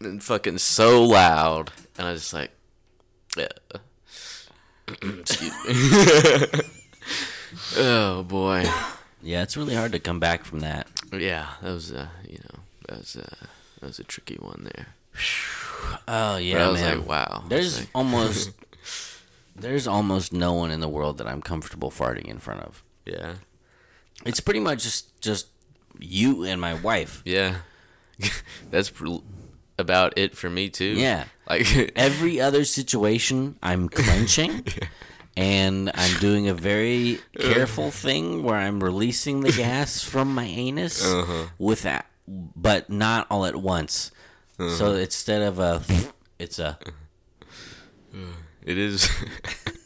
and 0.00 0.22
fucking 0.22 0.58
so 0.58 1.02
loud 1.02 1.72
and 1.96 2.06
I 2.06 2.12
was 2.12 2.22
just 2.22 2.34
like 2.34 2.50
yeah. 3.36 3.48
excuse 5.02 6.54
me 6.54 6.60
Oh 7.76 8.22
boy. 8.22 8.64
Yeah, 9.22 9.42
it's 9.42 9.56
really 9.56 9.74
hard 9.74 9.92
to 9.92 10.00
come 10.00 10.18
back 10.20 10.44
from 10.44 10.60
that. 10.60 10.88
Yeah, 11.12 11.48
that 11.62 11.72
was 11.72 11.92
uh, 11.92 12.08
you 12.26 12.38
know, 12.38 12.60
that 12.88 12.98
was 12.98 13.16
uh, 13.16 13.46
that 13.80 13.86
was 13.86 13.98
a 13.98 14.04
tricky 14.04 14.36
one 14.36 14.68
there. 14.74 14.88
Oh 16.08 16.36
yeah, 16.36 16.66
I 16.66 16.68
was 16.70 16.80
man. 16.80 16.98
like, 17.00 17.08
wow. 17.08 17.44
There's 17.48 17.80
Like, 17.80 17.88
almost 17.94 18.50
there's 19.56 19.86
almost 19.86 20.32
no 20.32 20.52
one 20.54 20.70
in 20.70 20.80
the 20.80 20.88
world 20.88 21.18
that 21.18 21.26
I'm 21.26 21.42
comfortable 21.42 21.90
farting 21.90 22.26
in 22.26 22.38
front 22.38 22.60
of. 22.62 22.82
yeah, 23.06 23.34
It's 24.24 24.40
pretty 24.40 24.60
much 24.60 24.82
just 24.82 25.20
just 25.20 25.46
you 25.98 26.44
and 26.44 26.60
my 26.60 26.74
wife. 26.74 27.22
yeah. 27.24 27.56
That's 28.70 28.90
pr- 28.90 29.06
about 29.78 30.12
it 30.16 30.36
for 30.36 30.48
me 30.50 30.68
too. 30.70 30.94
Yeah. 30.96 31.24
Like 31.48 31.92
Every 31.96 32.40
other 32.40 32.64
situation, 32.64 33.56
I'm 33.62 33.88
clenching. 33.88 34.64
And 35.36 35.90
I'm 35.92 36.20
doing 36.20 36.46
a 36.48 36.54
very 36.54 37.18
careful 37.38 37.90
thing 37.90 38.42
where 38.44 38.54
I'm 38.56 38.82
releasing 38.82 39.40
the 39.40 39.50
gas 39.52 40.02
from 40.02 40.32
my 40.34 40.44
anus 40.44 41.04
Uh-huh. 41.04 41.46
with 41.58 41.82
that, 41.82 42.06
but 42.28 42.88
not 42.90 43.26
all 43.28 43.44
at 43.44 43.56
once. 43.56 44.12
Uh-huh. 44.62 44.76
So 44.76 44.94
instead 44.94 45.42
of 45.42 45.58
a, 45.58 45.82
it's 46.38 46.58
a, 46.58 46.78
It 48.64 48.78
is. 48.78 49.08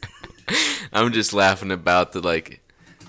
I'm 0.93 1.13
just 1.13 1.33
laughing 1.33 1.71
about 1.71 2.13
the 2.13 2.21
like, 2.21 2.61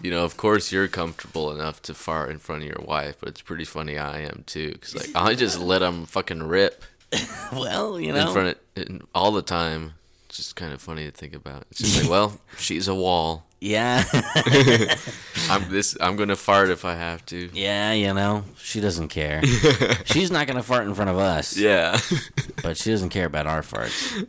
you 0.02 0.12
know. 0.12 0.24
Of 0.24 0.38
course, 0.38 0.72
you're 0.72 0.88
comfortable 0.88 1.52
enough 1.52 1.82
to 1.84 1.94
fart 1.94 2.32
in 2.32 2.40
front 2.40 2.64
of 2.64 2.68
your 2.68 2.84
wife, 2.86 3.18
but 3.20 3.30
it's 3.30 3.42
pretty 3.42 3.66
funny 3.66 3.98
I 3.98 4.22
am 4.22 4.44
too. 4.48 4.78
Cause 4.82 4.96
like 4.96 5.10
I 5.16 5.36
just 5.36 5.60
let 5.60 5.80
them 5.80 6.06
fucking 6.06 6.44
rip 6.44 6.84
well, 7.54 8.00
you 8.00 8.14
know, 8.14 8.28
in 8.28 8.34
front 8.34 8.48
of 8.50 8.88
in, 8.90 9.02
all 9.14 9.32
the 9.32 9.42
time. 9.42 9.94
It's 10.28 10.38
just 10.38 10.56
kind 10.56 10.74
of 10.74 10.82
funny 10.82 11.06
to 11.06 11.12
think 11.12 11.34
about. 11.34 11.66
It's 11.72 11.80
just 11.80 12.02
like, 12.02 12.10
well, 12.12 12.38
she's 12.58 12.88
a 12.88 12.96
wall. 12.96 13.46
yeah, 13.62 14.04
I'm 15.50 15.70
this. 15.72 15.98
I'm 16.00 16.16
gonna 16.16 16.36
fart 16.36 16.70
if 16.70 16.86
I 16.86 16.96
have 16.96 17.26
to. 17.28 17.50
yeah, 17.54 17.94
you 17.94 18.14
know, 18.14 18.44
she 18.58 18.80
doesn't 18.82 19.08
care. 19.08 19.42
She's 20.06 20.30
not 20.30 20.46
gonna 20.48 20.62
fart 20.64 20.86
in 20.86 20.94
front 20.94 21.10
of 21.10 21.18
us, 21.18 21.58
Yeah. 21.58 22.00
but 22.62 22.78
she 22.78 22.92
doesn't 22.92 23.10
care 23.10 23.26
about 23.26 23.48
our 23.48 23.62
farts. 23.62 24.28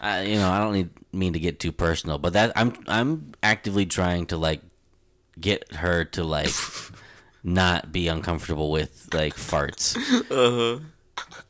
I, 0.00 0.22
you 0.22 0.36
know, 0.36 0.48
I 0.48 0.58
don't 0.60 0.74
need 0.74 0.90
mean 1.12 1.32
to 1.32 1.40
get 1.40 1.58
too 1.58 1.72
personal, 1.72 2.18
but 2.18 2.34
that 2.34 2.52
I'm 2.54 2.74
I'm 2.86 3.32
actively 3.42 3.86
trying 3.86 4.26
to 4.26 4.36
like 4.36 4.60
get 5.40 5.72
her 5.74 6.04
to 6.04 6.22
like 6.24 6.52
not 7.42 7.90
be 7.90 8.06
uncomfortable 8.08 8.70
with 8.70 9.08
like 9.12 9.34
farts. 9.34 9.96
Uh-huh. 10.30 10.84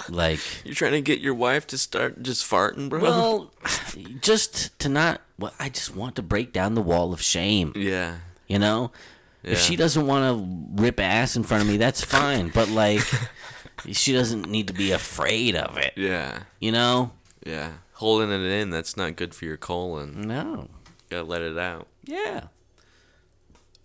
Like, 0.09 0.41
You're 0.65 0.75
trying 0.75 0.93
to 0.93 1.01
get 1.01 1.21
your 1.21 1.35
wife 1.35 1.67
to 1.69 1.79
start 1.79 2.23
just 2.23 2.49
farting, 2.49 2.89
bro. 2.89 3.01
well, 3.01 3.53
just 4.21 4.79
to 4.81 4.89
not. 4.89 5.21
Well, 5.39 5.53
I 5.59 5.69
just 5.69 5.95
want 5.95 6.17
to 6.17 6.23
break 6.23 6.53
down 6.53 6.75
the 6.75 6.83
wall 6.83 7.13
of 7.13 7.21
shame. 7.23 7.73
yeah. 7.77 8.17
You 8.47 8.59
know, 8.59 8.93
if 9.45 9.59
she 9.61 9.77
doesn't 9.77 10.07
want 10.07 10.25
to 10.77 10.83
rip 10.83 10.99
ass 10.99 11.37
in 11.37 11.43
front 11.43 11.63
of 11.65 11.69
me, 11.69 11.77
that's 11.77 12.03
fine. 12.03 12.49
But 12.49 12.71
like, 12.71 13.03
she 13.93 14.13
doesn't 14.15 14.49
need 14.49 14.69
to 14.69 14.73
be 14.73 14.91
afraid 14.93 15.55
of 15.55 15.77
it. 15.77 15.93
Yeah. 15.97 16.45
You 16.59 16.73
know? 16.73 17.13
Yeah. 17.45 17.73
Holding 17.95 18.31
it 18.31 18.41
in, 18.41 18.71
that's 18.71 18.97
not 18.97 19.17
good 19.17 19.35
for 19.35 19.45
your 19.45 19.59
colon. 19.59 20.23
No. 20.23 20.69
Gotta 21.11 21.25
let 21.25 21.43
it 21.43 21.59
out. 21.59 21.89
Yeah. 22.05 22.45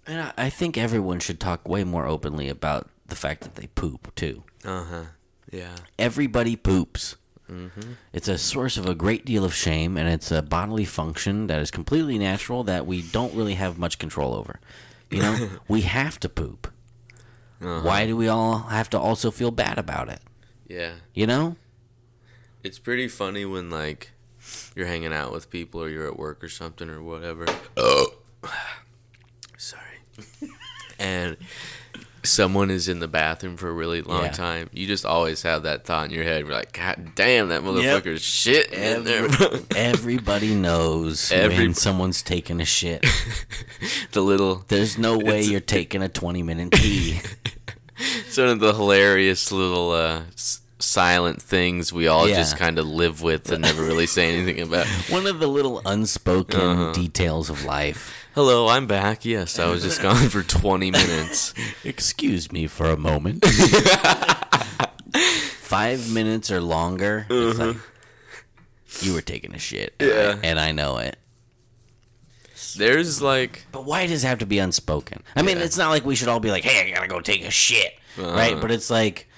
And 0.07 0.22
I, 0.22 0.34
I 0.38 0.49
think 0.49 0.78
everyone 0.78 1.20
should 1.20 1.39
talk 1.39 1.68
way 1.68 1.84
more 1.84 2.05
openly 2.05 2.47
about 2.49 2.89
the 3.07 3.16
fact 3.16 3.41
that 3.41 3.55
they 3.55 3.68
poop 3.68 4.14
too. 4.16 4.43
Uh 4.64 4.84
huh. 4.84 5.03
Yeah. 5.54 5.76
Everybody 5.99 6.56
poops. 6.56 7.16
Mm-hmm. 7.49 7.93
It's 8.12 8.28
a 8.28 8.38
source 8.39 8.78
of 8.78 8.88
a 8.88 8.95
great 8.95 9.24
deal 9.24 9.45
of 9.45 9.54
shame, 9.54 9.97
and 9.97 10.10
it's 10.10 10.32
a 10.32 10.41
bodily 10.41 10.86
function 10.86 11.47
that 11.47 11.60
is 11.60 11.70
completely 11.70 12.18
natural 12.18 12.64
that 12.64 12.88
we 12.88 13.04
don't 13.04 13.34
really 13.36 13.54
have 13.54 13.78
much 13.78 13.99
control 13.99 14.34
over. 14.34 14.60
You 15.12 15.22
know, 15.22 15.49
we 15.68 15.82
have 15.82 16.20
to 16.22 16.30
poop. 16.30 16.72
Uh-huh. 17.62 17.82
Why 17.82 18.08
do 18.08 18.18
we 18.18 18.28
all 18.28 18.60
have 18.60 18.89
to 18.89 18.99
also 18.99 19.30
feel 19.30 19.51
bad 19.51 19.78
about 19.78 20.10
it? 20.10 20.22
Yeah. 20.68 20.93
You 21.14 21.28
know? 21.28 21.56
It's 22.64 22.80
pretty 22.80 23.08
funny 23.08 23.45
when 23.45 23.70
like 23.70 24.12
you're 24.76 24.88
hanging 24.88 25.14
out 25.14 25.32
with 25.32 25.49
people 25.49 25.84
or 25.84 25.89
you're 25.89 26.08
at 26.08 26.18
work 26.18 26.43
or 26.43 26.49
something 26.49 26.89
or 26.89 27.04
whatever. 27.04 27.45
Oh. 27.78 28.08
Sorry. 29.58 29.99
and 30.99 31.38
someone 32.26 32.71
is 32.71 32.88
in 32.88 32.99
the 32.99 33.07
bathroom 33.07 33.57
for 33.57 33.67
a 33.67 33.74
really 33.74 34.01
long 34.01 34.24
Yeah. 34.24 34.32
time. 34.32 34.69
You 34.71 34.88
just 34.88 35.05
always 35.05 35.41
have 35.41 35.63
that 35.63 35.84
thought 35.86 36.05
in 36.05 36.11
your 36.11 36.24
head. 36.24 36.45
You're 36.45 36.53
like, 36.53 36.71
God 36.74 37.11
damn, 37.15 37.49
that 37.49 37.61
motherfucker's 37.63 38.21
shit 38.21 38.71
in 38.71 39.03
there. 39.03 39.28
Everybody 39.76 40.55
knows 40.55 41.32
Every- 41.34 41.57
when 41.57 41.74
someone's 41.74 42.21
taking 42.21 42.61
a 42.61 42.65
shit. 42.65 43.05
the 44.13 44.21
little 44.21 44.63
There's 44.69 44.97
no 44.97 45.17
way 45.17 45.41
you're 45.41 45.59
taking 45.59 46.01
a 46.01 46.09
20 46.09 46.43
minute 46.43 46.71
pee. 46.71 47.19
sort 48.30 48.49
of 48.49 48.59
the 48.59 48.74
hilarious 48.74 49.51
little 49.51 49.91
uh, 49.91 50.24
s- 50.34 50.61
silent 50.80 51.41
things 51.41 51.91
we 51.93 52.07
all 52.07 52.28
Yeah. 52.28 52.36
just 52.38 52.57
kind 52.57 52.80
of 52.80 52.86
live 52.88 53.21
with 53.21 53.51
and 53.51 53.61
never 53.61 53.84
really 53.84 54.07
say 54.07 54.34
anything 54.34 54.61
about. 54.61 54.86
One 55.09 55.28
of 55.28 55.39
the 55.39 55.47
little 55.47 55.82
unspoken 55.86 56.59
Uh-huh. 56.61 56.91
details 56.93 57.49
of 57.49 57.63
life. 57.65 58.22
Hello, 58.36 58.67
I'm 58.67 58.88
back. 58.88 59.25
Yes, 59.25 59.59
I 59.59 59.69
was 59.69 59.84
just 59.84 60.01
gone 60.01 60.29
for 60.29 60.41
20 60.41 60.89
minutes. 60.91 61.53
Excuse 61.84 62.51
me 62.51 62.65
for 62.67 62.88
a 62.88 62.97
moment. 62.97 63.45
Five 65.15 66.11
minutes 66.11 66.49
or 66.51 66.59
longer. 66.59 67.27
It's 67.29 67.59
like, 67.59 67.75
you 69.01 69.13
were 69.13 69.21
taking 69.21 69.53
a 69.53 69.59
shit. 69.59 69.93
and 69.99 70.11
I- 70.11 70.15
Yeah. 70.15 70.36
And 70.43 70.59
I 70.59 70.71
know 70.71 70.97
it. 70.97 71.17
There's 72.75 73.21
like, 73.21 73.67
But 73.71 73.86
why 73.86 74.07
does 74.07 74.23
it 74.23 74.27
have 74.27 74.39
to 74.39 74.47
be 74.47 74.57
unspoken? 74.57 75.21
I 75.36 75.43
mean, 75.43 75.57
Yeah. 75.57 75.63
it's 75.65 75.77
not 75.77 75.89
like 75.89 76.03
we 76.05 76.15
should 76.15 76.27
all 76.27 76.39
be 76.39 76.49
like, 76.49 76.63
hey, 76.63 76.91
I 76.91 76.95
gotta 76.95 77.07
go 77.07 77.19
take 77.19 77.45
a 77.45 77.51
shit. 77.51 77.93
Right? 78.17 78.59
But 78.59 78.71
it's 78.71 78.89
like, 78.89 79.29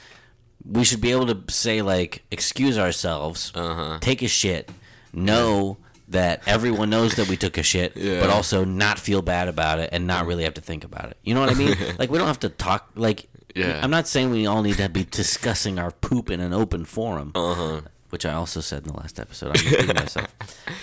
we 0.66 0.86
should 0.86 1.02
be 1.02 1.12
able 1.12 1.28
to 1.34 1.52
say, 1.54 1.82
like, 1.82 2.24
excuse 2.32 2.78
ourselves, 2.80 3.52
uh-huh. 3.54 3.98
take 4.00 4.22
a 4.22 4.28
shit, 4.30 4.70
know 5.12 5.78
that 6.10 6.44
everyone 6.48 6.90
knows 6.90 7.16
that 7.16 7.28
we 7.28 7.36
took 7.38 7.58
a 7.58 7.64
shit, 7.64 7.94
Yeah. 7.98 8.20
but 8.20 8.30
also 8.30 8.64
not 8.66 9.00
feel 9.00 9.22
bad 9.22 9.48
about 9.48 9.80
it 9.80 9.90
and 9.92 10.06
not 10.06 10.26
really 10.28 10.44
have 10.44 10.54
to 10.56 10.62
think 10.62 10.84
about 10.84 11.06
it. 11.10 11.18
You 11.24 11.34
know 11.34 11.40
what 11.42 11.50
I 11.50 11.54
mean? 11.56 11.76
like, 12.00 12.10
we 12.12 12.18
don't 12.18 12.28
have 12.28 12.40
to 12.42 12.50
talk, 12.50 12.90
like, 12.96 13.28
Yeah. 13.56 13.80
I'm 13.84 13.90
not 13.92 14.08
saying 14.08 14.30
we 14.32 14.46
all 14.46 14.62
need 14.62 14.78
to 14.78 14.90
be 14.90 15.04
discussing 15.04 15.80
our 15.80 15.92
poop 15.92 16.30
in 16.30 16.40
an 16.42 16.54
open 16.54 16.86
forum, 16.86 17.32
uh-huh. 17.36 17.82
which 18.10 18.26
I 18.26 18.34
also 18.34 18.62
said 18.62 18.84
in 18.86 18.94
the 18.94 18.98
last 19.00 19.20
episode. 19.20 19.58
I'm 19.58 19.66
repeating 19.72 19.96
myself. 20.04 20.34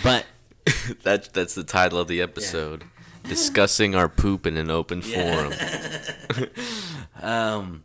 But 0.03 0.27
That, 1.03 1.33
that's 1.33 1.55
the 1.55 1.65
title 1.65 1.99
of 1.99 2.09
the 2.09 2.21
episode. 2.23 2.85
Discussing 3.25 3.95
our 3.95 4.09
poop 4.09 4.47
in 4.47 4.57
an 4.57 4.71
open 4.71 5.03
forum. 5.03 5.53
Um, 7.21 7.85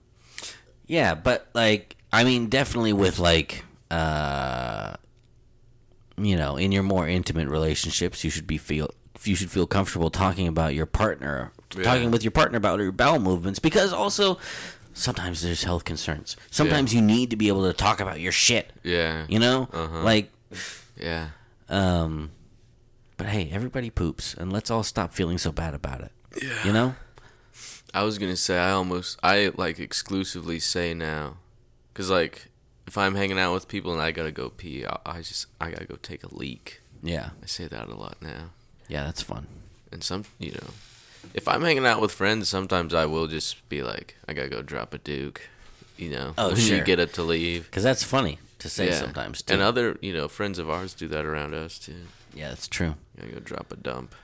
yeah, 0.88 1.14
but 1.16 1.48
like, 1.54 1.96
I 2.12 2.24
mean, 2.24 2.48
definitely 2.50 2.94
with 2.94 3.20
like, 3.20 3.64
uh, 3.92 4.96
you 6.18 6.36
know, 6.36 6.58
in 6.58 6.72
your 6.72 6.84
more 6.84 7.08
intimate 7.08 7.48
relationships, 7.48 8.24
you 8.24 8.30
should 8.30 8.48
be 8.48 8.58
feel 8.58 8.90
you 9.24 9.36
should 9.36 9.50
feel 9.52 9.66
comfortable 9.68 10.10
talking 10.12 10.48
about 10.48 10.76
your 10.76 10.86
partner, 10.86 11.52
Yeah. 11.76 11.84
talking 11.84 12.12
with 12.12 12.24
your 12.24 12.32
partner 12.32 12.58
about 12.58 12.80
your 12.80 12.92
bowel 12.92 13.20
movements, 13.20 13.58
because 13.60 13.92
also 13.92 14.38
sometimes 14.94 15.42
there's 15.42 15.64
health 15.64 15.86
concerns. 15.86 16.38
Sometimes 16.52 16.94
you 16.94 17.02
need 17.02 17.30
to 17.32 17.36
be 17.36 17.48
able 17.48 17.64
to 17.68 17.74
talk 17.74 18.00
about 18.00 18.20
your 18.20 18.32
shit. 18.32 18.72
Yeah. 18.84 19.26
You 19.28 19.40
know, 19.40 19.70
Uh-huh. 19.74 20.04
like, 20.04 20.32
Yeah. 20.96 21.30
um, 21.68 22.30
but 23.18 23.28
hey, 23.28 23.50
everybody 23.52 23.90
poops, 23.90 24.36
and 24.36 24.54
let's 24.54 24.70
all 24.70 24.84
stop 24.84 25.14
feeling 25.14 25.40
so 25.40 25.52
bad 25.52 25.74
about 25.74 26.02
it. 26.02 26.12
Yeah. 26.42 26.64
You 26.66 26.74
know. 26.74 26.96
I 27.94 28.04
was 28.04 28.20
gonna 28.20 28.38
say 28.38 28.58
I 28.60 28.72
almost 28.72 29.18
I 29.24 29.52
like 29.58 29.80
exclusively 29.80 30.60
say 30.60 30.94
now, 30.94 31.38
cause 31.96 32.10
like 32.12 32.47
if 32.88 32.98
I'm 32.98 33.16
hanging 33.16 33.38
out 33.38 33.54
with 33.54 33.68
people 33.68 33.92
and 33.94 34.02
I 34.02 34.12
gotta 34.12 34.32
go 34.32 34.50
pee, 34.50 34.86
I, 34.86 34.98
I 35.06 35.18
just 35.18 35.48
I 35.62 35.70
gotta 35.70 35.86
go 35.86 35.98
take 36.02 36.24
a 36.24 36.34
leak. 36.34 36.82
Yeah. 37.04 37.32
I 37.44 37.46
say 37.46 37.68
that 37.68 37.90
a 37.90 37.96
lot 37.96 38.18
now, 38.22 38.52
Yeah, 38.88 39.04
that's 39.04 39.22
fun. 39.22 39.48
and 39.92 40.04
some 40.04 40.26
you 40.40 40.54
know, 40.54 40.70
if 41.34 41.48
I'm 41.48 41.62
hanging 41.62 41.86
out 41.86 42.02
with 42.02 42.12
friends, 42.12 42.50
sometimes 42.50 42.94
I 42.94 43.06
will 43.06 43.28
just 43.28 43.68
be 43.70 43.84
like 43.84 44.16
I 44.28 44.34
gotta 44.34 44.50
go 44.50 44.62
drop 44.62 44.94
a 44.94 44.98
duke, 44.98 45.42
you 45.98 46.10
know. 46.10 46.34
Oh, 46.38 46.48
when 46.54 46.58
sure. 46.58 46.78
you 46.78 46.84
get 46.84 47.00
up 47.00 47.12
to 47.14 47.24
leave. 47.24 47.66
Because 47.66 47.84
that's 47.84 48.04
funny 48.04 48.40
to 48.60 48.70
say 48.70 48.88
yeah. 48.88 48.96
sometimes 49.00 49.42
too. 49.42 49.54
And 49.54 49.62
other 49.62 49.98
you 50.02 50.14
know 50.14 50.28
friends 50.28 50.58
of 50.58 50.70
ours 50.70 50.94
do 50.94 51.08
that 51.10 51.26
around 51.26 51.54
us 51.54 51.78
too. 51.78 52.08
yeah, 52.34 52.50
that's 52.50 52.68
true. 52.68 52.96
Gotta 53.20 53.32
go 53.34 53.40
drop 53.40 53.72
a 53.72 53.76
dump. 53.76 54.16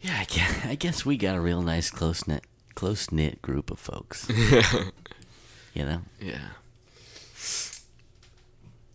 Yeah, 0.00 0.16
I 0.20 0.24
guess, 0.24 0.66
I 0.66 0.74
guess 0.76 1.04
we 1.04 1.16
got 1.16 1.34
a 1.34 1.40
real 1.40 1.62
nice 1.62 1.90
close 1.90 2.28
knit 2.28 2.44
close 2.74 3.10
knit 3.10 3.42
group 3.42 3.70
of 3.72 3.78
folks. 3.80 4.28
you 5.74 5.84
know. 5.84 6.02
Yeah. 6.20 6.48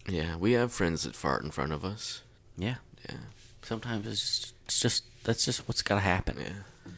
Yeah, 0.07 0.35
we 0.35 0.51
have 0.53 0.71
friends 0.71 1.03
that 1.03 1.15
fart 1.15 1.43
in 1.43 1.51
front 1.51 1.71
of 1.71 1.85
us. 1.85 2.21
Yeah. 2.57 2.75
Yeah. 3.09 3.15
Sometimes 3.61 4.05
it's 4.07 4.19
just, 4.39 4.53
it's 4.65 4.79
just 4.79 5.03
that's 5.23 5.45
just 5.45 5.67
what's 5.67 5.81
got 5.81 5.95
to 5.95 6.01
happen. 6.01 6.37
Yeah. 6.39 6.91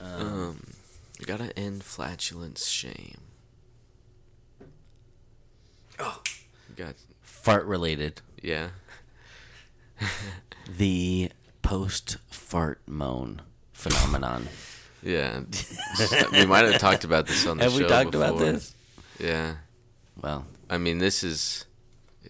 Um, 0.00 0.62
you 1.18 1.26
gotta 1.26 1.56
end 1.58 1.82
flatulence 1.84 2.66
shame. 2.66 3.18
Oh. 5.98 6.22
Got 6.76 6.94
Fart 7.22 7.64
related. 7.66 8.20
yeah. 8.42 8.68
The 10.78 11.30
post 11.62 12.16
fart 12.30 12.80
moan 12.86 13.42
phenomenon. 13.72 14.48
Yeah, 15.02 15.40
we 16.32 16.46
might 16.46 16.64
have 16.64 16.78
talked 16.80 17.04
about 17.04 17.26
this 17.26 17.46
on 17.46 17.56
the 17.58 17.64
Have 17.64 17.72
show. 17.72 17.78
we 17.80 17.84
talked 17.88 18.14
about 18.14 18.38
this? 18.38 18.74
Yeah, 19.18 19.54
Well, 20.22 20.46
I 20.70 20.78
mean, 20.78 20.98
this 20.98 21.22
is, 21.24 21.64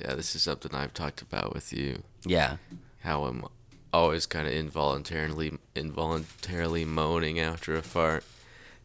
yeah, 0.00 0.14
this 0.14 0.34
is 0.34 0.42
something 0.42 0.74
I've 0.74 0.94
talked 0.94 1.22
about 1.22 1.54
with 1.54 1.72
you. 1.72 2.02
yeah. 2.24 2.56
How 3.02 3.24
I'm 3.24 3.44
always 3.92 4.26
kind 4.26 4.46
of 4.46 4.52
involuntarily, 4.52 5.58
involuntarily 5.74 6.84
moaning 6.84 7.38
after 7.40 7.74
a 7.76 7.82
fart. 7.82 8.24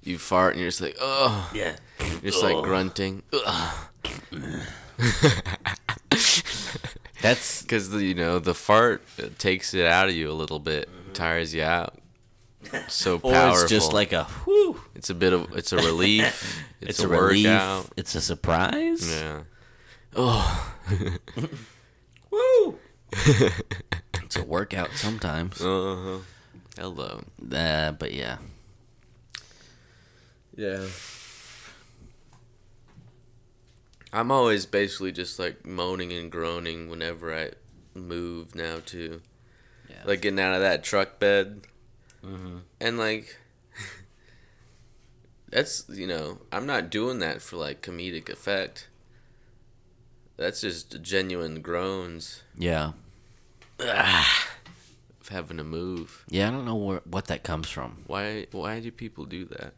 You 0.04 0.18
fart 0.18 0.54
and 0.54 0.62
you're 0.62 0.70
just 0.70 0.82
like, 0.82 0.96
oh, 1.02 1.52
Yeah. 1.54 1.76
you're 2.22 2.32
just 2.32 2.44
like 2.44 2.64
grunting, 2.64 3.24
That's 7.22 7.62
because 7.64 7.94
you 7.94 8.14
know 8.14 8.40
the 8.40 8.54
fart 8.54 9.02
uh, 9.22 9.28
takes 9.38 9.74
it 9.74 9.86
out 9.86 10.10
of 10.10 10.16
you 10.16 10.30
a 10.30 10.34
little 10.34 10.60
bit, 10.60 10.88
tires 11.14 11.54
you 11.56 11.64
out. 11.64 11.96
So 12.88 13.20
powerful. 13.20 13.32
or 13.60 13.62
it's 13.62 13.70
just 13.70 13.94
like 13.94 14.12
a 14.14 14.26
whew. 14.46 14.80
it's 14.96 15.10
a 15.10 15.16
bit 15.16 15.34
of 15.34 15.52
it's 15.56 15.72
a 15.74 15.78
relief. 15.78 16.62
It's, 16.82 17.00
It's, 17.00 17.04
a, 17.04 17.08
a, 17.08 17.22
relief. 17.22 17.46
workout. 17.48 17.90
It's 17.98 18.14
a 18.16 18.22
surprise. 18.22 19.10
Yeah. 19.10 19.40
Oh. 20.16 20.76
Woo! 22.32 22.80
it's 23.12 24.36
a 24.36 24.44
workout 24.44 24.92
sometimes. 24.94 25.62
Uh 25.62 25.96
huh. 25.96 26.18
Hello. 26.78 27.24
Uh, 27.52 27.92
but 27.92 28.14
yeah. 28.14 28.38
Yeah. 30.56 30.86
I'm 34.14 34.32
always 34.32 34.66
basically 34.66 35.12
just 35.12 35.40
like 35.40 35.66
moaning 35.66 36.14
and 36.14 36.32
groaning 36.32 36.90
whenever 36.90 37.34
I 37.36 37.52
move 37.94 38.56
now 38.56 38.78
too. 38.86 39.22
Yeah. 39.90 40.04
Like 40.06 40.22
getting 40.22 40.40
out 40.40 40.54
of 40.54 40.62
that 40.62 40.84
truck 40.84 41.20
bed 41.20 41.62
Mm-hmm. 42.26 42.58
and 42.82 42.98
like 42.98 43.38
that's 45.52 45.84
you 45.90 46.08
know 46.08 46.40
I'm 46.52 46.66
not 46.66 46.90
doing 46.90 47.20
that 47.20 47.40
for 47.40 47.58
like 47.58 47.84
comedic 47.84 48.30
effect. 48.30 48.88
That's 50.38 50.62
just 50.62 51.02
genuine 51.02 51.62
groans 51.62 52.44
Yeah. 52.58 52.92
Ah, 53.80 54.48
of 55.22 55.30
having 55.30 55.58
to 55.58 55.64
move. 55.64 56.26
Yeah, 56.30 56.48
I 56.48 56.52
don't 56.52 56.66
know 56.66 56.76
where, 56.76 57.02
what 57.06 57.26
that 57.28 57.44
comes 57.44 57.70
from. 57.70 58.04
Why 58.08 58.48
why 58.52 58.80
do 58.80 58.92
people 58.92 59.26
do 59.26 59.46
that? 59.46 59.74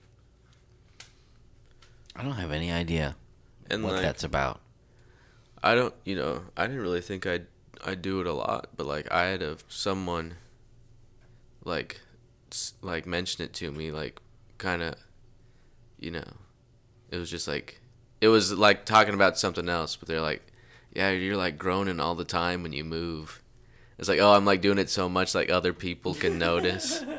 I 2.15 2.23
don't 2.23 2.33
have 2.33 2.51
any 2.51 2.71
idea 2.71 3.15
And 3.69 3.83
what 3.83 3.93
like 3.93 4.01
that's 4.01 4.23
about. 4.23 4.59
I 5.63 5.75
don't, 5.75 5.93
you 6.03 6.15
know, 6.15 6.43
I 6.55 6.67
didn't 6.67 6.81
really 6.81 7.01
think 7.01 7.25
I'd 7.25 7.47
I 7.85 7.95
do 7.95 8.21
it 8.21 8.27
a 8.27 8.33
lot, 8.33 8.69
but 8.75 8.87
like 8.87 9.11
I 9.11 9.25
had 9.25 9.41
a 9.41 9.57
someone 9.67 10.35
like 11.63 12.01
like 12.81 13.05
mention 13.05 13.43
it 13.43 13.53
to 13.53 13.71
me 13.71 13.91
like 13.91 14.19
kind 14.57 14.81
of 14.81 14.95
you 15.99 16.11
know, 16.11 16.27
it 17.11 17.17
was 17.17 17.29
just 17.29 17.47
like 17.47 17.81
it 18.21 18.27
was 18.27 18.53
like 18.53 18.85
talking 18.85 19.13
about 19.13 19.37
something 19.37 19.69
else, 19.69 19.95
but 19.95 20.07
they're 20.07 20.21
like, 20.21 20.41
yeah, 20.97 21.11
you're 21.11 21.37
like 21.37 21.57
groaning 21.57 21.99
all 22.01 22.15
the 22.15 22.25
time 22.25 22.63
when 22.63 22.73
you 22.73 22.83
move. 22.83 23.41
It's 23.97 24.09
like, 24.09 24.19
oh, 24.19 24.33
I'm 24.33 24.45
like 24.45 24.61
doing 24.61 24.77
it 24.79 24.89
so 24.89 25.07
much 25.07 25.33
like 25.33 25.49
other 25.49 25.71
people 25.73 26.13
can 26.15 26.37
notice. 26.37 27.03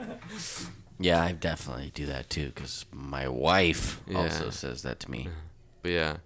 Yeah, 1.00 1.22
I 1.22 1.30
definitely 1.30 1.92
do 1.94 2.06
that 2.06 2.28
too 2.28 2.46
because 2.52 2.84
my 2.92 3.28
wife 3.28 4.00
also 4.12 4.50
says 4.50 4.82
that 4.82 4.98
to 4.98 5.08
me. 5.12 5.26
Uh-huh. 5.28 5.40
But 5.82 5.90
yeah. 5.92 6.16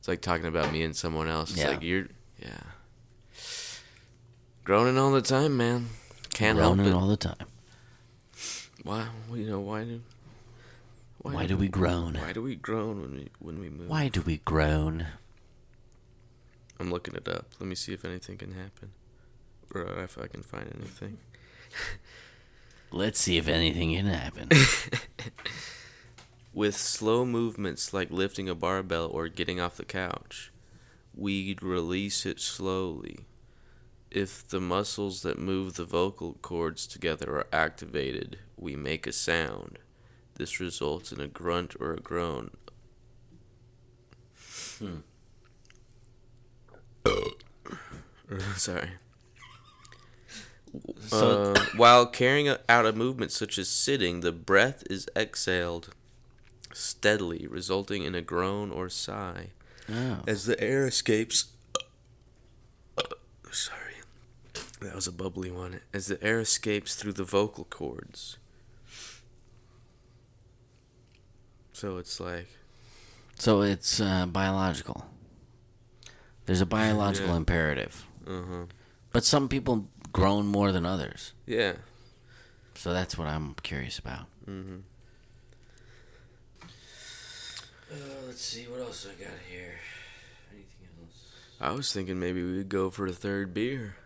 It's 0.00 0.08
like 0.08 0.22
talking 0.22 0.46
about 0.46 0.72
me 0.72 0.82
and 0.82 0.96
someone 0.96 1.28
else. 1.28 1.50
It's 1.52 1.60
Yeah. 1.60 1.68
like 1.68 1.84
you're 1.84 2.08
yeah. 2.42 2.58
Groaning 4.64 4.98
all 4.98 5.12
the 5.12 5.22
time, 5.22 5.56
man. 5.56 5.86
Can't 6.30 6.58
Groaning 6.58 6.86
help 6.86 6.96
it. 6.96 7.00
all 7.00 7.06
the 7.06 7.16
time. 7.16 7.46
Why 8.82 9.06
you 9.32 9.46
know, 9.46 9.60
why 9.60 9.84
do 9.84 10.00
Why 11.22 11.46
do 11.46 11.56
we 11.56 11.68
groan? 11.68 12.14
why 12.14 12.32
do 12.32 12.42
we 12.42 12.56
groan 12.56 13.00
when 13.02 13.12
we 13.12 13.28
when 13.38 13.60
we 13.60 13.70
move? 13.70 13.88
Why 13.88 14.08
do 14.08 14.20
we 14.20 14.38
groan? 14.38 15.06
I'm 16.84 16.90
looking 16.90 17.14
it 17.14 17.26
up. 17.26 17.46
Let 17.58 17.66
me 17.66 17.74
see 17.74 17.94
if 17.94 18.04
anything 18.04 18.36
can 18.36 18.52
happen. 18.52 18.90
Or 19.74 19.86
if 20.00 20.18
I 20.18 20.26
can 20.26 20.42
find 20.42 20.70
anything. 20.76 21.16
Let's 22.92 23.18
see 23.18 23.38
if 23.38 23.48
anything 23.48 23.94
can 23.94 24.04
happen. 24.04 24.50
With 26.52 26.76
slow 26.76 27.24
movements 27.24 27.94
like 27.94 28.10
lifting 28.10 28.50
a 28.50 28.54
barbell 28.54 29.06
or 29.06 29.28
getting 29.28 29.60
off 29.60 29.78
the 29.78 29.86
couch, 29.86 30.52
we'd 31.14 31.62
release 31.62 32.26
it 32.26 32.38
slowly. 32.38 33.20
If 34.10 34.46
the 34.46 34.60
muscles 34.60 35.22
that 35.22 35.38
move 35.38 35.76
the 35.76 35.86
vocal 35.86 36.34
cords 36.42 36.86
together 36.86 37.34
are 37.34 37.46
activated, 37.50 38.40
we 38.58 38.76
make 38.76 39.06
a 39.06 39.12
sound. 39.12 39.78
This 40.34 40.60
results 40.60 41.12
in 41.12 41.20
a 41.20 41.28
grunt 41.28 41.76
or 41.80 41.94
a 41.94 42.00
groan. 42.00 42.50
Hmm. 44.78 44.98
Sorry. 48.56 48.90
So- 51.06 51.52
Uh, 51.54 51.64
while 51.76 52.06
carrying 52.06 52.48
out 52.68 52.86
a 52.86 52.92
movement 52.92 53.30
such 53.32 53.58
as 53.58 53.68
sitting, 53.68 54.20
the 54.20 54.32
breath 54.32 54.82
is 54.90 55.08
exhaled 55.16 55.90
steadily, 56.72 57.46
resulting 57.48 58.02
in 58.02 58.14
a 58.14 58.22
groan 58.22 58.70
or 58.72 58.88
sigh. 58.88 59.50
oh. 59.92 60.22
As 60.26 60.46
the 60.46 60.60
air 60.60 60.86
escapes. 60.86 61.46
sorry. 63.52 63.80
That 64.80 64.94
was 64.94 65.06
a 65.06 65.12
bubbly 65.12 65.50
one. 65.50 65.80
As 65.92 66.06
the 66.08 66.22
air 66.22 66.40
escapes 66.40 66.94
through 66.96 67.12
the 67.12 67.24
vocal 67.24 67.64
cords. 67.64 68.36
So 71.72 71.98
it's 71.98 72.18
like. 72.20 72.48
So 73.38 73.62
it's 73.62 74.00
uh, 74.00 74.26
biological. 74.26 75.06
There's 76.46 76.60
a 76.60 76.66
biological 76.66 77.30
Yeah. 77.30 77.36
imperative. 77.36 78.04
Uh 78.26 78.42
huh. 78.48 78.64
But 79.12 79.24
some 79.24 79.48
people 79.48 79.88
groan 80.12 80.46
more 80.46 80.72
than 80.72 80.84
others. 80.86 81.32
Yeah. 81.46 81.74
So 82.74 82.92
that's 82.92 83.16
what 83.16 83.28
I'm 83.28 83.54
curious 83.62 83.98
about. 83.98 84.26
Mm-hmm. 84.48 84.78
Uh, 87.92 87.96
let's 88.26 88.42
see 88.44 88.64
what 88.64 88.80
else 88.80 89.06
I 89.06 89.22
got 89.22 89.32
here. 89.50 89.74
Anything 90.52 90.88
else? 91.00 91.32
I 91.60 91.70
was 91.72 91.92
thinking 91.92 92.18
maybe 92.18 92.42
we'd 92.42 92.68
go 92.68 92.90
for 92.90 93.06
a 93.06 93.12
third 93.12 93.54
beer. 93.54 93.96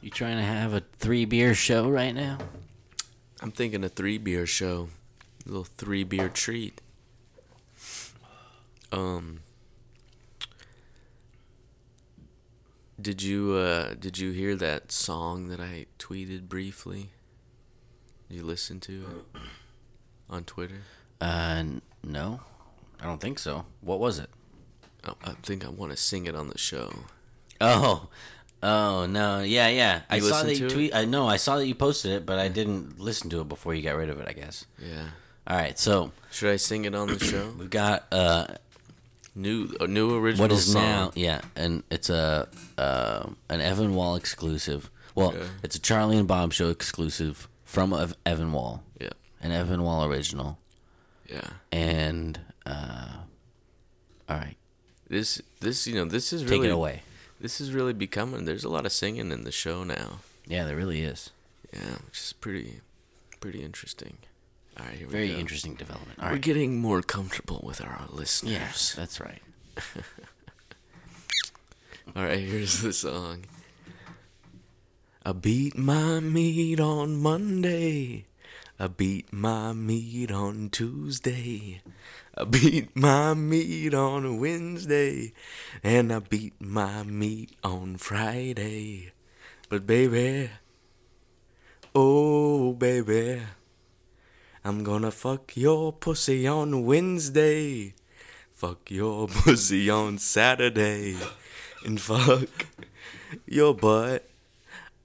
You 0.00 0.10
trying 0.10 0.36
to 0.36 0.42
have 0.42 0.74
a 0.74 0.82
three 0.98 1.24
beer 1.24 1.54
show 1.54 1.88
right 1.88 2.12
now? 2.14 2.38
I'm 3.40 3.52
thinking 3.52 3.84
a 3.84 3.88
three 3.88 4.18
beer 4.18 4.46
show. 4.46 4.88
A 5.46 5.48
little 5.48 5.64
three 5.64 6.04
beer 6.04 6.28
treat. 6.28 6.80
Um 8.92 9.40
Did 13.00 13.22
you 13.22 13.54
uh 13.54 13.94
did 13.94 14.18
you 14.18 14.30
hear 14.30 14.54
that 14.56 14.92
song 14.92 15.48
that 15.48 15.60
I 15.60 15.86
tweeted 15.98 16.48
briefly? 16.48 17.10
You 18.28 18.42
listened 18.44 18.82
to 18.82 19.24
it 19.34 19.40
on 20.30 20.44
Twitter? 20.44 20.82
Uh, 21.20 21.56
n- 21.58 21.82
no, 22.02 22.40
I 23.00 23.04
don't 23.06 23.20
think 23.20 23.38
so. 23.38 23.66
What 23.80 24.00
was 24.00 24.18
it? 24.18 24.30
I, 25.04 25.12
I 25.24 25.30
think 25.42 25.64
I 25.64 25.68
want 25.68 25.92
to 25.92 25.96
sing 25.96 26.26
it 26.26 26.34
on 26.34 26.48
the 26.48 26.58
show. 26.58 26.92
Oh, 27.60 28.08
oh 28.62 29.06
no, 29.06 29.40
yeah, 29.40 29.68
yeah. 29.68 30.02
I 30.08 30.18
saw 30.20 30.42
that 30.42 30.52
you 30.52 30.60
to 30.60 30.66
it? 30.66 30.70
tweet. 30.70 30.94
I 30.94 31.04
know 31.04 31.26
I 31.28 31.36
saw 31.36 31.56
that 31.56 31.66
you 31.66 31.74
posted 31.74 32.12
it, 32.12 32.26
but 32.26 32.38
I 32.38 32.48
didn't 32.48 32.98
listen 32.98 33.28
to 33.30 33.40
it 33.40 33.48
before 33.48 33.74
you 33.74 33.82
got 33.82 33.96
rid 33.96 34.10
of 34.10 34.18
it. 34.20 34.28
I 34.28 34.32
guess. 34.32 34.64
Yeah. 34.78 35.08
All 35.46 35.56
right, 35.56 35.76
so 35.78 36.12
Should 36.30 36.50
I 36.52 36.56
sing 36.56 36.84
it 36.84 36.94
on 36.94 37.08
the 37.08 37.18
show? 37.18 37.52
we've 37.58 37.68
got 37.70 38.06
uh, 38.12 38.46
New 39.34 39.74
a 39.80 39.86
new 39.86 40.14
original 40.16 40.44
what 40.48 40.52
is 40.52 40.70
song. 40.72 40.82
now, 40.82 41.12
yeah, 41.14 41.40
and 41.56 41.82
it's 41.90 42.10
a 42.10 42.48
uh, 42.76 43.30
an 43.48 43.60
Evan 43.62 43.94
Wall 43.94 44.14
exclusive. 44.14 44.90
Well, 45.14 45.32
Yeah. 45.34 45.44
it's 45.62 45.74
a 45.76 45.78
Charlie 45.80 46.18
and 46.18 46.28
Bob 46.28 46.52
show 46.52 46.68
exclusive 46.68 47.48
from 47.64 47.92
Ev- 47.94 48.14
Evan 48.26 48.52
Wall, 48.52 48.82
Yeah. 49.00 49.10
an 49.40 49.50
Evan 49.52 49.82
Wall 49.82 50.04
original, 50.04 50.58
Yeah. 51.30 51.48
and 51.70 52.40
uh, 52.66 53.08
all 54.28 54.36
right, 54.36 54.56
This 55.08 55.40
this 55.60 55.86
you 55.86 55.94
know 55.94 56.04
this 56.04 56.32
is 56.34 56.44
really 56.44 56.58
take 56.58 56.66
it 56.68 56.72
away. 56.72 57.02
this 57.40 57.58
is 57.58 57.72
really 57.72 57.94
becoming. 57.94 58.44
There's 58.44 58.64
a 58.64 58.68
lot 58.68 58.84
of 58.84 58.92
singing 58.92 59.32
in 59.32 59.44
the 59.44 59.52
show 59.52 59.82
now. 59.82 60.18
Yeah, 60.46 60.64
there 60.66 60.76
really 60.76 61.02
is 61.02 61.30
Yeah, 61.72 61.96
which 62.06 62.18
is 62.18 62.34
pretty 62.34 62.80
pretty 63.40 63.62
interesting. 63.62 64.18
All 64.78 64.86
right, 64.86 65.06
very 65.06 65.28
go. 65.28 65.34
interesting 65.38 65.74
development. 65.74 66.18
All 66.18 66.26
We're 66.28 66.32
right, 66.32 66.40
getting 66.40 66.80
more 66.80 67.02
comfortable 67.02 67.60
with 67.62 67.80
our 67.82 68.06
listeners. 68.10 68.52
yes, 68.52 68.94
that's 68.96 69.20
right. 69.20 69.42
All 72.16 72.24
right, 72.24 72.40
here's 72.40 72.80
the 72.82 72.92
song. 72.92 73.44
I 75.24 75.32
beat 75.32 75.78
my 75.78 76.18
meat 76.20 76.80
on 76.80 77.16
Monday. 77.22 78.26
I 78.78 78.88
beat 78.88 79.32
my 79.32 79.72
meat 79.72 80.32
on 80.32 80.68
Tuesday. 80.70 81.80
I 82.36 82.44
beat 82.44 82.96
my 82.96 83.34
meat 83.34 83.94
on 83.94 84.40
Wednesday. 84.40 85.32
And 85.84 86.12
I 86.12 86.18
beat 86.18 86.54
my 86.60 87.04
meat 87.04 87.52
on 87.62 87.98
Friday. 87.98 89.12
But 89.68 89.86
baby, 89.86 90.50
Oh, 91.94 92.72
baby. 92.72 93.42
I'm 94.64 94.84
gonna 94.84 95.10
fuck 95.10 95.56
your 95.56 95.92
pussy 95.92 96.46
on 96.46 96.84
Wednesday. 96.84 97.94
Fuck 98.52 98.92
your 98.92 99.26
pussy 99.42 99.90
on 99.90 100.18
Saturday. 100.18 101.16
And 101.84 102.00
fuck 102.00 102.66
your 103.44 103.74
butt 103.74 104.28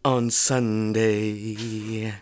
on 0.06 0.30
Sunday. 0.30 2.14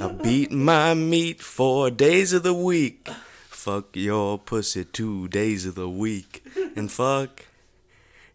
I 0.00 0.08
beat 0.08 0.50
my 0.50 0.94
meat 0.94 1.40
four 1.40 1.90
days 1.90 2.32
of 2.32 2.42
the 2.42 2.54
week. 2.54 3.08
Fuck 3.48 3.94
your 3.94 4.36
pussy 4.36 4.84
two 4.84 5.28
days 5.28 5.66
of 5.66 5.76
the 5.76 5.88
week. 5.88 6.44
And 6.74 6.90
fuck 6.90 7.44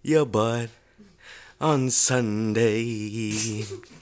your 0.02 0.26
butt 0.26 0.70
on 1.60 1.90
Sunday. 1.90 3.66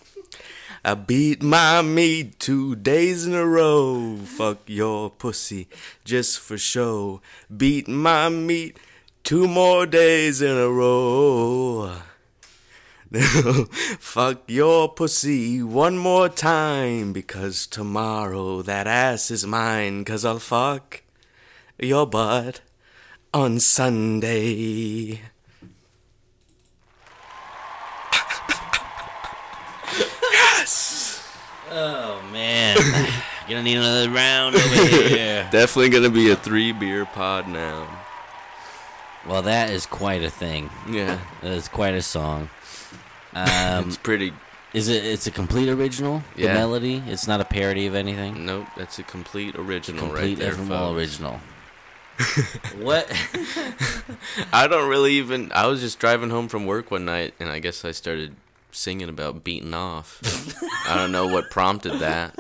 I 0.84 0.94
beat 0.94 1.44
my 1.44 1.82
meat 1.82 2.40
two 2.40 2.76
days 2.76 3.28
in 3.28 3.34
a 3.34 3.46
row. 3.46 4.16
Fuck 4.18 4.60
your 4.68 5.10
pussy 5.10 5.68
just 6.06 6.40
for 6.40 6.58
show. 6.58 7.22
Beat 7.56 7.88
my 7.88 8.30
meat 8.30 8.78
two 9.24 9.48
more 9.48 9.86
days 9.86 10.42
in 10.42 10.56
a 10.56 10.70
row. 10.70 11.98
Fuck 14.00 14.44
your 14.48 14.88
pussy 14.88 15.64
one 15.64 15.98
more 15.98 16.30
time 16.30 17.12
because 17.12 17.68
tomorrow 17.68 18.62
that 18.62 18.88
ass 18.88 19.32
is 19.32 19.46
mine. 19.46 20.06
Cause 20.06 20.24
I'll 20.24 20.40
fuck 20.40 21.02
your 21.80 22.06
butt 22.06 22.62
on 23.34 23.60
Sunday. 23.60 25.22
Oh 31.72 32.22
man, 32.32 32.78
gonna 33.50 33.64
need 33.64 33.78
another 33.78 34.10
round 34.10 34.56
over 34.56 34.68
here. 35.08 35.48
Definitely 35.52 35.90
gonna 35.90 36.10
be 36.10 36.30
a 36.32 36.36
three 36.36 36.72
beer 36.72 37.06
pod 37.06 37.48
now. 37.48 37.88
well, 39.28 39.42
that 39.44 39.70
is 39.70 39.86
quite 39.86 40.24
a 40.24 40.30
thing. 40.30 40.70
Yeah, 40.90 41.20
That 41.42 41.52
is 41.52 41.68
quite 41.68 41.94
a 41.94 42.02
song. 42.02 42.50
Um, 43.32 43.88
it's 43.88 43.98
pretty. 43.98 44.34
is 44.74 44.88
it? 44.90 45.06
It's 45.06 45.28
a 45.28 45.32
complete 45.32 45.70
original. 45.70 46.24
The 46.36 46.46
Yeah. 46.46 46.56
melody. 46.56 47.04
It's 47.06 47.28
not 47.28 47.40
a 47.40 47.46
parody 47.46 47.86
of 47.86 47.94
anything. 47.94 48.44
Nope, 48.44 48.66
that's 48.76 48.98
a 48.98 49.04
complete 49.04 49.54
original 49.56 50.08
Complete 50.08 50.40
right 50.40 50.56
there, 50.58 50.96
original. 50.96 51.40
what? 52.80 53.08
I 54.52 54.68
don't 54.68 54.90
really 54.90 55.14
even. 55.14 55.52
I 55.52 55.68
was 55.68 55.80
just 55.82 56.00
driving 56.00 56.32
home 56.32 56.48
from 56.48 56.66
work 56.66 56.90
one 56.90 57.06
night, 57.06 57.36
and 57.40 57.50
I 57.50 57.60
guess 57.60 57.86
I 57.86 57.92
started 57.92 58.36
singing 58.72 59.10
about 59.10 59.44
beating 59.44 59.74
off. 59.74 60.20
I 60.88 60.96
don't 60.96 61.12
know 61.12 61.28
what 61.28 61.50
prompted 61.52 62.00
that. 62.00 62.38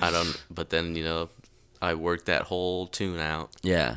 I 0.00 0.10
don't. 0.10 0.42
But 0.50 0.70
then 0.70 0.94
you 0.96 1.04
know, 1.04 1.28
I 1.80 1.94
worked 1.94 2.26
that 2.26 2.42
whole 2.42 2.86
tune 2.86 3.18
out. 3.18 3.50
yeah. 3.62 3.96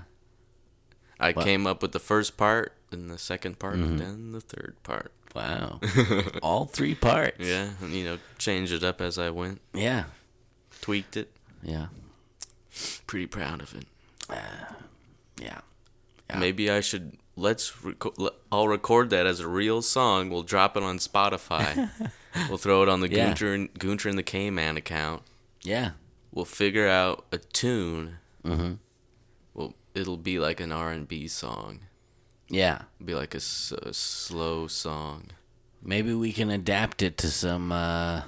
I 1.19 1.31
Wow. 1.31 1.43
came 1.43 1.65
up 1.65 1.81
with 1.81 1.93
the 1.93 1.99
first 1.99 2.35
part, 2.35 2.73
and 2.91 3.09
the 3.09 3.17
second 3.17 3.57
part, 3.57 3.75
Mm-hmm. 3.75 3.83
and 3.85 3.99
then 3.99 4.31
the 4.33 4.41
third 4.41 4.75
part. 4.83 5.13
Wow. 5.33 5.79
All 6.43 6.65
three 6.65 6.93
parts. 6.95 7.37
Yeah, 7.39 7.69
and 7.81 7.93
you 7.93 8.03
know, 8.03 8.17
changed 8.37 8.73
it 8.73 8.83
up 8.83 8.99
as 9.01 9.17
I 9.17 9.29
went, 9.29 9.61
Yeah. 9.73 10.05
tweaked 10.81 11.15
it. 11.15 11.31
Yeah. 11.63 11.87
Pretty 13.07 13.27
proud 13.27 13.61
of 13.61 13.73
it. 13.75 13.85
Yeah. 14.29 14.65
Yeah. 15.41 15.61
Maybe 16.45 16.69
I 16.69 16.79
should 16.79 17.17
let's 17.35 17.73
le- 18.17 18.33
I'll 18.51 18.67
record 18.67 19.09
that 19.09 19.25
as 19.25 19.39
a 19.39 19.47
real 19.47 19.81
song. 19.81 20.29
We'll 20.29 20.43
drop 20.43 20.77
it 20.77 20.83
on 20.83 20.99
Spotify. 20.99 21.89
we'll 22.49 22.59
throw 22.59 22.83
it 22.83 22.87
on 22.89 22.99
the 22.99 23.09
Yeah. 23.09 23.25
Gunter 23.25 23.53
and 23.55 23.73
Gunter 23.73 24.09
and 24.09 24.17
the 24.17 24.21
K-Man 24.21 24.77
account. 24.77 25.23
Yeah. 25.63 25.91
We'll 26.31 26.45
figure 26.45 26.87
out 26.87 27.25
a 27.31 27.39
tune. 27.39 28.17
Mm-hmm. 28.43 28.73
Well, 29.55 29.73
it'll 29.95 30.17
be 30.17 30.37
like 30.37 30.59
an 30.59 30.71
R&B 30.71 31.27
song. 31.27 31.79
Yeah. 32.47 32.83
It'll 32.99 33.07
be 33.07 33.15
like 33.15 33.33
a, 33.33 33.39
slow 33.39 34.67
song. 34.67 35.29
Maybe 35.81 36.13
we 36.13 36.31
can 36.31 36.51
adapt 36.51 37.01
it 37.01 37.17
to 37.17 37.27
some 37.27 37.71
uh 37.71 38.21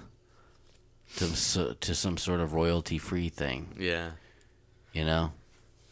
to 1.18 1.26
so, 1.36 1.74
to 1.74 1.93
some 1.93 2.18
sort 2.18 2.39
of 2.39 2.53
royalty 2.53 2.97
free 2.97 3.30
thing, 3.30 3.76
Yeah. 3.80 4.11
you 4.91 5.05
know? 5.05 5.34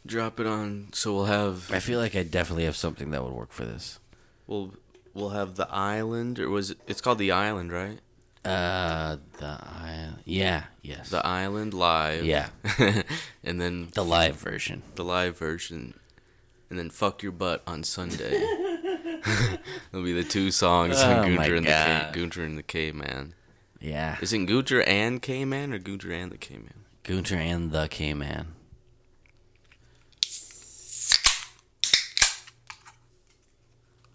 Drop 0.05 0.39
it 0.39 0.45
on 0.47 0.89
so 0.93 1.13
we'll 1.13 1.25
have 1.25 1.71
I 1.71 1.79
feel 1.79 1.99
like 1.99 2.15
I 2.15 2.23
definitely 2.23 2.65
have 2.65 2.75
something 2.75 3.11
that 3.11 3.23
would 3.23 3.33
work 3.33 3.51
for 3.51 3.65
this. 3.65 3.99
we'll 4.47 4.73
we'll 5.13 5.29
have 5.29 5.55
the 5.55 5.67
island 5.71 6.39
or 6.39 6.49
was 6.49 6.71
it, 6.71 6.77
it's 6.87 7.01
called 7.01 7.17
the 7.17 7.31
island, 7.31 7.71
right? 7.71 7.99
Uh 8.43 9.17
the 9.39 9.59
island. 9.65 10.17
yeah, 10.25 10.65
yes. 10.83 11.09
The 11.09 11.25
island 11.25 11.73
live. 11.73 12.23
Yeah. 12.23 12.49
and 13.43 13.59
then 13.59 13.89
the 13.95 14.05
live 14.05 14.35
version. 14.35 14.83
the 14.93 15.03
live 15.03 15.35
version, 15.39 15.95
and 16.69 16.77
then 16.77 16.91
"Fuck 16.91 17.23
Your 17.23 17.31
Butt" 17.31 17.63
on 17.65 17.83
Sunday. 17.83 18.35
It'll 19.91 20.03
be 20.05 20.13
the 20.13 20.23
two 20.23 20.51
songs 20.51 20.97
Oh 20.99 21.11
on 21.23 21.33
my 21.35 21.47
Gunter 21.47 21.55
and 21.55 21.65
the 21.65 21.69
K, 21.71 21.99
God. 22.03 22.13
Gunter 22.13 22.43
and 22.43 22.57
the 22.57 22.63
K 22.63 22.91
Man. 22.91 23.33
Yeah. 23.81 24.17
Is 24.21 24.31
it 24.33 24.45
Gunter 24.45 24.83
and 24.83 25.21
K 25.23 25.43
Man 25.45 25.73
or 25.73 25.79
Gunter 25.79 26.11
and 26.11 26.31
the 26.31 26.37
K 26.37 26.55
Man? 26.57 26.85
Gunter 27.03 27.37
and 27.37 27.71
the 27.71 27.87
K-Man. 27.87 28.54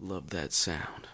Love 0.01 0.31
that 0.31 0.53
sound. 0.53 1.09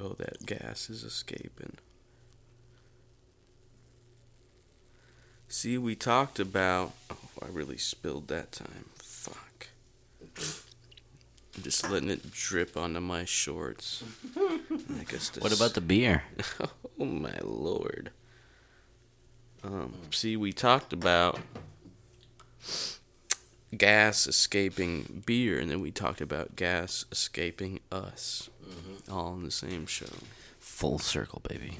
Oh, 0.00 0.14
that 0.18 0.46
gas 0.46 0.90
is 0.90 1.04
escaping. 1.04 1.76
See, 5.46 5.78
we 5.78 5.94
talked 5.94 6.40
about. 6.40 6.92
Oh, 7.10 7.16
I 7.42 7.48
really 7.48 7.76
spilled 7.76 8.28
that 8.28 8.50
time. 8.50 8.86
Fuck. 8.96 9.68
I'm 10.22 11.62
just 11.62 11.88
letting 11.90 12.10
it 12.10 12.30
drip 12.32 12.76
onto 12.76 13.00
my 13.00 13.24
shorts. 13.24 14.02
I 14.36 15.04
guess 15.08 15.36
What 15.38 15.54
about 15.54 15.74
the 15.74 15.80
beer? 15.80 16.24
Oh 16.98 17.06
my 17.06 17.38
lord. 17.42 18.10
Um, 19.64 19.94
see, 20.10 20.36
we 20.36 20.52
talked 20.52 20.92
about 20.92 21.40
gas 23.76 24.26
escaping 24.26 25.22
beer, 25.26 25.58
and 25.58 25.70
then 25.70 25.80
we 25.80 25.90
talked 25.90 26.20
about 26.20 26.56
gas 26.56 27.04
escaping 27.12 27.80
us, 27.92 28.50
all 29.10 29.34
in 29.34 29.44
the 29.44 29.50
same 29.50 29.86
show. 29.86 30.06
Full 30.58 30.98
circle, 30.98 31.42
baby. 31.48 31.78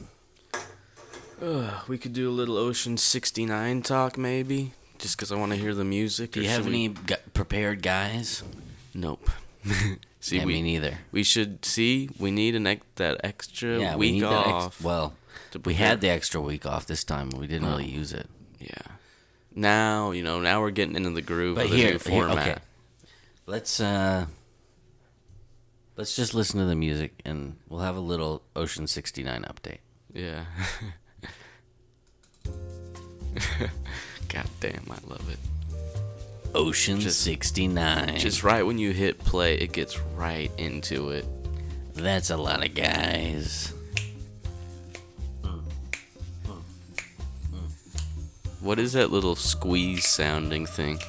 Uh, 1.42 1.80
we 1.88 1.96
could 1.96 2.12
do 2.12 2.28
a 2.28 2.32
little 2.32 2.58
Ocean 2.58 2.96
69 2.98 3.82
talk, 3.82 4.18
maybe, 4.18 4.72
just 4.98 5.16
because 5.16 5.32
I 5.32 5.36
want 5.36 5.52
to 5.52 5.58
hear 5.58 5.74
the 5.74 5.84
music. 5.84 6.32
Do 6.32 6.42
you 6.42 6.48
have 6.48 6.66
we- 6.66 6.70
any 6.72 6.88
gu- 6.88 7.14
prepared 7.32 7.82
guys? 7.82 8.42
Nope. 8.92 9.30
see, 10.20 10.36
yeah, 10.38 10.44
we 10.44 10.54
me 10.54 10.62
neither. 10.62 10.98
we 11.12 11.22
should 11.22 11.64
see. 11.64 12.10
We 12.18 12.30
need 12.30 12.54
an 12.54 12.66
ex- 12.66 12.84
that 12.96 13.20
extra 13.24 13.78
Yeah, 13.78 13.96
we 13.96 14.12
week 14.12 14.22
that. 14.22 14.28
off. 14.32 14.66
Ex- 14.76 14.84
well, 14.84 15.14
we 15.64 15.74
had 15.74 16.00
the 16.02 16.10
extra 16.10 16.40
week 16.40 16.66
off 16.66 16.86
this 16.86 17.04
time. 17.04 17.30
We 17.30 17.46
didn't 17.46 17.66
Oh. 17.68 17.70
really 17.76 17.88
use 17.88 18.12
it. 18.12 18.28
Yeah. 18.58 18.96
Now, 19.54 20.12
you 20.12 20.22
know, 20.22 20.40
now 20.40 20.60
we're 20.60 20.70
getting 20.70 20.94
into 20.96 21.10
the 21.10 21.22
groove 21.22 21.56
But 21.56 21.64
of 21.66 21.70
the 21.72 21.76
here, 21.76 21.86
new 21.86 21.90
here, 21.92 21.98
format. 21.98 22.38
okay. 22.48 22.58
Let's 23.46 23.80
uh, 23.80 24.26
let's 25.96 26.14
just 26.14 26.34
listen 26.34 26.60
to 26.60 26.66
the 26.66 26.76
music, 26.76 27.20
and 27.24 27.56
we'll 27.68 27.80
have 27.80 27.96
a 27.96 28.00
little 28.00 28.42
Ocean 28.54 28.86
sixty 28.86 29.22
nine 29.24 29.42
update. 29.44 29.78
Yeah. 30.12 30.44
God 34.28 34.46
damn, 34.60 34.84
I 34.90 34.98
love 35.08 35.28
it. 35.30 35.38
Ocean 36.54 37.00
Just- 37.00 37.20
sixty 37.20 37.66
nine. 37.68 38.18
Just 38.18 38.42
right 38.44 38.62
when 38.64 38.78
you 38.78 38.92
hit 38.92 39.18
play, 39.18 39.54
it 39.56 39.72
gets 39.72 39.98
right 40.16 40.50
into 40.58 41.10
it. 41.10 41.24
That's 41.94 42.30
a 42.30 42.36
lot 42.36 42.64
of 42.64 42.74
guys. 42.74 43.72
What 48.60 48.78
is 48.78 48.92
that 48.92 49.10
little 49.10 49.36
squeeze 49.36 50.06
sounding 50.06 50.66
thing? 50.66 51.00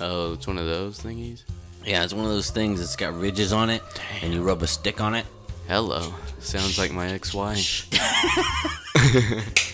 Oh, 0.00 0.34
it's 0.34 0.46
one 0.46 0.58
of 0.58 0.66
those 0.66 0.98
thingies? 1.00 1.44
Yeah, 1.84 2.04
it's 2.04 2.12
one 2.12 2.24
of 2.26 2.30
those 2.30 2.50
things 2.50 2.80
that's 2.80 2.96
got 2.96 3.18
ridges 3.18 3.52
on 3.52 3.70
it, 3.70 3.82
and 4.22 4.34
you 4.34 4.42
rub 4.42 4.62
a 4.62 4.66
stick 4.66 5.00
on 5.00 5.14
it. 5.14 5.24
Hello. 5.68 6.12
Sounds 6.40 6.78
like 6.78 6.92
my 6.92 7.08
ex 7.08 7.32
wife. 7.32 7.88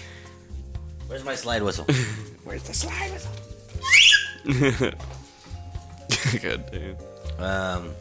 Where's 1.08 1.24
my 1.24 1.34
slide 1.34 1.62
whistle? 1.64 1.84
Where's 2.44 2.62
the 2.62 2.74
slide 2.74 3.10
whistle? 3.10 3.32
God 6.42 6.70
damn. 6.70 6.96
Um, 7.44 7.92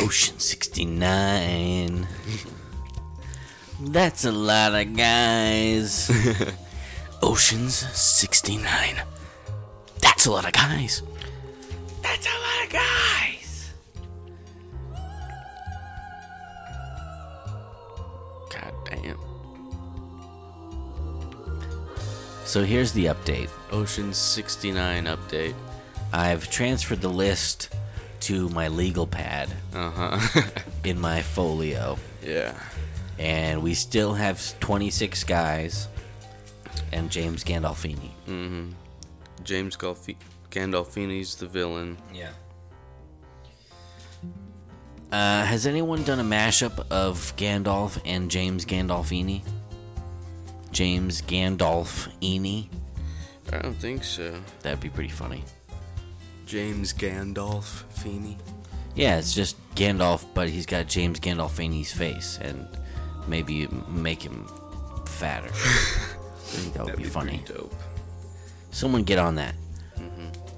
Ocean 0.00 0.38
69. 0.38 2.06
That's 3.84 4.24
a 4.24 4.32
lot 4.32 4.74
of 4.74 4.96
guys. 4.96 6.10
Oceans 7.22 7.74
69. 7.74 9.02
That's 10.00 10.26
a 10.26 10.30
lot 10.30 10.46
of 10.46 10.52
guys. 10.52 11.02
That's 12.02 12.26
a 12.26 12.30
lot 12.30 12.64
my 12.64 12.70
guys. 12.72 13.70
God 18.50 18.72
damn. 18.84 19.18
So 22.44 22.64
here's 22.64 22.92
the 22.92 23.06
update. 23.06 23.50
Ocean 23.70 24.12
69 24.12 25.04
update. 25.04 25.54
I've 26.12 26.50
transferred 26.50 27.00
the 27.00 27.08
list 27.08 27.74
to 28.20 28.48
my 28.50 28.68
legal 28.68 29.06
pad 29.06 29.48
Uh 29.74 29.90
huh. 29.90 30.42
in 30.84 31.00
my 31.00 31.22
folio, 31.22 31.98
yeah. 32.22 32.54
And 33.22 33.62
we 33.62 33.72
still 33.72 34.14
have 34.14 34.58
26 34.58 35.22
guys 35.24 35.86
and 36.92 37.08
James 37.08 37.44
Gandolfini. 37.44 38.10
James 39.44 39.76
Galfi- 39.76 40.16
Gandolfini's 40.50 41.36
the 41.36 41.46
villain. 41.46 41.96
Yeah. 42.12 42.30
Uh, 45.12 45.44
has 45.44 45.66
anyone 45.66 46.02
done 46.02 46.18
a 46.18 46.24
mashup 46.24 46.84
of 46.90 47.34
Gandalf 47.36 48.00
and 48.04 48.28
James 48.30 48.64
Gandolfini? 48.64 49.42
James 50.72 51.22
Gandolfini? 51.22 52.68
I 53.52 53.58
don't 53.58 53.74
think 53.74 54.02
so. 54.02 54.34
That'd 54.62 54.80
be 54.80 54.88
pretty 54.88 55.10
funny. 55.10 55.44
James 56.46 56.92
Gandalf 56.92 57.84
Feeney. 57.90 58.36
Yeah, 58.94 59.18
it's 59.18 59.32
just 59.34 59.56
Gandalf, 59.74 60.24
but 60.34 60.48
he's 60.48 60.66
got 60.66 60.86
James 60.88 61.20
Gandolfini's 61.20 61.92
face, 61.92 62.38
and 62.42 62.66
maybe 63.26 63.68
make 63.88 64.22
him 64.22 64.46
fatter. 65.06 65.48
I 65.48 66.54
think 66.54 66.74
that 66.74 66.84
would 66.84 66.96
be 66.96 67.04
funny. 67.04 67.42
Dope. 67.46 67.74
Someone 68.70 69.02
get 69.04 69.18
on 69.18 69.34
that. 69.36 69.54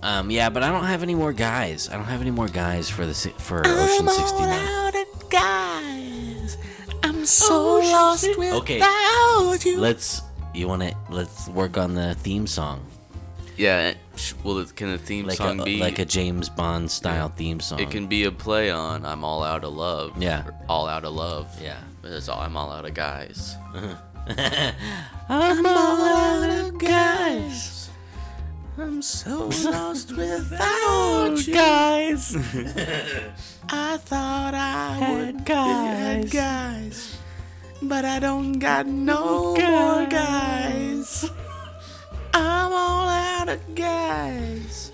Um, 0.03 0.31
yeah, 0.31 0.51
but 0.51 0.63
I 0.63 0.71
don't 0.71 0.85
have 0.85 1.03
any 1.03 1.15
more 1.15 1.33
guys. 1.33 1.89
I 1.89 1.95
don't 1.95 2.05
have 2.05 2.21
any 2.21 2.31
more 2.31 2.47
guys 2.49 2.91
for 2.91 3.07
the 3.07 3.15
si- 3.15 3.33
for 3.39 3.63
Ocean 3.67 4.07
69. 4.07 4.93
guys. 5.31 6.59
I'm 7.03 7.25
so 7.25 7.79
lost 7.81 8.27
Okay. 8.29 8.75
without 8.81 9.65
you. 9.65 9.79
Let's 9.81 10.21
you 10.53 10.69
want 10.69 10.83
to 10.83 10.95
let's 11.11 11.49
work 11.49 11.79
on 11.79 11.95
the 11.95 12.15
theme 12.17 12.47
song. 12.47 12.85
Yeah. 13.57 13.95
Well, 14.43 14.59
it- 14.59 14.75
can 14.77 14.91
the 14.91 14.99
theme 14.99 15.27
Like 15.27 15.39
song 15.39 15.61
a 15.61 15.65
be 15.65 15.79
like 15.81 15.99
a 15.99 16.05
James 16.05 16.49
Bond 16.49 16.91
style 16.91 17.29
theme 17.29 17.61
song. 17.61 17.79
It 17.81 17.91
can 17.91 18.07
be 18.07 18.25
a 18.25 18.33
play 18.33 18.71
on 18.71 19.05
"I'm 19.07 19.25
all 19.25 19.43
out 19.45 19.65
of 19.65 19.73
love." 19.75 20.21
Yeah. 20.23 20.45
all 20.69 20.87
out 20.89 21.05
of 21.05 21.15
love. 21.15 21.49
Yeah. 21.63 21.79
It's 22.03 22.29
all 22.29 22.41
I'm 22.41 22.57
all 22.57 22.71
out 22.73 22.85
of 22.85 22.95
guys. 22.95 23.57
I'm 25.29 25.67
all 25.67 26.05
out 26.05 26.51
of 26.51 26.79
guys. 26.79 27.91
I'm 28.77 29.03
so 29.03 29.45
lost 29.65 30.11
Oh, 30.17 31.37
guys. 31.53 32.35
I 33.69 33.97
thought 33.99 34.55
I 34.55 34.97
Had 34.99 35.45
guys. 35.45 36.33
guys, 36.33 37.17
but 37.83 38.05
I 38.05 38.19
don't 38.19 38.59
got 38.59 38.87
no 38.87 39.55
more 39.57 40.07
guys. 40.07 41.31
I'm 42.35 42.73
all 42.73 43.09
out 43.09 43.49
of 43.49 43.75
guys. 43.75 44.93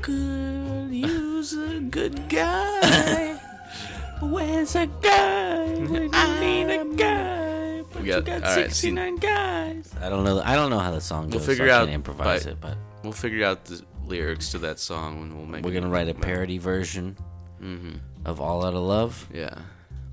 Could 0.00 0.90
use 0.90 1.52
a 1.54 1.80
good 1.80 2.28
guy. 2.28 3.38
Where's 4.22 4.74
a 4.76 4.86
guy? 4.86 5.58
When 5.82 6.02
you 6.12 6.40
need 6.40 6.70
a 6.70 6.84
guy, 6.96 7.82
but 7.92 8.02
We 8.02 8.08
got- 8.08 8.16
you 8.18 8.22
got 8.22 8.44
all 8.44 8.56
right, 8.56 8.70
69 8.70 9.16
guys. 9.16 9.90
I 10.00 10.08
don't 10.08 10.24
know. 10.24 10.40
I 10.44 10.54
don't 10.54 10.70
know 10.70 10.78
how 10.78 10.90
the 10.92 11.00
song 11.00 11.24
goes. 11.24 11.32
We'll 11.32 11.40
goes. 11.40 11.46
figure 11.46 11.66
so 11.68 11.72
I 11.72 11.76
out 11.76 11.84
can't 11.86 11.94
improvise 11.94 12.44
by- 12.44 12.50
it, 12.52 12.60
but 12.60 12.76
We'll 13.02 13.12
figure 13.12 13.44
out 13.44 13.64
the 13.64 13.82
lyrics 14.06 14.50
to 14.52 14.58
that 14.58 14.78
song 14.78 15.22
and 15.22 15.36
we'll 15.36 15.46
make. 15.46 15.64
we're 15.64 15.72
gonna 15.72 15.88
write 15.88 16.08
a 16.08 16.14
parody 16.14 16.58
version 16.58 17.16
Mm-hmm. 17.60 17.96
of 18.24 18.40
"All 18.40 18.64
Out 18.64 18.74
of 18.74 18.82
Love." 18.82 19.28
Yeah, 19.32 19.54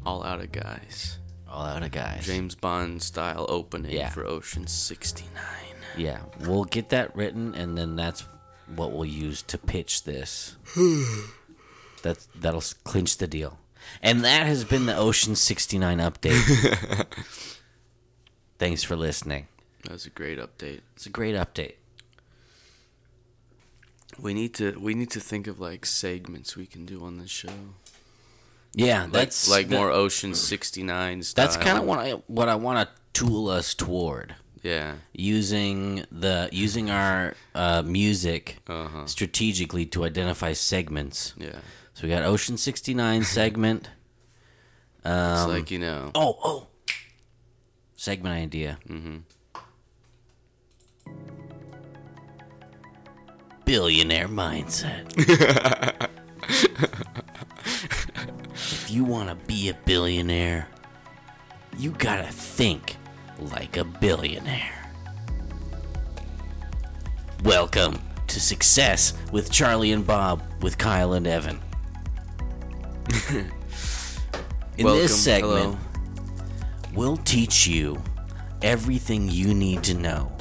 all 0.05 0.23
out 0.23 0.39
of 0.39 0.51
guys. 0.51 1.17
All 1.47 1.63
out 1.65 1.81
of 1.83 1.91
guys. 1.91 2.25
James 2.25 2.55
Bond 2.55 3.01
style 3.03 3.45
opening 3.49 3.91
Yeah. 3.91 4.09
for 4.09 4.25
Ocean 4.25 4.65
69. 4.67 5.29
Yeah, 5.99 6.21
we'll 6.41 6.63
get 6.65 6.89
that 6.89 7.15
written, 7.15 7.53
and 7.55 7.77
then 7.77 7.95
that's 7.95 8.25
what 8.75 8.91
we'll 8.91 9.05
use 9.05 9.41
to 9.43 9.57
pitch 9.57 10.03
this. 10.03 10.55
That's 12.01 12.27
that'll 12.33 12.63
clinch 12.85 13.17
the 13.17 13.27
deal. 13.27 13.59
And 14.01 14.23
that 14.23 14.45
has 14.45 14.63
been 14.63 14.85
the 14.85 14.95
Ocean 14.95 15.35
69 15.35 15.97
update. 15.97 17.05
Thanks 18.59 18.83
for 18.83 18.95
listening. 18.95 19.47
That 19.83 19.91
was 19.93 20.05
a 20.05 20.09
great 20.09 20.39
update. 20.39 20.81
It's 20.95 21.05
a 21.05 21.09
great 21.09 21.35
update. 21.35 21.73
We 24.19 24.33
need 24.33 24.53
to 24.55 24.77
we 24.79 24.93
need 24.93 25.09
to 25.11 25.19
think 25.19 25.47
of 25.47 25.59
like 25.59 25.85
segments 25.85 26.55
we 26.57 26.65
can 26.65 26.85
do 26.85 27.03
on 27.03 27.17
this 27.19 27.29
show. 27.29 27.49
Yeah, 28.73 29.03
Like, 29.03 29.11
that's 29.11 29.49
like 29.49 29.67
that- 29.69 29.75
more 29.75 29.89
Ocean 29.91 30.35
69 30.35 31.23
style. 31.23 31.45
That's 31.45 31.57
kind 31.57 31.77
of 31.77 31.85
what 31.85 31.99
I 31.99 32.11
what 32.27 32.49
I 32.49 32.55
want 32.55 32.87
to 32.87 32.95
tool 33.13 33.47
us 33.49 33.73
toward 33.73 34.35
Yeah. 34.63 34.95
using 35.13 36.05
the 36.11 36.49
using 36.51 36.89
our 36.89 37.33
uh, 37.55 37.81
music 37.85 38.57
Uh-huh. 38.67 39.05
strategically 39.05 39.85
to 39.87 40.03
identify 40.05 40.53
segments. 40.53 41.33
Yeah. 41.37 41.59
So 41.93 42.03
we 42.07 42.09
got 42.09 42.23
Ocean 42.23 42.57
69 42.57 43.23
segment. 43.39 43.89
It's 44.99 45.07
Um, 45.09 45.49
like, 45.49 45.71
you 45.71 45.79
know, 45.79 46.11
Oh, 46.15 46.37
oh. 46.43 46.67
Segment 47.95 48.35
idea. 48.35 48.77
Mm-hmm. 48.87 49.17
Billionaire 53.65 54.27
mindset. 54.27 55.13
if 58.55 58.89
you 58.89 59.03
want 59.03 59.29
to 59.29 59.35
be 59.47 59.69
a 59.69 59.73
billionaire, 59.85 60.67
you 61.77 61.91
gotta 61.91 62.27
think 62.31 62.95
like 63.39 63.77
a 63.77 63.83
billionaire. 63.83 64.91
Welcome 67.43 67.99
to 68.27 68.39
Success 68.39 69.13
with 69.31 69.51
Charlie 69.51 69.91
and 69.91 70.05
Bob 70.05 70.43
with 70.61 70.77
Kyle 70.77 71.13
and 71.13 71.25
Evan. 71.25 71.59
In 74.77 74.85
welcome. 74.85 75.01
this 75.01 75.23
segment, 75.23 75.75
Hello. 75.75 75.77
We'll 76.93 77.17
teach 77.17 77.67
you 77.67 78.01
everything 78.61 79.29
you 79.29 79.53
need 79.53 79.83
to 79.83 79.93
know 79.93 80.31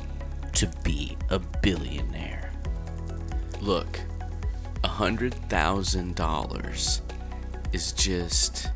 to 0.54 0.70
be 0.82 1.16
a 1.30 1.38
billionaire. 1.38 2.52
Look, 3.60 4.00
a 4.82 4.88
hundred 4.88 5.34
thousand 5.48 6.14
dollars 6.16 7.02
is 7.72 7.92
just 7.92 8.70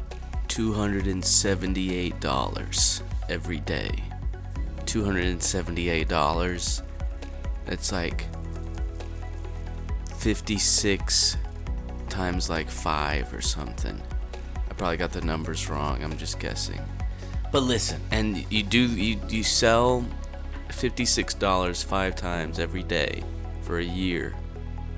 two 0.49 0.73
hundred 0.73 1.07
and 1.07 1.25
seventy-eight 1.25 2.21
dollars 2.21 3.03
every 3.29 3.61
day. 3.61 4.03
Two 4.87 5.05
hundred 5.05 5.25
and 5.25 5.43
seventy-eight 5.43 6.09
dollars. 6.09 6.83
That's 7.65 7.93
like 7.93 8.27
fifty-six 10.19 11.37
times 12.09 12.51
like 12.51 12.69
five 12.69 13.33
or 13.33 13.41
something. 13.41 14.01
I 14.69 14.75
probably 14.75 14.97
got 14.99 15.13
the 15.13 15.23
numbers 15.23 15.69
wrong. 15.69 16.03
I'm 16.05 16.17
just 16.17 16.39
guessing. 16.39 16.81
But 17.51 17.63
listen, 17.63 18.01
And 18.11 18.45
you 18.51 18.63
do 18.63 18.81
you 18.81 19.19
you 19.29 19.43
sell 19.43 20.05
fifty-six 20.71 21.35
dollars 21.35 21.83
five 21.83 22.17
times 22.17 22.59
every 22.59 22.83
day 22.83 23.23
for 23.63 23.79
a 23.79 23.85
year, 23.85 24.35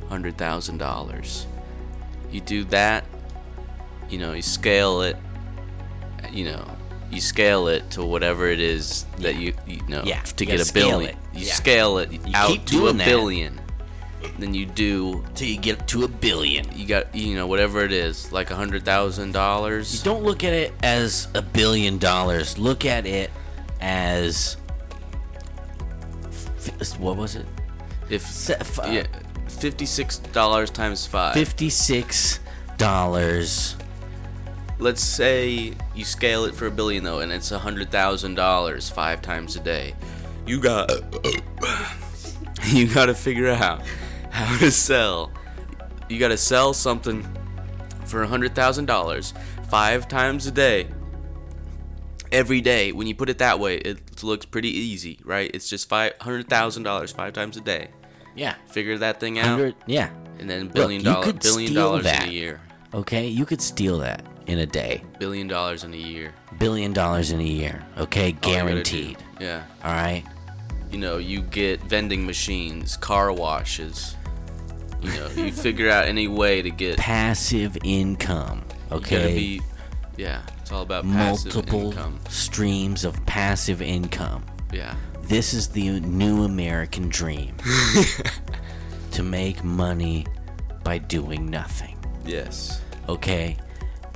hundred 0.08 0.36
thousand 0.38 0.78
dollars. 0.78 1.46
You 2.30 2.40
do 2.40 2.64
that, 2.64 3.04
you 4.08 4.18
know, 4.18 4.32
you 4.32 4.42
scale 4.42 5.02
it, 5.02 5.16
you 6.32 6.46
know, 6.46 6.64
you 7.14 7.20
scale 7.20 7.68
it 7.68 7.90
to 7.92 8.04
whatever 8.04 8.46
it 8.48 8.60
is 8.60 9.04
that 9.18 9.36
you 9.36 9.54
you 9.66 9.80
know 9.88 10.02
Yeah, 10.04 10.20
to 10.22 10.44
you 10.44 10.50
get 10.50 10.68
a 10.68 10.72
billion. 10.72 11.16
You 11.32 11.46
Yeah. 11.46 11.52
scale 11.54 11.98
it 11.98 12.10
out 12.34 12.66
to 12.66 12.88
a 12.88 12.92
that. 12.92 13.04
billion. 13.06 13.60
Then 14.38 14.52
you 14.54 14.66
do 14.66 15.24
till 15.34 15.46
you 15.48 15.58
get 15.58 15.86
to 15.88 16.04
a 16.04 16.08
billion. 16.08 16.66
you 16.76 16.86
got 16.86 17.14
you 17.14 17.34
know 17.36 17.46
whatever 17.46 17.84
it 17.84 17.92
is 17.92 18.32
like 18.32 18.50
a 18.50 18.54
hundred 18.56 18.84
thousand 18.84 19.32
dollars. 19.32 20.02
Don't 20.02 20.24
look 20.24 20.42
at 20.44 20.52
it 20.52 20.72
as 20.82 21.28
a 21.34 21.42
billion 21.42 21.98
dollars. 21.98 22.58
Look 22.58 22.84
at 22.84 23.06
it 23.06 23.30
as 23.80 24.56
what 26.98 27.16
was 27.16 27.36
it? 27.36 27.46
If 28.10 28.50
uh, 28.50 28.86
yeah, 28.90 29.06
fifty-six 29.48 30.18
dollars 30.18 30.70
times 30.70 31.06
five. 31.06 31.34
Fifty-six 31.34 32.40
dollars. 32.76 33.76
Let's 34.78 35.02
say 35.02 35.72
you 35.94 36.04
scale 36.04 36.44
it 36.44 36.54
for 36.54 36.66
a 36.66 36.70
billion 36.70 37.04
though 37.04 37.20
and 37.20 37.30
it's 37.32 37.52
a 37.52 37.58
hundred 37.58 37.90
thousand 37.90 38.34
dollars 38.34 38.90
five 38.90 39.22
times 39.22 39.56
a 39.56 39.60
day 39.60 39.94
you 40.46 40.60
got 40.60 40.90
you 42.66 42.92
got 42.92 43.06
to 43.06 43.14
figure 43.14 43.48
out 43.48 43.82
how 44.30 44.58
to 44.58 44.70
sell 44.70 45.30
you 46.08 46.18
got 46.18 46.28
to 46.28 46.36
sell 46.36 46.74
something 46.74 47.26
for 48.04 48.22
a 48.22 48.26
hundred 48.26 48.54
thousand 48.54 48.86
dollars 48.86 49.32
five 49.68 50.08
times 50.08 50.46
a 50.46 50.50
day 50.50 50.88
every 52.32 52.60
day 52.60 52.90
when 52.92 53.06
you 53.06 53.14
put 53.14 53.28
it 53.28 53.38
that 53.38 53.60
way 53.60 53.76
it 53.76 54.22
looks 54.24 54.44
pretty 54.44 54.68
easy 54.70 55.18
right 55.24 55.50
it's 55.54 55.68
just 55.68 55.88
five 55.88 56.12
hundred 56.20 56.48
thousand 56.48 56.82
dollars 56.82 57.12
five 57.12 57.32
times 57.32 57.56
a 57.56 57.60
day 57.60 57.88
Yeah. 58.34 58.54
Figure 58.66 58.98
that 58.98 59.20
thing 59.20 59.38
out, 59.38 59.74
Yeah. 59.86 60.10
and 60.40 60.50
then 60.50 60.66
billion 60.66 61.00
you 61.02 61.04
dollar 61.12 61.32
billion 61.32 61.72
dollars 61.74 62.02
that. 62.04 62.24
in 62.24 62.28
a 62.30 62.32
year. 62.32 62.60
Okay. 62.92 63.28
You 63.28 63.46
could 63.46 63.60
steal 63.62 63.98
that 63.98 64.24
in 64.46 64.58
a 64.58 64.66
day. 64.66 65.02
Billion 65.18 65.48
dollars 65.48 65.84
in 65.84 65.94
a 65.94 65.98
year. 65.98 66.34
Billion 66.58 66.92
dollars 66.92 67.30
in 67.30 67.40
a 67.40 67.44
year. 67.44 67.84
Okay. 67.98 68.32
Do- 68.32 68.38
Guaranteed. 68.48 69.18
Yeah. 69.40 69.64
All 69.82 69.92
right. 69.92 70.24
You 70.90 70.98
know, 70.98 71.18
you 71.18 71.42
get 71.42 71.80
vending 71.82 72.24
machines, 72.24 72.96
car 72.96 73.32
washes. 73.32 74.16
You 75.02 75.10
know, 75.10 75.28
you 75.36 75.52
figure 75.66 75.90
out 75.90 76.06
any 76.06 76.28
way 76.28 76.62
to 76.62 76.70
get. 76.70 76.98
Passive 76.98 77.76
income. 77.84 78.62
Okay. 78.92 79.34
be. 79.34 79.62
Yeah, 80.16 80.42
it's 80.60 80.70
all 80.70 80.82
about 80.82 81.02
passive 81.04 81.52
Multiple 81.54 81.92
streams 82.28 83.04
of 83.04 83.24
passive 83.26 83.82
income. 83.82 84.44
Yeah. 84.72 84.94
This 85.22 85.54
is 85.54 85.66
the 85.68 85.98
new 86.00 86.44
American 86.44 87.08
dream. 87.08 87.56
to 89.10 89.22
make 89.22 89.62
money 89.64 90.26
by 90.82 90.98
doing 90.98 91.46
nothing. 91.50 91.96
Yes. 92.24 92.80
Okay? 93.08 93.56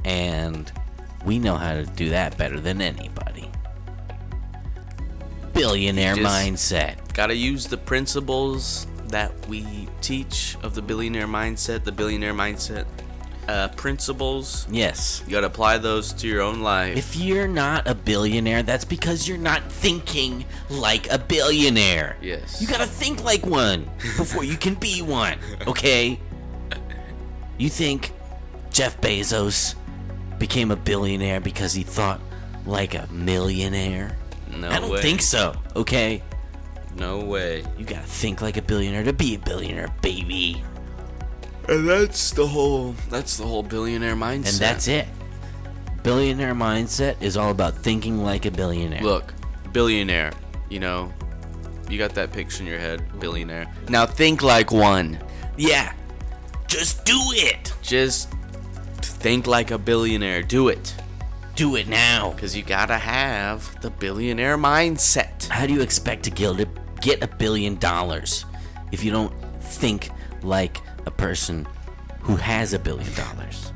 And 0.08 0.72
we 1.26 1.38
know 1.38 1.56
how 1.56 1.74
to 1.74 1.84
do 1.84 2.08
that 2.08 2.38
better 2.38 2.58
than 2.58 2.80
anybody. 2.80 3.50
Billionaire 5.52 6.16
mindset. 6.16 7.12
Gotta 7.12 7.34
use 7.34 7.66
the 7.66 7.76
principles 7.76 8.86
that 9.08 9.32
we 9.48 9.86
teach 10.00 10.56
of 10.62 10.74
the 10.74 10.80
billionaire 10.80 11.26
mindset, 11.26 11.84
the 11.84 11.92
billionaire 11.92 12.32
mindset 12.32 12.86
uh, 13.48 13.68
principles. 13.68 14.66
Yes. 14.70 15.22
You 15.26 15.32
gotta 15.32 15.48
apply 15.48 15.76
those 15.76 16.14
to 16.14 16.26
your 16.26 16.40
own 16.40 16.62
life. 16.62 16.96
If 16.96 17.14
you're 17.16 17.48
not 17.48 17.86
a 17.86 17.94
billionaire, 17.94 18.62
that's 18.62 18.86
because 18.86 19.28
you're 19.28 19.36
not 19.36 19.62
thinking 19.70 20.46
like 20.70 21.10
a 21.12 21.18
billionaire. 21.18 22.16
Yes. 22.22 22.62
You 22.62 22.66
gotta 22.66 22.86
think 22.86 23.24
like 23.24 23.44
one 23.44 23.90
before 24.16 24.44
you 24.44 24.56
can 24.56 24.74
be 24.74 25.02
one, 25.02 25.38
okay? 25.66 26.18
You 27.60 27.68
think 27.68 28.12
Jeff 28.70 29.00
Bezos 29.00 29.74
became 30.38 30.70
a 30.70 30.76
billionaire 30.76 31.40
because 31.40 31.72
he 31.74 31.82
thought 31.82 32.20
like 32.66 32.94
a 32.94 33.06
millionaire? 33.10 34.16
no 34.56 34.68
I 34.70 34.80
don't 34.80 34.90
way. 34.90 35.02
think 35.02 35.20
so, 35.22 35.54
okay? 35.76 36.22
No 36.96 37.20
way. 37.20 37.64
You 37.78 37.84
gotta 37.84 38.02
think 38.06 38.40
like 38.42 38.56
a 38.56 38.62
billionaire 38.62 39.04
to 39.04 39.12
be 39.12 39.34
a 39.34 39.38
billionaire, 39.38 39.94
baby. 40.02 40.62
And 41.68 41.86
that's 41.88 42.30
the 42.30 42.46
whole. 42.46 42.94
That's 43.10 43.36
the 43.36 43.44
whole 43.44 43.62
billionaire 43.62 44.16
mindset. 44.16 44.48
And 44.48 44.56
that's 44.58 44.88
it. 44.88 45.06
Billionaire 46.02 46.54
mindset 46.54 47.20
is 47.20 47.36
all 47.36 47.50
about 47.50 47.74
thinking 47.76 48.24
like 48.24 48.46
a 48.46 48.50
billionaire. 48.50 49.02
Look, 49.02 49.34
billionaire. 49.72 50.32
You 50.70 50.80
know, 50.80 51.12
you 51.90 51.98
got 51.98 52.14
that 52.14 52.32
picture 52.32 52.62
in 52.62 52.68
your 52.68 52.78
head, 52.78 53.02
billionaire. 53.20 53.72
Now 53.88 54.06
think 54.06 54.42
like 54.42 54.72
one. 54.72 55.18
yeah, 55.56 55.92
just 56.68 57.04
do 57.04 57.18
it. 57.32 57.72
Just 57.82 58.32
think 59.18 59.46
like 59.46 59.70
a 59.70 59.78
billionaire. 59.78 60.42
Do 60.42 60.68
it. 60.68 60.94
Do 61.54 61.76
it 61.76 61.88
now. 61.88 62.32
Because 62.32 62.56
you 62.56 62.62
gotta 62.62 62.96
have 62.96 63.80
the 63.80 63.90
billionaire 63.90 64.56
mindset. 64.56 65.48
How 65.48 65.66
do 65.66 65.72
you 65.72 65.80
expect 65.80 66.24
to 66.24 66.30
get 66.30 67.22
a, 67.22 67.26
billion 67.26 67.76
dollars 67.76 68.44
if 68.92 69.04
you 69.04 69.10
don't 69.10 69.32
think 69.60 70.10
like 70.42 70.80
a 71.06 71.10
person 71.10 71.66
who 72.20 72.36
has 72.36 72.72
a 72.74 72.78
billion 72.78 73.12
dollars? 73.14 73.72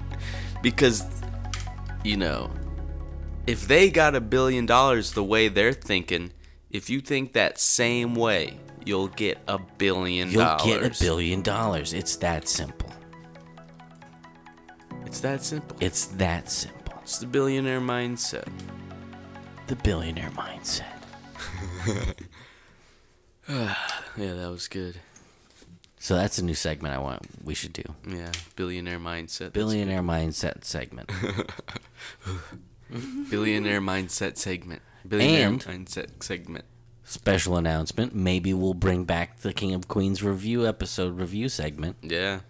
Because, 0.62 1.04
you 2.04 2.16
know, 2.16 2.50
if 3.46 3.66
they 3.66 3.90
got 3.90 4.14
a 4.14 4.20
billion 4.20 4.66
dollars 4.66 5.12
the 5.12 5.24
way 5.24 5.48
they're 5.48 5.72
thinking, 5.72 6.32
if 6.70 6.88
you 6.88 7.00
think 7.00 7.32
that 7.32 7.58
same 7.58 8.14
way, 8.14 8.58
you'll 8.84 9.08
get 9.08 9.38
a 9.48 9.58
1000000000 9.58 10.30
You'll 10.30 10.40
dollars. 10.42 10.64
get 10.64 11.00
a 11.00 11.04
billion 11.04 11.42
dollars. 11.42 11.92
It's 11.92 12.16
that 12.16 12.48
simple. 12.48 12.81
It's 15.12 15.20
that 15.20 15.44
simple. 15.44 15.76
It's 15.78 16.06
that 16.06 16.50
simple. 16.50 16.94
It's 17.02 17.18
the 17.18 17.26
billionaire 17.26 17.82
mindset. 17.82 18.48
The 19.66 19.76
billionaire 19.76 20.30
mindset. 20.30 20.86
Yeah, 23.48 23.74
that 24.34 24.50
was 24.50 24.68
good. 24.68 25.00
So 25.98 26.14
that's 26.14 26.38
a 26.38 26.44
new 26.44 26.54
segment 26.54 26.94
I 26.94 26.98
want 26.98 27.20
we 27.44 27.52
should 27.52 27.74
do. 27.74 27.82
Yeah, 28.08 28.30
billionaire 28.56 28.98
mindset. 28.98 29.52
Billionaire 29.52 30.02
mindset 30.02 30.64
segment. 30.64 31.10
billionaire 33.30 33.80
mindset 33.82 34.38
segment. 34.38 34.80
Billionaire 35.06 35.48
And- 35.48 35.60
mindset 35.64 36.22
segment. 36.22 36.64
Special 37.04 37.58
announcement, 37.58 38.14
maybe 38.14 38.54
we'll 38.54 38.72
bring 38.74 39.04
back 39.04 39.40
the 39.40 39.52
King 39.52 39.74
of 39.74 39.88
Queens 39.88 40.22
review 40.22 40.66
episode 40.66 41.18
review 41.18 41.50
segment 41.50 41.96
Yeah, 42.00 42.40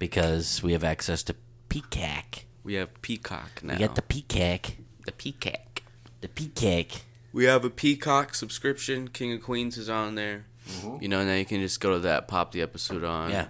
because 0.00 0.60
we 0.62 0.72
have 0.72 0.82
access 0.82 1.22
to 1.24 1.36
Peacock. 1.68 2.44
we 2.64 2.74
have 2.74 3.00
Peacock 3.02 3.62
now. 3.62 3.74
We 3.74 3.80
got 3.80 3.94
the 3.94 4.02
Peacock. 4.02 4.72
the 5.06 5.12
Peacock. 5.12 5.82
The 6.20 6.28
Peacock. 6.28 7.00
We 7.32 7.44
have 7.44 7.64
a 7.64 7.70
Peacock 7.70 8.34
subscription. 8.34 9.08
King 9.08 9.32
of 9.34 9.42
Queens 9.42 9.76
is 9.78 9.88
on 9.88 10.14
there. 10.14 10.46
Mm-hmm. 10.68 11.02
You 11.02 11.08
know, 11.08 11.24
now 11.24 11.34
you 11.34 11.44
can 11.44 11.60
just 11.60 11.80
go 11.80 11.92
to 11.92 11.98
that, 12.00 12.28
pop 12.28 12.52
the 12.52 12.62
episode 12.62 13.04
on. 13.04 13.30
Yeah. 13.30 13.46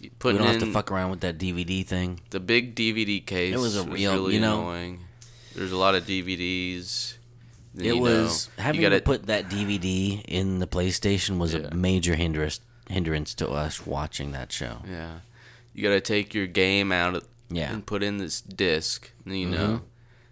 You 0.00 0.10
We 0.10 0.16
Putting 0.18 0.38
don't 0.38 0.48
have 0.48 0.60
to 0.60 0.72
fuck 0.72 0.90
around 0.90 1.10
with 1.10 1.20
that 1.20 1.38
DVD 1.38 1.84
thing. 1.86 2.20
the 2.30 2.40
big 2.40 2.74
DVD 2.74 3.24
case. 3.24 3.54
It 3.54 3.58
was 3.58 3.76
a 3.76 3.84
real- 3.84 4.12
really 4.14 4.34
you 4.34 4.40
know- 4.40 4.60
annoying. 4.62 5.00
There's 5.54 5.72
a 5.72 5.76
lot 5.76 5.94
of 5.94 6.04
DVDs. 6.06 7.14
It 7.76 7.84
you 7.94 7.98
was 7.98 8.48
know, 8.58 8.64
having 8.64 8.80
gotta, 8.82 9.00
to 9.00 9.04
put 9.04 9.26
that 9.26 9.48
DVD 9.48 10.22
in 10.26 10.58
the 10.58 10.66
PlayStation 10.66 11.38
was 11.38 11.54
Yeah. 11.54 11.68
a 11.70 11.74
major 11.74 12.14
hindrance 12.16 12.60
hindrance 12.88 13.32
to 13.34 13.48
us 13.48 13.86
watching 13.86 14.32
that 14.32 14.52
show. 14.52 14.82
Yeah, 14.88 15.20
you 15.74 15.82
gotta 15.82 16.00
take 16.00 16.34
your 16.34 16.46
game 16.46 16.92
out 16.92 17.14
of, 17.16 17.28
Yeah. 17.50 17.66
Mm-hmm. 17.66 17.74
and 17.74 17.86
put 17.86 18.02
in 18.02 18.18
this 18.18 18.40
disc. 18.40 19.10
And 19.24 19.32
then, 19.32 19.40
you 19.40 19.48
know, 19.48 19.82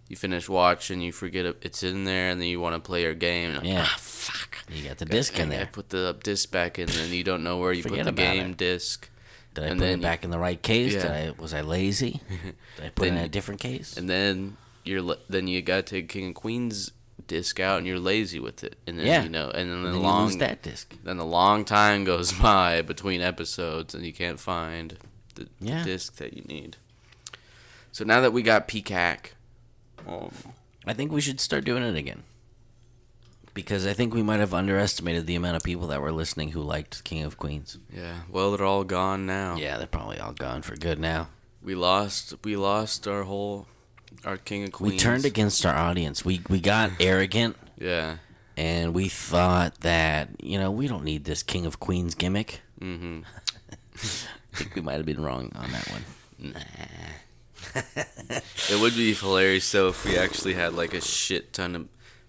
you 0.09 0.16
finish 0.16 0.49
watching, 0.49 1.01
you 1.01 1.12
forget 1.12 1.47
it's 1.62 1.82
in 1.82 2.05
there, 2.05 2.30
and 2.30 2.41
then 2.41 2.49
you 2.49 2.61
want 2.61 2.74
to 2.74 2.80
play 2.80 3.03
your 3.03 3.14
game. 3.14 3.55
and, 3.57 3.66
Yeah. 3.66 3.86
Ah, 3.88 3.97
fuck. 3.99 4.59
You 4.72 4.88
got 4.88 4.99
the 4.99 5.05
disc 5.05 5.38
in 5.38 5.49
there. 5.49 5.62
I 5.62 5.64
put 5.66 5.88
the 5.91 6.16
disc 6.22 6.51
back 6.51 6.78
in, 6.78 6.84
and 6.88 6.93
then 6.99 7.11
you 7.12 7.24
don't 7.24 7.43
know 7.45 7.59
where 7.59 7.72
you 7.72 7.82
Forget 7.82 8.07
put 8.07 8.16
the 8.16 8.22
game 8.22 8.51
it. 8.51 8.57
disc. 8.57 9.09
Did 9.55 9.64
I 9.64 9.66
and 9.68 9.78
put 9.80 9.84
then 9.84 9.93
it 9.95 9.97
you- 9.97 10.03
back 10.03 10.24
in 10.24 10.30
the 10.30 10.38
right 10.38 10.61
case? 10.62 10.93
Did 10.95 11.05
Yeah. 11.05 11.32
I 11.36 11.41
was 11.41 11.53
I 11.55 11.61
lazy? 11.62 12.20
Did 12.76 12.84
I 12.86 12.88
put 12.91 13.07
it 13.09 13.11
in 13.12 13.16
a 13.18 13.28
different 13.28 13.61
case? 13.61 13.97
And 13.97 14.09
then 14.09 14.57
you're 14.84 15.16
then 15.28 15.47
you 15.49 15.61
gotta 15.62 15.82
take 15.82 16.09
King 16.09 16.24
and 16.26 16.34
Queen's 16.34 16.91
disc 17.26 17.59
out, 17.61 17.78
and 17.78 17.86
you're 17.86 17.98
lazy 18.01 18.40
with 18.40 18.62
it. 18.65 18.77
And 18.86 18.98
then 18.98 19.06
Yeah. 19.06 19.23
you 19.24 19.28
know, 19.28 19.51
and 19.51 19.69
then 19.70 19.77
And 19.78 19.86
the 19.86 19.90
then 19.93 20.02
long 20.02 20.20
you 20.23 20.27
lose 20.28 20.36
that 20.39 20.62
disc. 20.62 20.94
then 21.05 21.19
a 21.19 21.24
long 21.24 21.65
time 21.65 22.05
goes 22.05 22.32
by 22.48 22.82
between 22.82 23.20
episodes, 23.20 23.94
and 23.94 24.05
you 24.05 24.12
can't 24.12 24.39
find 24.40 24.97
the 25.41 25.49
Yeah. 25.61 25.83
disc 25.85 26.17
that 26.17 26.35
you 26.35 26.43
need. 26.43 26.77
So 27.93 28.05
now 28.05 28.21
that 28.21 28.33
we 28.33 28.43
got 28.43 28.69
Peacock, 28.69 29.33
um, 30.07 30.31
I 30.87 30.95
think 30.95 31.11
we 31.12 31.21
should 31.21 31.41
start 31.41 31.65
doing 31.65 31.83
it 31.83 31.97
again. 31.97 32.23
Because 33.53 33.85
I 33.85 33.93
think 33.95 34.15
we 34.15 34.23
might 34.23 34.39
have 34.39 34.55
underestimated 34.55 35.27
the 35.27 35.35
amount 35.35 35.57
of 35.57 35.65
people 35.65 35.89
that 35.89 36.01
were 36.01 36.12
listening 36.12 36.51
who 36.53 36.62
liked 36.62 37.03
King 37.03 37.25
of 37.25 37.37
Queens. 37.37 37.79
yeah, 37.93 38.21
well 38.31 38.53
they're 38.53 38.65
all 38.65 38.85
gone 38.85 39.27
now. 39.27 39.57
Yeah, 39.57 39.77
they're 39.77 39.89
probably 39.89 40.19
all 40.21 40.33
gone 40.33 40.62
for 40.62 40.77
good 40.77 40.99
now. 41.01 41.29
we 41.62 41.75
lost 41.75 42.33
we 42.45 42.57
lost 42.57 43.07
our 43.09 43.25
whole 43.25 43.67
our 44.25 44.37
King 44.37 44.65
of 44.65 44.73
Queens. 44.73 44.93
We 44.93 44.99
turned 44.99 45.25
against 45.25 45.67
our 45.67 45.75
audience. 45.75 46.25
We 46.25 46.43
we 46.49 46.61
got 46.61 46.93
arrogant 47.01 47.57
Yeah. 47.77 48.19
and 48.57 48.95
we 48.95 49.09
thought 49.09 49.81
that, 49.81 50.29
you 50.41 50.59
know, 50.59 50.71
we 50.71 50.87
don't 50.87 51.05
need 51.05 51.25
this 51.25 51.43
King 51.43 51.67
of 51.67 51.81
Queens 51.81 52.15
gimmick. 52.15 52.61
Mm-hmm. 52.81 53.23
I 54.52 54.56
think 54.56 54.74
we 54.74 54.81
might 54.82 54.94
have 54.97 55.06
been 55.06 55.22
wrong 55.22 55.52
on 55.55 55.70
that 55.72 55.89
one. 55.90 56.05
Nah. 56.39 56.60
It 58.70 58.81
would 58.81 58.94
be 58.94 59.12
hilarious 59.14 59.70
though 59.72 59.89
if 59.89 60.05
we 60.05 60.16
actually 60.16 60.55
had 60.55 60.74
like 60.74 60.94
a 60.94 61.01
shit 61.01 61.52
ton 61.52 61.74
of 61.74 61.89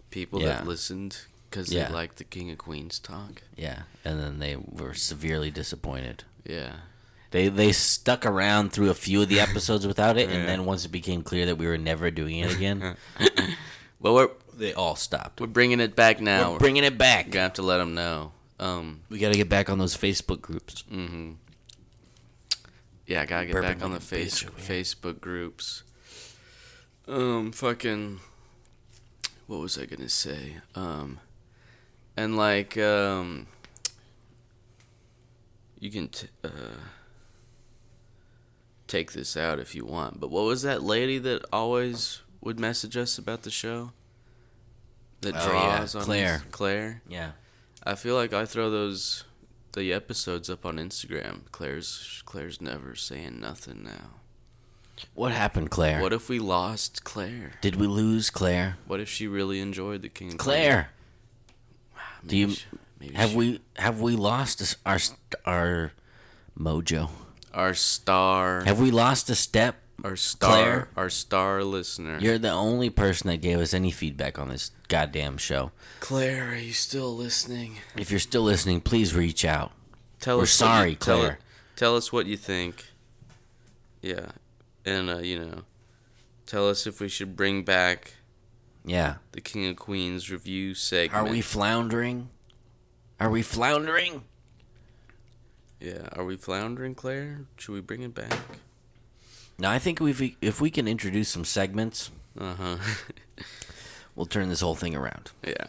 people 0.09 0.41
Yeah. 0.41 0.47
that 0.47 0.67
listened 0.67 1.17
because 1.49 1.71
Yeah. 1.71 1.87
they 1.87 1.93
liked 1.93 2.17
the 2.17 2.23
King 2.23 2.49
of 2.51 2.57
Queens 2.57 2.99
talk. 2.99 3.43
Yeah, 3.55 3.83
and 4.03 4.19
then 4.19 4.39
they 4.39 4.55
were 4.55 4.93
severely 4.93 5.51
disappointed. 5.51 6.23
Yeah. 6.45 6.73
They 7.31 7.47
they 7.47 7.71
stuck 7.71 8.25
around 8.25 8.73
through 8.73 8.89
a 8.89 8.93
few 8.95 9.21
of 9.21 9.29
the 9.29 9.39
episodes 9.39 9.85
without 9.87 10.17
it, 10.17 10.29
and 10.29 10.39
Yeah. 10.41 10.45
then 10.47 10.65
once 10.65 10.83
it 10.85 10.89
became 10.91 11.21
clear 11.23 11.45
that 11.45 11.57
we 11.57 11.65
were 11.67 11.77
never 11.77 12.09
doing 12.11 12.37
it 12.39 12.51
again, 12.53 12.97
Well, 13.99 14.15
we're 14.15 14.29
they 14.57 14.73
all 14.73 14.95
stopped. 14.95 15.39
we're 15.39 15.47
bringing 15.47 15.79
it 15.79 15.95
back 15.95 16.19
now. 16.19 16.53
We're 16.53 16.59
bringing 16.59 16.83
it 16.83 16.97
back. 16.97 17.29
Gonna 17.29 17.43
have 17.43 17.53
to 17.53 17.61
let 17.61 17.77
them 17.77 17.93
know. 17.93 18.31
Um. 18.59 19.01
We 19.09 19.19
got 19.19 19.31
to 19.31 19.37
get 19.37 19.49
back 19.49 19.69
on 19.69 19.77
those 19.79 19.95
Facebook 19.95 20.41
groups. 20.41 20.83
Mm-hmm. 20.91 21.33
Yeah, 23.11 23.21
I 23.23 23.25
gotta 23.25 23.45
get 23.47 23.61
back 23.61 23.83
on 23.83 23.91
the 23.91 23.99
face 23.99 24.41
bitch. 24.43 24.51
Facebook 24.85 25.19
groups. 25.19 25.83
Um, 27.07 27.51
fucking. 27.51 28.19
What 29.47 29.59
was 29.59 29.77
I 29.77 29.85
gonna 29.85 30.07
say? 30.07 30.57
Um, 30.75 31.19
and 32.15 32.37
like, 32.37 32.77
um, 32.77 33.47
you 35.79 35.91
can 35.91 36.07
t- 36.07 36.29
uh, 36.41 36.49
take 38.87 39.11
this 39.11 39.35
out 39.35 39.59
if 39.59 39.75
you 39.75 39.83
want. 39.85 40.19
But 40.21 40.29
what 40.29 40.43
was 40.45 40.61
that 40.61 40.81
lady 40.83 41.17
that 41.19 41.43
always 41.51 42.21
would 42.39 42.59
message 42.59 42.95
us 42.95 43.17
about 43.17 43.41
the 43.43 43.51
show? 43.51 43.91
That 45.21 45.35
Oh, 45.35 45.51
yeah, 45.51 45.77
draws 45.79 45.95
on 45.95 46.03
Claire. 46.03 46.35
us? 46.35 46.41
Claire. 46.51 47.01
Yeah. 47.09 47.31
I 47.83 47.95
feel 47.95 48.15
like 48.15 48.31
I 48.31 48.45
throw 48.45 48.69
those 48.69 49.23
the 49.73 49.93
episodes 49.93 50.49
up 50.49 50.65
on 50.65 50.77
Instagram. 50.77 51.41
Claire's 51.51 52.21
Claire's 52.25 52.61
never 52.61 52.95
saying 52.95 53.39
nothing 53.39 53.83
now. 53.83 54.11
What 55.15 55.31
happened, 55.31 55.71
Claire? 55.71 56.01
What 56.01 56.13
if 56.13 56.29
we 56.29 56.37
lost 56.39 57.03
Claire? 57.03 57.53
Did 57.61 57.75
we 57.77 57.87
lose 57.87 58.29
Claire? 58.29 58.77
What 58.85 58.99
if 58.99 59.09
she 59.09 59.27
really 59.27 59.59
enjoyed 59.59 60.03
the 60.03 60.09
King? 60.09 60.37
Claire, 60.37 60.91
Queens? 61.95 62.29
do 62.29 62.37
you 62.37 62.49
she- 62.51 62.65
maybe 62.99 63.15
have 63.15 63.29
she- 63.31 63.35
we 63.35 63.61
have 63.77 63.99
we 63.99 64.15
lost 64.15 64.75
our 64.85 64.99
our 65.45 65.91
mojo? 66.57 67.09
our 67.53 67.73
star 67.73 68.63
Have 68.63 68.79
we 68.79 68.91
lost 68.91 69.29
a 69.29 69.35
step? 69.35 69.80
Our 70.03 70.15
star 70.15 70.49
Claire? 70.51 70.87
our 70.95 71.09
star 71.09 71.63
listener? 71.63 72.17
You're 72.19 72.37
the 72.37 72.51
only 72.51 72.89
person 72.89 73.27
that 73.29 73.37
gave 73.41 73.59
us 73.59 73.73
any 73.73 73.91
feedback 73.91 74.39
on 74.39 74.49
this 74.49 74.71
goddamn 74.87 75.37
show. 75.37 75.71
Claire, 75.99 76.51
are 76.51 76.55
you 76.55 76.73
still 76.73 77.15
listening? 77.15 77.77
If 77.95 78.09
you're 78.11 78.19
still 78.19 78.43
listening, 78.43 78.81
please 78.81 79.13
reach 79.15 79.45
out. 79.45 79.71
Tell 80.19 80.37
We're 80.37 80.43
us. 80.43 80.61
what 80.61 80.67
sorry, 80.67 80.89
you, 80.91 80.95
tell, 80.95 81.19
Claire. 81.19 81.39
Tell 81.75 81.95
us 81.95 82.11
what 82.13 82.25
you 82.25 82.37
think. 82.37 82.85
Yeah, 84.01 84.31
and 84.85 85.09
uh, 85.09 85.17
you 85.19 85.39
know, 85.39 85.61
tell 86.45 86.67
us 86.69 86.85
if 86.87 86.99
we 86.99 87.07
should 87.07 87.35
bring 87.35 87.63
back 87.63 88.15
Yeah. 88.85 89.15
the 89.31 89.41
King 89.41 89.67
of 89.69 89.75
Queens 89.77 90.31
review 90.31 90.73
segment. 90.73 91.27
Are 91.27 91.29
we 91.31 91.41
floundering? 91.41 92.29
Are 93.19 93.29
we 93.29 93.41
floundering? 93.43 94.23
Yeah, 95.79 96.07
are 96.13 96.23
we 96.25 96.35
floundering, 96.37 96.93
Claire? 96.95 97.41
Should 97.57 97.73
we 97.73 97.81
bring 97.81 98.01
it 98.01 98.13
back? 98.13 98.33
Now 99.61 99.69
I 99.71 99.77
think 99.79 99.99
we 99.99 100.37
if 100.41 100.59
we 100.59 100.71
can 100.71 100.87
introduce 100.87 101.29
some 101.29 101.45
segments, 101.45 102.09
Uh 102.37 102.55
huh. 102.55 102.77
we'll 104.15 104.25
turn 104.25 104.49
this 104.49 104.61
whole 104.61 104.75
thing 104.75 104.95
around. 104.95 105.29
yeah. 105.45 105.67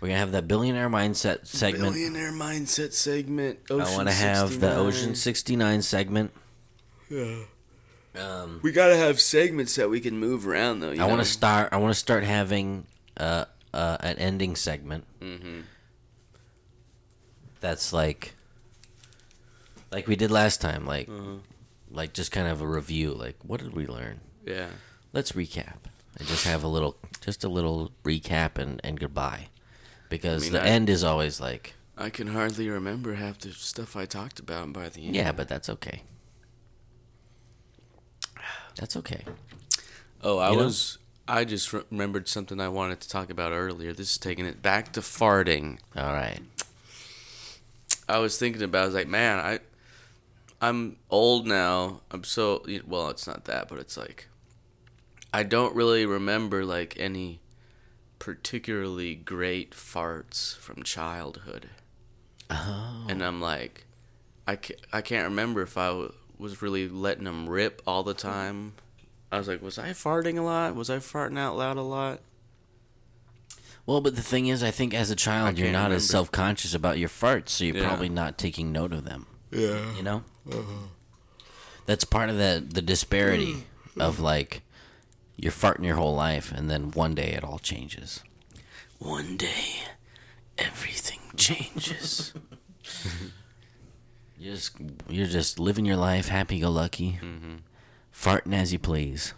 We're 0.00 0.08
gonna 0.08 0.20
have 0.20 0.32
that 0.32 0.46
billionaire 0.46 0.88
mindset 0.90 1.46
segment. 1.46 1.94
Billionaire 1.94 2.30
mindset 2.30 2.92
segment. 2.92 3.58
I 3.70 3.74
want 3.74 4.08
to 4.08 4.14
have 4.14 4.60
the 4.60 4.76
Ocean 4.76 5.14
69 5.14 5.82
segment. 5.82 6.30
Yeah. 7.08 7.44
Um, 8.14 8.60
We 8.62 8.70
gotta 8.70 8.96
have 8.96 9.18
segments 9.20 9.74
that 9.76 9.88
we 9.90 10.00
can 10.00 10.18
move 10.18 10.46
around, 10.46 10.80
though. 10.80 10.92
I 10.92 11.06
want 11.06 11.20
to 11.20 11.24
start. 11.24 11.70
I 11.72 11.78
want 11.78 11.92
to 11.94 11.98
start 11.98 12.22
having 12.22 12.86
uh, 13.16 13.46
uh, 13.72 13.96
an 14.00 14.18
ending 14.18 14.54
segment. 14.56 15.04
Mm-hmm. 15.20 15.60
That's 17.60 17.92
like, 17.92 18.34
like 19.90 20.06
we 20.06 20.16
did 20.16 20.30
last 20.30 20.60
time. 20.60 20.84
Like, 20.86 21.08
Uh-huh. 21.08 21.36
Like 21.94 22.12
just 22.12 22.32
kind 22.32 22.48
of 22.48 22.60
a 22.60 22.66
review. 22.66 23.12
Like, 23.12 23.36
what 23.42 23.60
did 23.60 23.74
we 23.74 23.86
learn? 23.86 24.20
Yeah. 24.44 24.68
Let's 25.12 25.32
recap 25.32 25.76
and 26.18 26.28
just 26.28 26.44
have 26.46 26.62
a 26.64 26.68
little, 26.68 26.96
just 27.20 27.44
a 27.44 27.48
little 27.48 27.92
recap 28.04 28.58
and 28.58 28.80
and 28.84 28.98
goodbye, 29.00 29.48
because 30.08 30.42
mean, 30.44 30.52
the 30.52 30.62
I- 30.62 30.66
end 30.66 30.90
is 30.90 31.02
always 31.04 31.40
like, 31.40 31.74
I 31.96 32.10
can 32.10 32.26
hardly 32.28 32.68
remember 32.68 33.14
half 33.14 33.38
the 33.38 33.52
stuff 33.52 33.96
I 33.96 34.04
talked 34.04 34.38
about 34.40 34.72
by 34.72 34.88
the 34.88 35.06
end. 35.06 35.14
yeah, 35.16 35.30
but 35.32 35.48
that's 35.48 35.68
okay. 35.70 36.02
That's 38.76 38.96
okay. 38.96 39.22
Oh, 40.22 40.38
I 40.38 40.50
You 40.50 40.56
know? 40.56 40.64
was. 40.64 40.98
I 41.26 41.44
just 41.44 41.72
re- 41.72 41.82
remembered 41.90 42.28
something 42.28 42.60
I 42.60 42.68
wanted 42.68 43.00
to 43.00 43.08
talk 43.08 43.30
about 43.30 43.52
earlier. 43.52 43.92
This 43.94 44.10
is 44.12 44.18
taking 44.18 44.44
it 44.44 44.60
back 44.60 44.92
to 44.92 45.00
farting. 45.00 45.78
All 45.96 46.12
right. 46.12 46.40
I 48.08 48.18
was 48.18 48.36
thinking 48.38 48.62
about. 48.62 48.82
I 48.82 48.86
was 48.86 48.94
like, 48.94 49.08
man, 49.08 49.38
I, 49.38 49.60
I'm 50.68 50.96
old 51.10 51.46
now. 51.46 52.00
I'm 52.10 52.24
so 52.24 52.64
well. 52.86 53.10
It's 53.10 53.26
not 53.26 53.44
that, 53.44 53.68
but 53.68 53.78
it's 53.78 53.96
like, 53.96 54.28
I 55.32 55.42
don't 55.42 55.74
really 55.74 56.06
remember 56.06 56.64
like 56.64 56.96
any 56.98 57.40
particularly 58.18 59.14
great 59.14 59.72
farts 59.72 60.56
from 60.56 60.82
childhood. 60.82 61.68
Oh. 62.48 63.06
And 63.08 63.22
I'm 63.22 63.40
like, 63.40 63.84
I 64.46 64.56
can't, 64.56 64.80
I 64.92 65.02
can't 65.02 65.24
remember 65.28 65.60
if 65.62 65.76
I 65.76 65.88
w- 65.88 66.12
was 66.38 66.62
really 66.62 66.88
letting 66.88 67.24
them 67.24 67.48
rip 67.48 67.82
all 67.86 68.02
the 68.02 68.14
time. 68.14 68.72
I 69.30 69.38
was 69.38 69.48
like, 69.48 69.60
was 69.60 69.78
I 69.78 69.90
farting 69.90 70.38
a 70.38 70.42
lot? 70.42 70.74
Was 70.74 70.88
I 70.90 70.96
farting 70.98 71.38
out 71.38 71.56
loud 71.56 71.76
a 71.76 71.82
lot? 71.82 72.20
Well, 73.86 74.00
but 74.00 74.16
the 74.16 74.22
thing 74.22 74.46
is, 74.46 74.62
I 74.62 74.70
think 74.70 74.94
as 74.94 75.10
a 75.10 75.16
child, 75.16 75.58
you're 75.58 75.70
not 75.70 75.92
as 75.92 76.08
self 76.08 76.32
conscious 76.32 76.72
about 76.72 76.98
your 76.98 77.10
farts, 77.10 77.50
so 77.50 77.64
you're 77.64 77.76
Yeah. 77.76 77.86
probably 77.88 78.08
not 78.08 78.38
taking 78.38 78.72
note 78.72 78.94
of 78.94 79.04
them. 79.04 79.26
Yeah. 79.54 79.94
You 79.96 80.02
know, 80.02 80.24
uh-huh. 80.50 80.88
that's 81.86 82.04
part 82.04 82.28
of 82.28 82.36
the 82.36 82.64
the 82.66 82.82
disparity 82.82 83.64
mm. 83.96 84.00
of 84.00 84.20
like 84.20 84.62
you're 85.36 85.52
farting 85.52 85.84
your 85.84 85.96
whole 85.96 86.14
life, 86.14 86.52
and 86.52 86.70
then 86.70 86.90
one 86.90 87.14
day 87.14 87.32
it 87.32 87.44
all 87.44 87.58
changes. 87.58 88.22
One 88.98 89.36
day, 89.36 89.82
everything 90.58 91.20
changes. 91.36 92.32
You're 94.36 94.54
just 94.54 94.76
you're 95.08 95.26
just 95.26 95.58
living 95.58 95.86
your 95.86 95.96
life, 95.96 96.28
happy 96.28 96.60
go 96.60 96.68
lucky, 96.68 97.18
mm-hmm. 97.22 97.54
farting 98.12 98.52
as 98.52 98.74
you 98.74 98.78
please, 98.78 99.32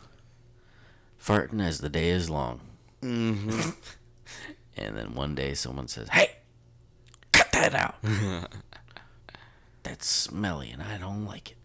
farting 1.22 1.62
as 1.62 1.78
the 1.78 1.88
day 1.88 2.08
is 2.10 2.28
long. 2.28 2.60
mm-hmm. 3.02 3.70
And 4.78 4.96
then 4.96 5.14
one 5.14 5.34
day 5.34 5.54
someone 5.54 5.88
says, 5.88 6.08
"Hey, 6.08 6.28
cut 7.32 7.50
that 7.52 7.74
out. 7.74 7.96
That's 9.86 10.08
smelly, 10.08 10.70
and 10.70 10.82
I 10.82 10.98
don't 10.98 11.24
like 11.24 11.52
it." 11.52 11.56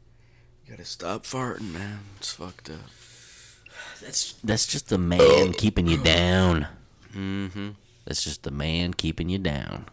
You 0.66 0.72
gotta 0.72 0.86
stop 0.86 1.24
farting, 1.24 1.74
man. 1.74 2.00
It's 2.18 2.34
fucked 2.34 2.70
up. 2.70 2.80
That's 4.02 4.34
that's 4.44 4.68
just 4.68 4.90
the 4.90 4.98
man 4.98 5.54
keeping 5.54 5.88
you 5.88 5.98
down. 5.98 6.68
Mm-hmm. 7.16 7.70
That's 8.06 8.24
just 8.24 8.44
the 8.44 8.52
man 8.52 8.94
keeping 8.94 9.30
you 9.30 9.38
down. 9.38 9.86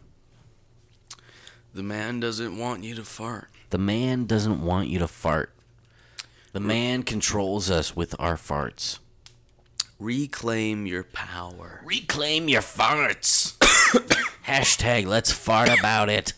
The 1.75 1.83
man 1.83 2.21
doesn't 2.21 2.57
want 2.57 2.85
you 2.85 2.95
to 2.97 3.05
fart. 3.05 3.49
The 3.71 3.79
man 3.79 4.27
doesn't 4.27 4.63
want 4.63 4.89
you 4.89 4.99
to 4.99 5.09
fart. 5.09 5.53
The 6.53 6.61
man 6.61 7.03
controls 7.03 7.71
us 7.71 7.95
with 7.95 8.15
our 8.19 8.37
farts. 8.37 8.99
Reclaim 9.99 10.87
your 10.87 11.05
power. 11.05 11.83
Reclaim 11.85 12.49
your 12.49 12.63
farts. 12.63 13.57
Hashtag 14.47 15.07
let's 15.07 15.33
fart 15.33 15.69
about 15.69 16.09
it. 16.09 16.33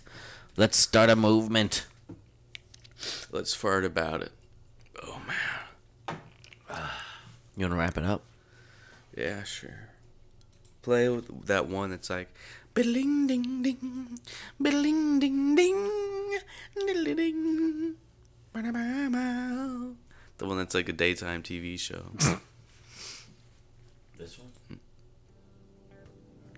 Let's 0.61 0.77
start 0.77 1.09
a 1.09 1.17
movement. 1.17 1.87
Let's 3.33 3.55
fart 3.55 3.83
about 3.83 4.21
it. 4.21 4.33
Oh 5.03 5.19
man. 5.27 6.19
You 7.57 7.65
want 7.65 7.73
to 7.73 7.77
wrap 7.79 7.97
it 7.97 8.05
up? 8.05 8.21
Yeah, 9.17 9.43
sure. 9.43 9.89
Play 10.83 11.09
with 11.09 11.47
that 11.47 11.67
one 11.67 11.89
that's 11.89 12.11
like, 12.11 12.29
biddling 12.75 13.27
ding 13.27 13.63
ding, 13.63 14.19
biddling 14.61 15.19
ding 15.19 15.55
ding, 15.55 16.39
diddly 16.77 17.17
ding. 17.17 17.95
The 18.53 20.47
one 20.47 20.59
that's 20.59 20.75
like 20.75 20.91
a 20.91 20.93
daytime 20.93 21.43
TV 21.43 21.81
show. 21.81 22.03
This 24.19 24.39
one? 24.39 24.79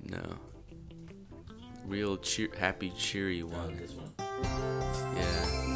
no. 0.02 0.51
Real 1.86 2.16
cheer, 2.16 2.48
happy, 2.58 2.90
cheery 2.96 3.42
one. 3.42 3.76
this 3.76 3.92
one. 3.92 4.12
Yeah. 4.18 5.72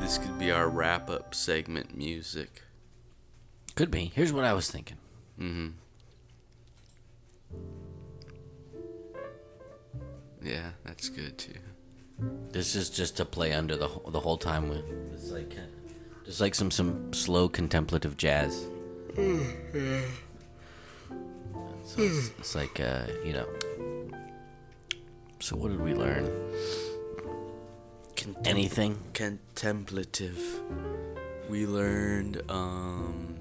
This 0.00 0.18
could 0.18 0.38
be 0.38 0.50
our 0.50 0.68
wrap 0.68 1.08
up 1.08 1.34
segment 1.34 1.96
music. 1.96 2.62
Could 3.76 3.90
be. 3.90 4.10
Here's 4.14 4.32
what 4.32 4.44
I 4.44 4.52
was 4.52 4.70
thinking. 4.70 4.96
Mm-hmm. 5.38 5.68
Yeah, 10.42 10.70
that's 10.84 11.08
good 11.08 11.38
too. 11.38 11.54
This 12.50 12.74
is 12.74 12.90
just 12.90 13.16
to 13.18 13.24
play 13.24 13.52
under 13.52 13.76
the 13.76 13.88
the 14.08 14.20
whole 14.20 14.36
time 14.36 14.68
with 14.68 14.84
it's 15.12 15.30
like 15.30 15.54
uh, 15.56 15.94
just 16.24 16.40
like 16.40 16.54
some 16.54 16.70
some 16.70 17.12
slow 17.12 17.48
contemplative 17.48 18.16
jazz. 18.16 18.66
So 21.84 22.02
it's, 22.02 22.28
it's 22.38 22.54
like 22.54 22.78
uh, 22.80 23.06
you 23.24 23.32
know. 23.32 23.46
So 25.40 25.56
what 25.56 25.70
did 25.70 25.80
we 25.80 25.94
learn? 25.94 26.24
Contem- 28.14 28.46
Anything? 28.46 28.98
contemplative. 29.14 30.38
We 31.48 31.66
learned 31.66 32.42
um 32.48 33.34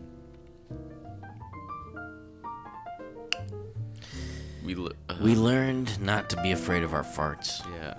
we 4.65 4.75
le- 4.75 4.91
uh, 5.09 5.15
We 5.21 5.35
learned 5.35 5.99
not 6.01 6.29
to 6.31 6.41
be 6.41 6.51
afraid 6.51 6.83
of 6.83 6.93
our 6.93 7.03
farts. 7.03 7.61
yeah. 7.79 7.95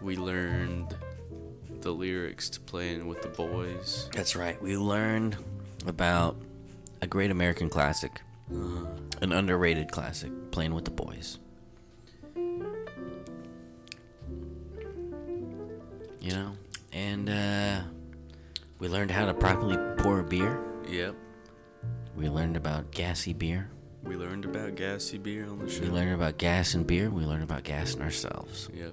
We 0.00 0.16
learned 0.16 0.96
the 1.80 1.92
lyrics 1.92 2.48
to 2.50 2.60
playing 2.60 3.06
with 3.08 3.22
the 3.22 3.28
boys. 3.28 4.08
That's 4.14 4.36
right. 4.36 4.60
We 4.62 4.76
learned 4.76 5.36
about 5.88 6.36
a 7.00 7.06
great 7.06 7.30
American 7.30 7.68
classic, 7.68 8.20
an 8.50 9.32
underrated 9.32 9.90
classic, 9.90 10.30
playing 10.50 10.74
with 10.74 10.84
the 10.84 10.90
boys. 10.90 11.38
You 16.20 16.30
know, 16.30 16.52
and 16.92 17.28
uh, 17.28 17.80
we 18.78 18.88
learned 18.88 19.10
how 19.10 19.26
to 19.26 19.34
properly 19.34 19.76
pour 19.98 20.20
a 20.20 20.24
beer. 20.24 20.62
Yep. 20.88 21.16
We 22.16 22.28
learned 22.28 22.56
about 22.56 22.90
gassy 22.92 23.32
beer. 23.32 23.70
We 24.04 24.16
learned 24.16 24.44
about 24.44 24.74
gassy 24.74 25.18
beer 25.18 25.46
on 25.48 25.58
the 25.58 25.70
show. 25.70 25.82
We 25.82 25.88
learned 25.88 26.14
about 26.14 26.38
gas 26.38 26.74
and 26.74 26.86
beer. 26.86 27.10
We 27.10 27.24
learned 27.24 27.44
about 27.44 27.64
gas 27.64 27.94
and 27.94 28.02
ourselves. 28.02 28.68
Yep. 28.74 28.92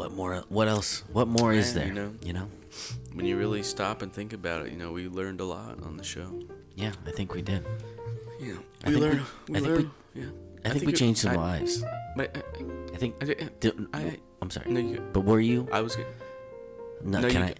What 0.00 0.12
more? 0.12 0.42
What 0.48 0.66
else? 0.66 1.04
What 1.12 1.28
more 1.28 1.52
is 1.52 1.74
there? 1.74 1.86
you 1.86 1.92
know. 1.92 2.14
You 2.24 2.32
know? 2.32 2.48
When 3.12 3.26
you 3.26 3.36
really 3.36 3.62
stop 3.62 4.00
and 4.00 4.10
think 4.10 4.32
about 4.32 4.64
it, 4.64 4.72
you 4.72 4.78
know, 4.78 4.92
we 4.92 5.08
learned 5.08 5.42
a 5.42 5.44
lot 5.44 5.82
on 5.82 5.98
the 5.98 6.04
show. 6.04 6.40
Yeah, 6.74 6.92
I 7.06 7.10
think 7.10 7.34
we 7.34 7.42
did. 7.42 7.66
Yeah. 8.40 8.54
I 8.82 8.88
We 8.88 8.94
think 8.94 8.94
we- 8.94 9.00
learned. 9.00 9.20
I 9.20 9.52
We 9.52 9.54
think 9.60 9.66
we- 9.66 9.72
learned. 9.74 9.90
Yeah. 10.14 10.24
I, 10.64 10.68
think, 10.70 10.86
we 10.86 10.92
it- 10.94 10.96
changed 10.96 11.20
some 11.20 11.32
I- 11.32 11.36
lives. 11.36 11.84
But 12.16 12.34
uh, 12.34 12.94
I 12.94 12.96
think. 12.96 13.12
I, 13.20 13.26
I, 13.92 13.98
I- 14.00 14.18
I'm 14.40 14.48
sorry. 14.48 14.70
no, 14.72 14.80
you. 14.80 15.02
But 15.12 15.20
were 15.28 15.38
you? 15.40 15.68
I 15.70 15.82
was 15.82 15.96
good. 15.96 16.06
No, 17.04 17.20
no, 17.20 17.28
can 17.28 17.42
I? 17.42 17.54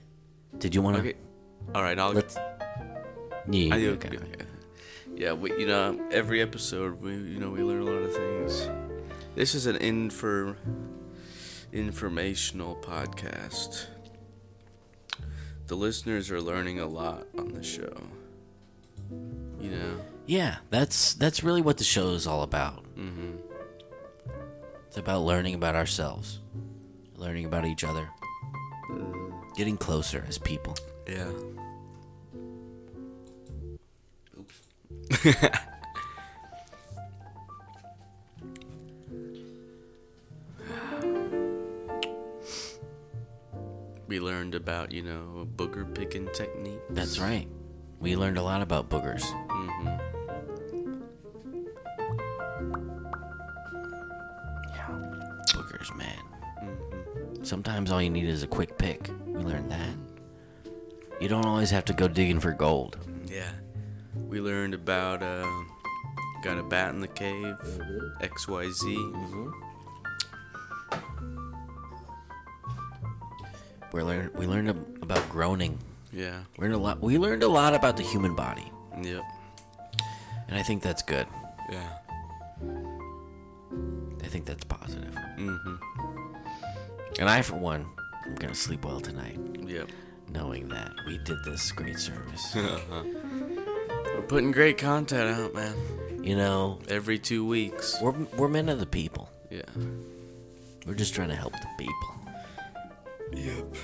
Did 0.56 0.74
you 0.74 0.80
want 0.80 0.96
to? 0.96 1.02
Okay. 1.02 1.14
All 1.74 1.82
right. 1.82 1.98
I'll. 1.98 2.12
Let's. 2.12 2.36
Yeah, 3.50 3.74
I, 3.74 3.84
okay. 4.00 4.08
okay. 4.08 4.16
okay. 4.16 4.44
Yeah. 5.14 5.32
We, 5.34 5.52
you 5.60 5.66
know, 5.66 6.00
every 6.10 6.40
episode, 6.40 7.02
we 7.02 7.12
you 7.12 7.38
know 7.38 7.50
we 7.50 7.62
learn 7.62 7.82
a 7.82 7.84
lot 7.84 8.00
of 8.00 8.14
things. 8.16 8.66
This 9.36 9.54
is 9.54 9.66
an 9.66 9.76
infor 9.76 10.56
informational 11.72 12.76
podcast. 12.76 13.86
The 15.66 15.76
listeners 15.76 16.30
are 16.30 16.40
learning 16.40 16.80
a 16.80 16.86
lot 16.86 17.26
on 17.38 17.52
the 17.52 17.62
show. 17.62 18.02
You 19.60 19.70
know. 19.70 20.00
Yeah, 20.26 20.56
that's 20.70 21.14
that's 21.14 21.42
really 21.42 21.62
what 21.62 21.78
the 21.78 21.84
show 21.84 22.10
is 22.10 22.26
all 22.26 22.42
about. 22.42 22.84
Mm-hmm. 22.96 23.36
It's 24.88 24.96
about 24.96 25.22
learning 25.22 25.54
about 25.54 25.76
ourselves, 25.76 26.40
learning 27.16 27.44
about 27.44 27.64
each 27.64 27.84
other, 27.84 28.08
getting 29.56 29.76
closer 29.76 30.24
as 30.26 30.38
people. 30.38 30.76
Yeah. 31.08 31.30
we 44.10 44.18
learned 44.18 44.56
about, 44.56 44.90
you 44.90 45.02
know, 45.02 45.46
booger 45.54 45.94
picking 45.94 46.26
technique. 46.34 46.80
That's 46.90 47.20
right. 47.20 47.46
We 48.00 48.16
learned 48.16 48.38
a 48.38 48.42
lot 48.42 48.60
about 48.60 48.90
boogers. 48.90 49.22
Mm-hmm. 49.22 49.86
Yeah, 54.70 54.88
boogers, 55.54 55.96
man. 55.96 56.18
Mm-hmm. 56.60 57.44
Sometimes 57.44 57.92
all 57.92 58.02
you 58.02 58.10
need 58.10 58.26
is 58.26 58.42
a 58.42 58.48
quick 58.48 58.76
pick. 58.76 59.08
We 59.26 59.44
learned 59.44 59.70
that. 59.70 59.94
You 61.20 61.28
don't 61.28 61.46
always 61.46 61.70
have 61.70 61.84
to 61.84 61.92
go 61.92 62.08
digging 62.08 62.40
for 62.40 62.50
gold. 62.50 62.98
Yeah. 63.26 63.52
We 64.28 64.40
learned 64.40 64.74
about, 64.74 65.22
uh, 65.22 65.46
got 66.42 66.58
a 66.58 66.64
bat 66.64 66.92
in 66.92 67.00
the 67.00 67.06
cave, 67.06 67.58
XYZ. 68.20 69.69
We 73.92 74.02
learned 74.02 74.34
we 74.34 74.46
learned 74.46 74.68
about 75.02 75.28
groaning. 75.28 75.78
Yeah. 76.12 76.40
We 76.58 76.62
learned 76.64 76.74
a 76.74 76.78
lot. 76.78 77.00
We 77.00 77.18
learned 77.18 77.42
a 77.42 77.48
lot 77.48 77.74
about 77.74 77.96
the 77.96 78.02
human 78.02 78.34
body, 78.34 78.70
Yep. 79.02 79.22
and 80.48 80.58
I 80.58 80.62
think 80.62 80.82
that's 80.82 81.02
good. 81.02 81.26
Yeah. 81.70 81.88
I 84.22 84.26
think 84.26 84.44
that's 84.46 84.64
positive. 84.64 85.14
Mm-hmm. 85.38 85.74
And 87.18 87.28
I, 87.28 87.42
for 87.42 87.56
one, 87.56 87.86
I'm 88.24 88.34
gonna 88.36 88.54
sleep 88.54 88.84
well 88.84 89.00
tonight, 89.00 89.38
Yep. 89.66 89.88
knowing 90.32 90.68
that 90.68 90.92
we 91.06 91.18
did 91.18 91.38
this 91.44 91.72
great 91.72 91.98
service. 91.98 92.54
We're 92.54 94.22
putting 94.28 94.50
great 94.52 94.78
content 94.78 95.30
out, 95.38 95.54
man. 95.54 95.74
you 96.24 96.36
know, 96.36 96.78
Every 96.88 97.18
two 97.18 97.46
weeks. 97.46 97.96
we're 98.02 98.12
we're 98.36 98.48
men 98.48 98.68
of 98.68 98.78
the 98.78 98.86
people. 98.86 99.28
Yeah. 99.50 99.62
We're 100.86 100.94
just 100.94 101.14
trying 101.14 101.28
to 101.28 101.36
help 101.36 101.52
the 101.52 101.68
people. 101.78 102.14
Yep. 103.32 103.76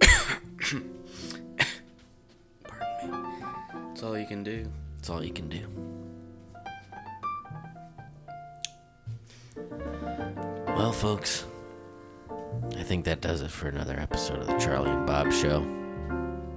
Pardon 2.64 3.10
me. 3.10 3.44
That's 3.88 4.02
all 4.02 4.18
you 4.18 4.26
can 4.26 4.42
do. 4.42 4.66
That's 4.96 5.10
all 5.10 5.24
you 5.24 5.32
can 5.32 5.48
do. 5.48 5.66
Well, 10.76 10.92
folks, 10.92 11.46
I 12.76 12.82
think 12.82 13.04
that 13.04 13.20
does 13.20 13.42
it 13.42 13.50
for 13.50 13.68
another 13.68 13.98
episode 13.98 14.38
of 14.40 14.46
the 14.46 14.58
Charlie 14.58 14.90
and 14.90 15.06
Bob 15.06 15.32
Show. 15.32 15.66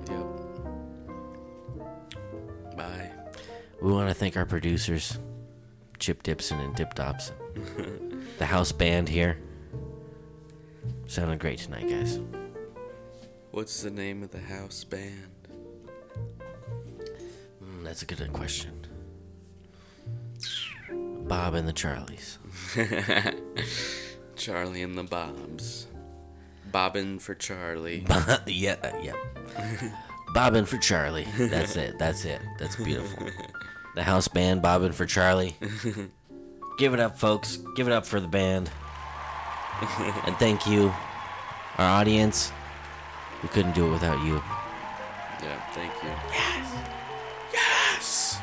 Yep. 0.10 0.26
Bye. 2.78 3.12
We 3.82 3.92
want 3.92 4.10
to 4.10 4.14
thank 4.14 4.38
our 4.38 4.46
producers, 4.46 5.18
Chip 6.00 6.24
Dipson 6.24 6.60
and 6.64 6.76
Dip 6.76 6.94
Dobson. 6.94 7.36
the 8.38 8.46
house 8.46 8.72
band 8.72 9.10
here. 9.10 9.38
Sounded 11.14 11.38
great 11.38 11.60
tonight, 11.60 11.88
guys. 11.88 12.20
What's 13.52 13.84
the 13.84 13.92
name 13.92 14.24
of 14.24 14.32
the 14.32 14.40
house 14.40 14.84
band? 14.84 15.30
Mm, 17.64 17.84
that's 17.84 18.02
a 18.02 18.06
good 18.08 18.34
question. 18.34 18.88
Bob 21.28 21.54
and 21.54 21.68
the 21.68 21.72
Charlies. 21.72 22.40
Charlie 24.36 24.82
and 24.82 24.98
the 24.98 25.04
Bobs. 25.04 25.86
Bobbin 26.72 27.20
for 27.20 27.36
Charlie. 27.36 28.08
yeah, 28.48 28.78
uh, 28.82 28.98
yeah. 29.00 29.94
Bobbin 30.34 30.66
for 30.66 30.80
Charlie. 30.80 31.28
That's 31.38 31.76
it. 31.76 32.00
That's 32.00 32.26
it. 32.26 32.42
That's 32.58 32.76
beautiful. 32.78 33.30
The 33.94 34.02
house 34.02 34.28
band, 34.28 34.64
Bobbin 34.64 34.94
for 34.94 35.06
Charlie. 35.06 35.56
Give 36.80 36.96
it 36.96 37.00
up, 37.00 37.20
folks. 37.20 37.60
Give 37.76 37.86
it 37.86 37.94
up 37.94 38.08
for 38.08 38.20
the 38.20 38.28
band. 38.28 38.72
and 40.26 40.36
thank 40.38 40.66
you, 40.66 40.94
our 41.78 42.00
audience. 42.02 42.52
We 43.42 43.50
couldn't 43.50 43.76
do 43.76 43.88
it 43.88 43.92
without 43.92 44.24
you. 44.24 44.42
Yeah, 45.42 45.60
thank 45.74 45.92
you. 46.02 46.10
Yes! 47.54 48.40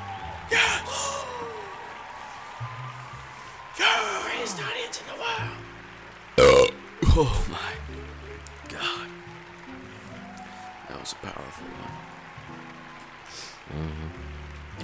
Yes! 0.50 1.24
You're 3.78 3.88
the 3.88 4.20
greatest 4.28 4.60
audience 4.60 5.00
in 5.00 5.06
the 5.06 5.14
world. 5.14 5.56
Uh, 6.36 6.66
oh 7.16 7.46
my 7.50 7.72
god. 8.68 9.08
That 10.88 11.00
was 11.00 11.12
a 11.12 11.16
powerful 11.16 11.66
one. 11.66 11.94
Mm-hmm. 13.80 14.08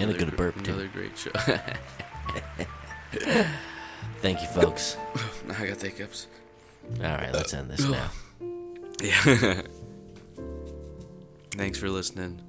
And 0.02 0.10
a 0.10 0.14
good 0.14 0.30
gr- 0.30 0.36
burp, 0.36 0.62
too. 0.62 0.72
Another 0.72 0.88
great 0.88 1.18
show. 1.18 1.30
Thank 4.20 4.40
you, 4.40 4.48
folks. 4.48 4.96
I 5.58 5.66
got 5.66 5.78
the 5.78 5.88
hiccups. 5.88 6.26
All 7.02 7.08
right, 7.08 7.32
let's 7.32 7.52
end 7.54 7.70
this 7.70 7.86
now. 7.86 8.10
Yeah. 9.02 9.62
Thanks 11.56 11.78
for 11.78 11.88
listening. 11.88 12.40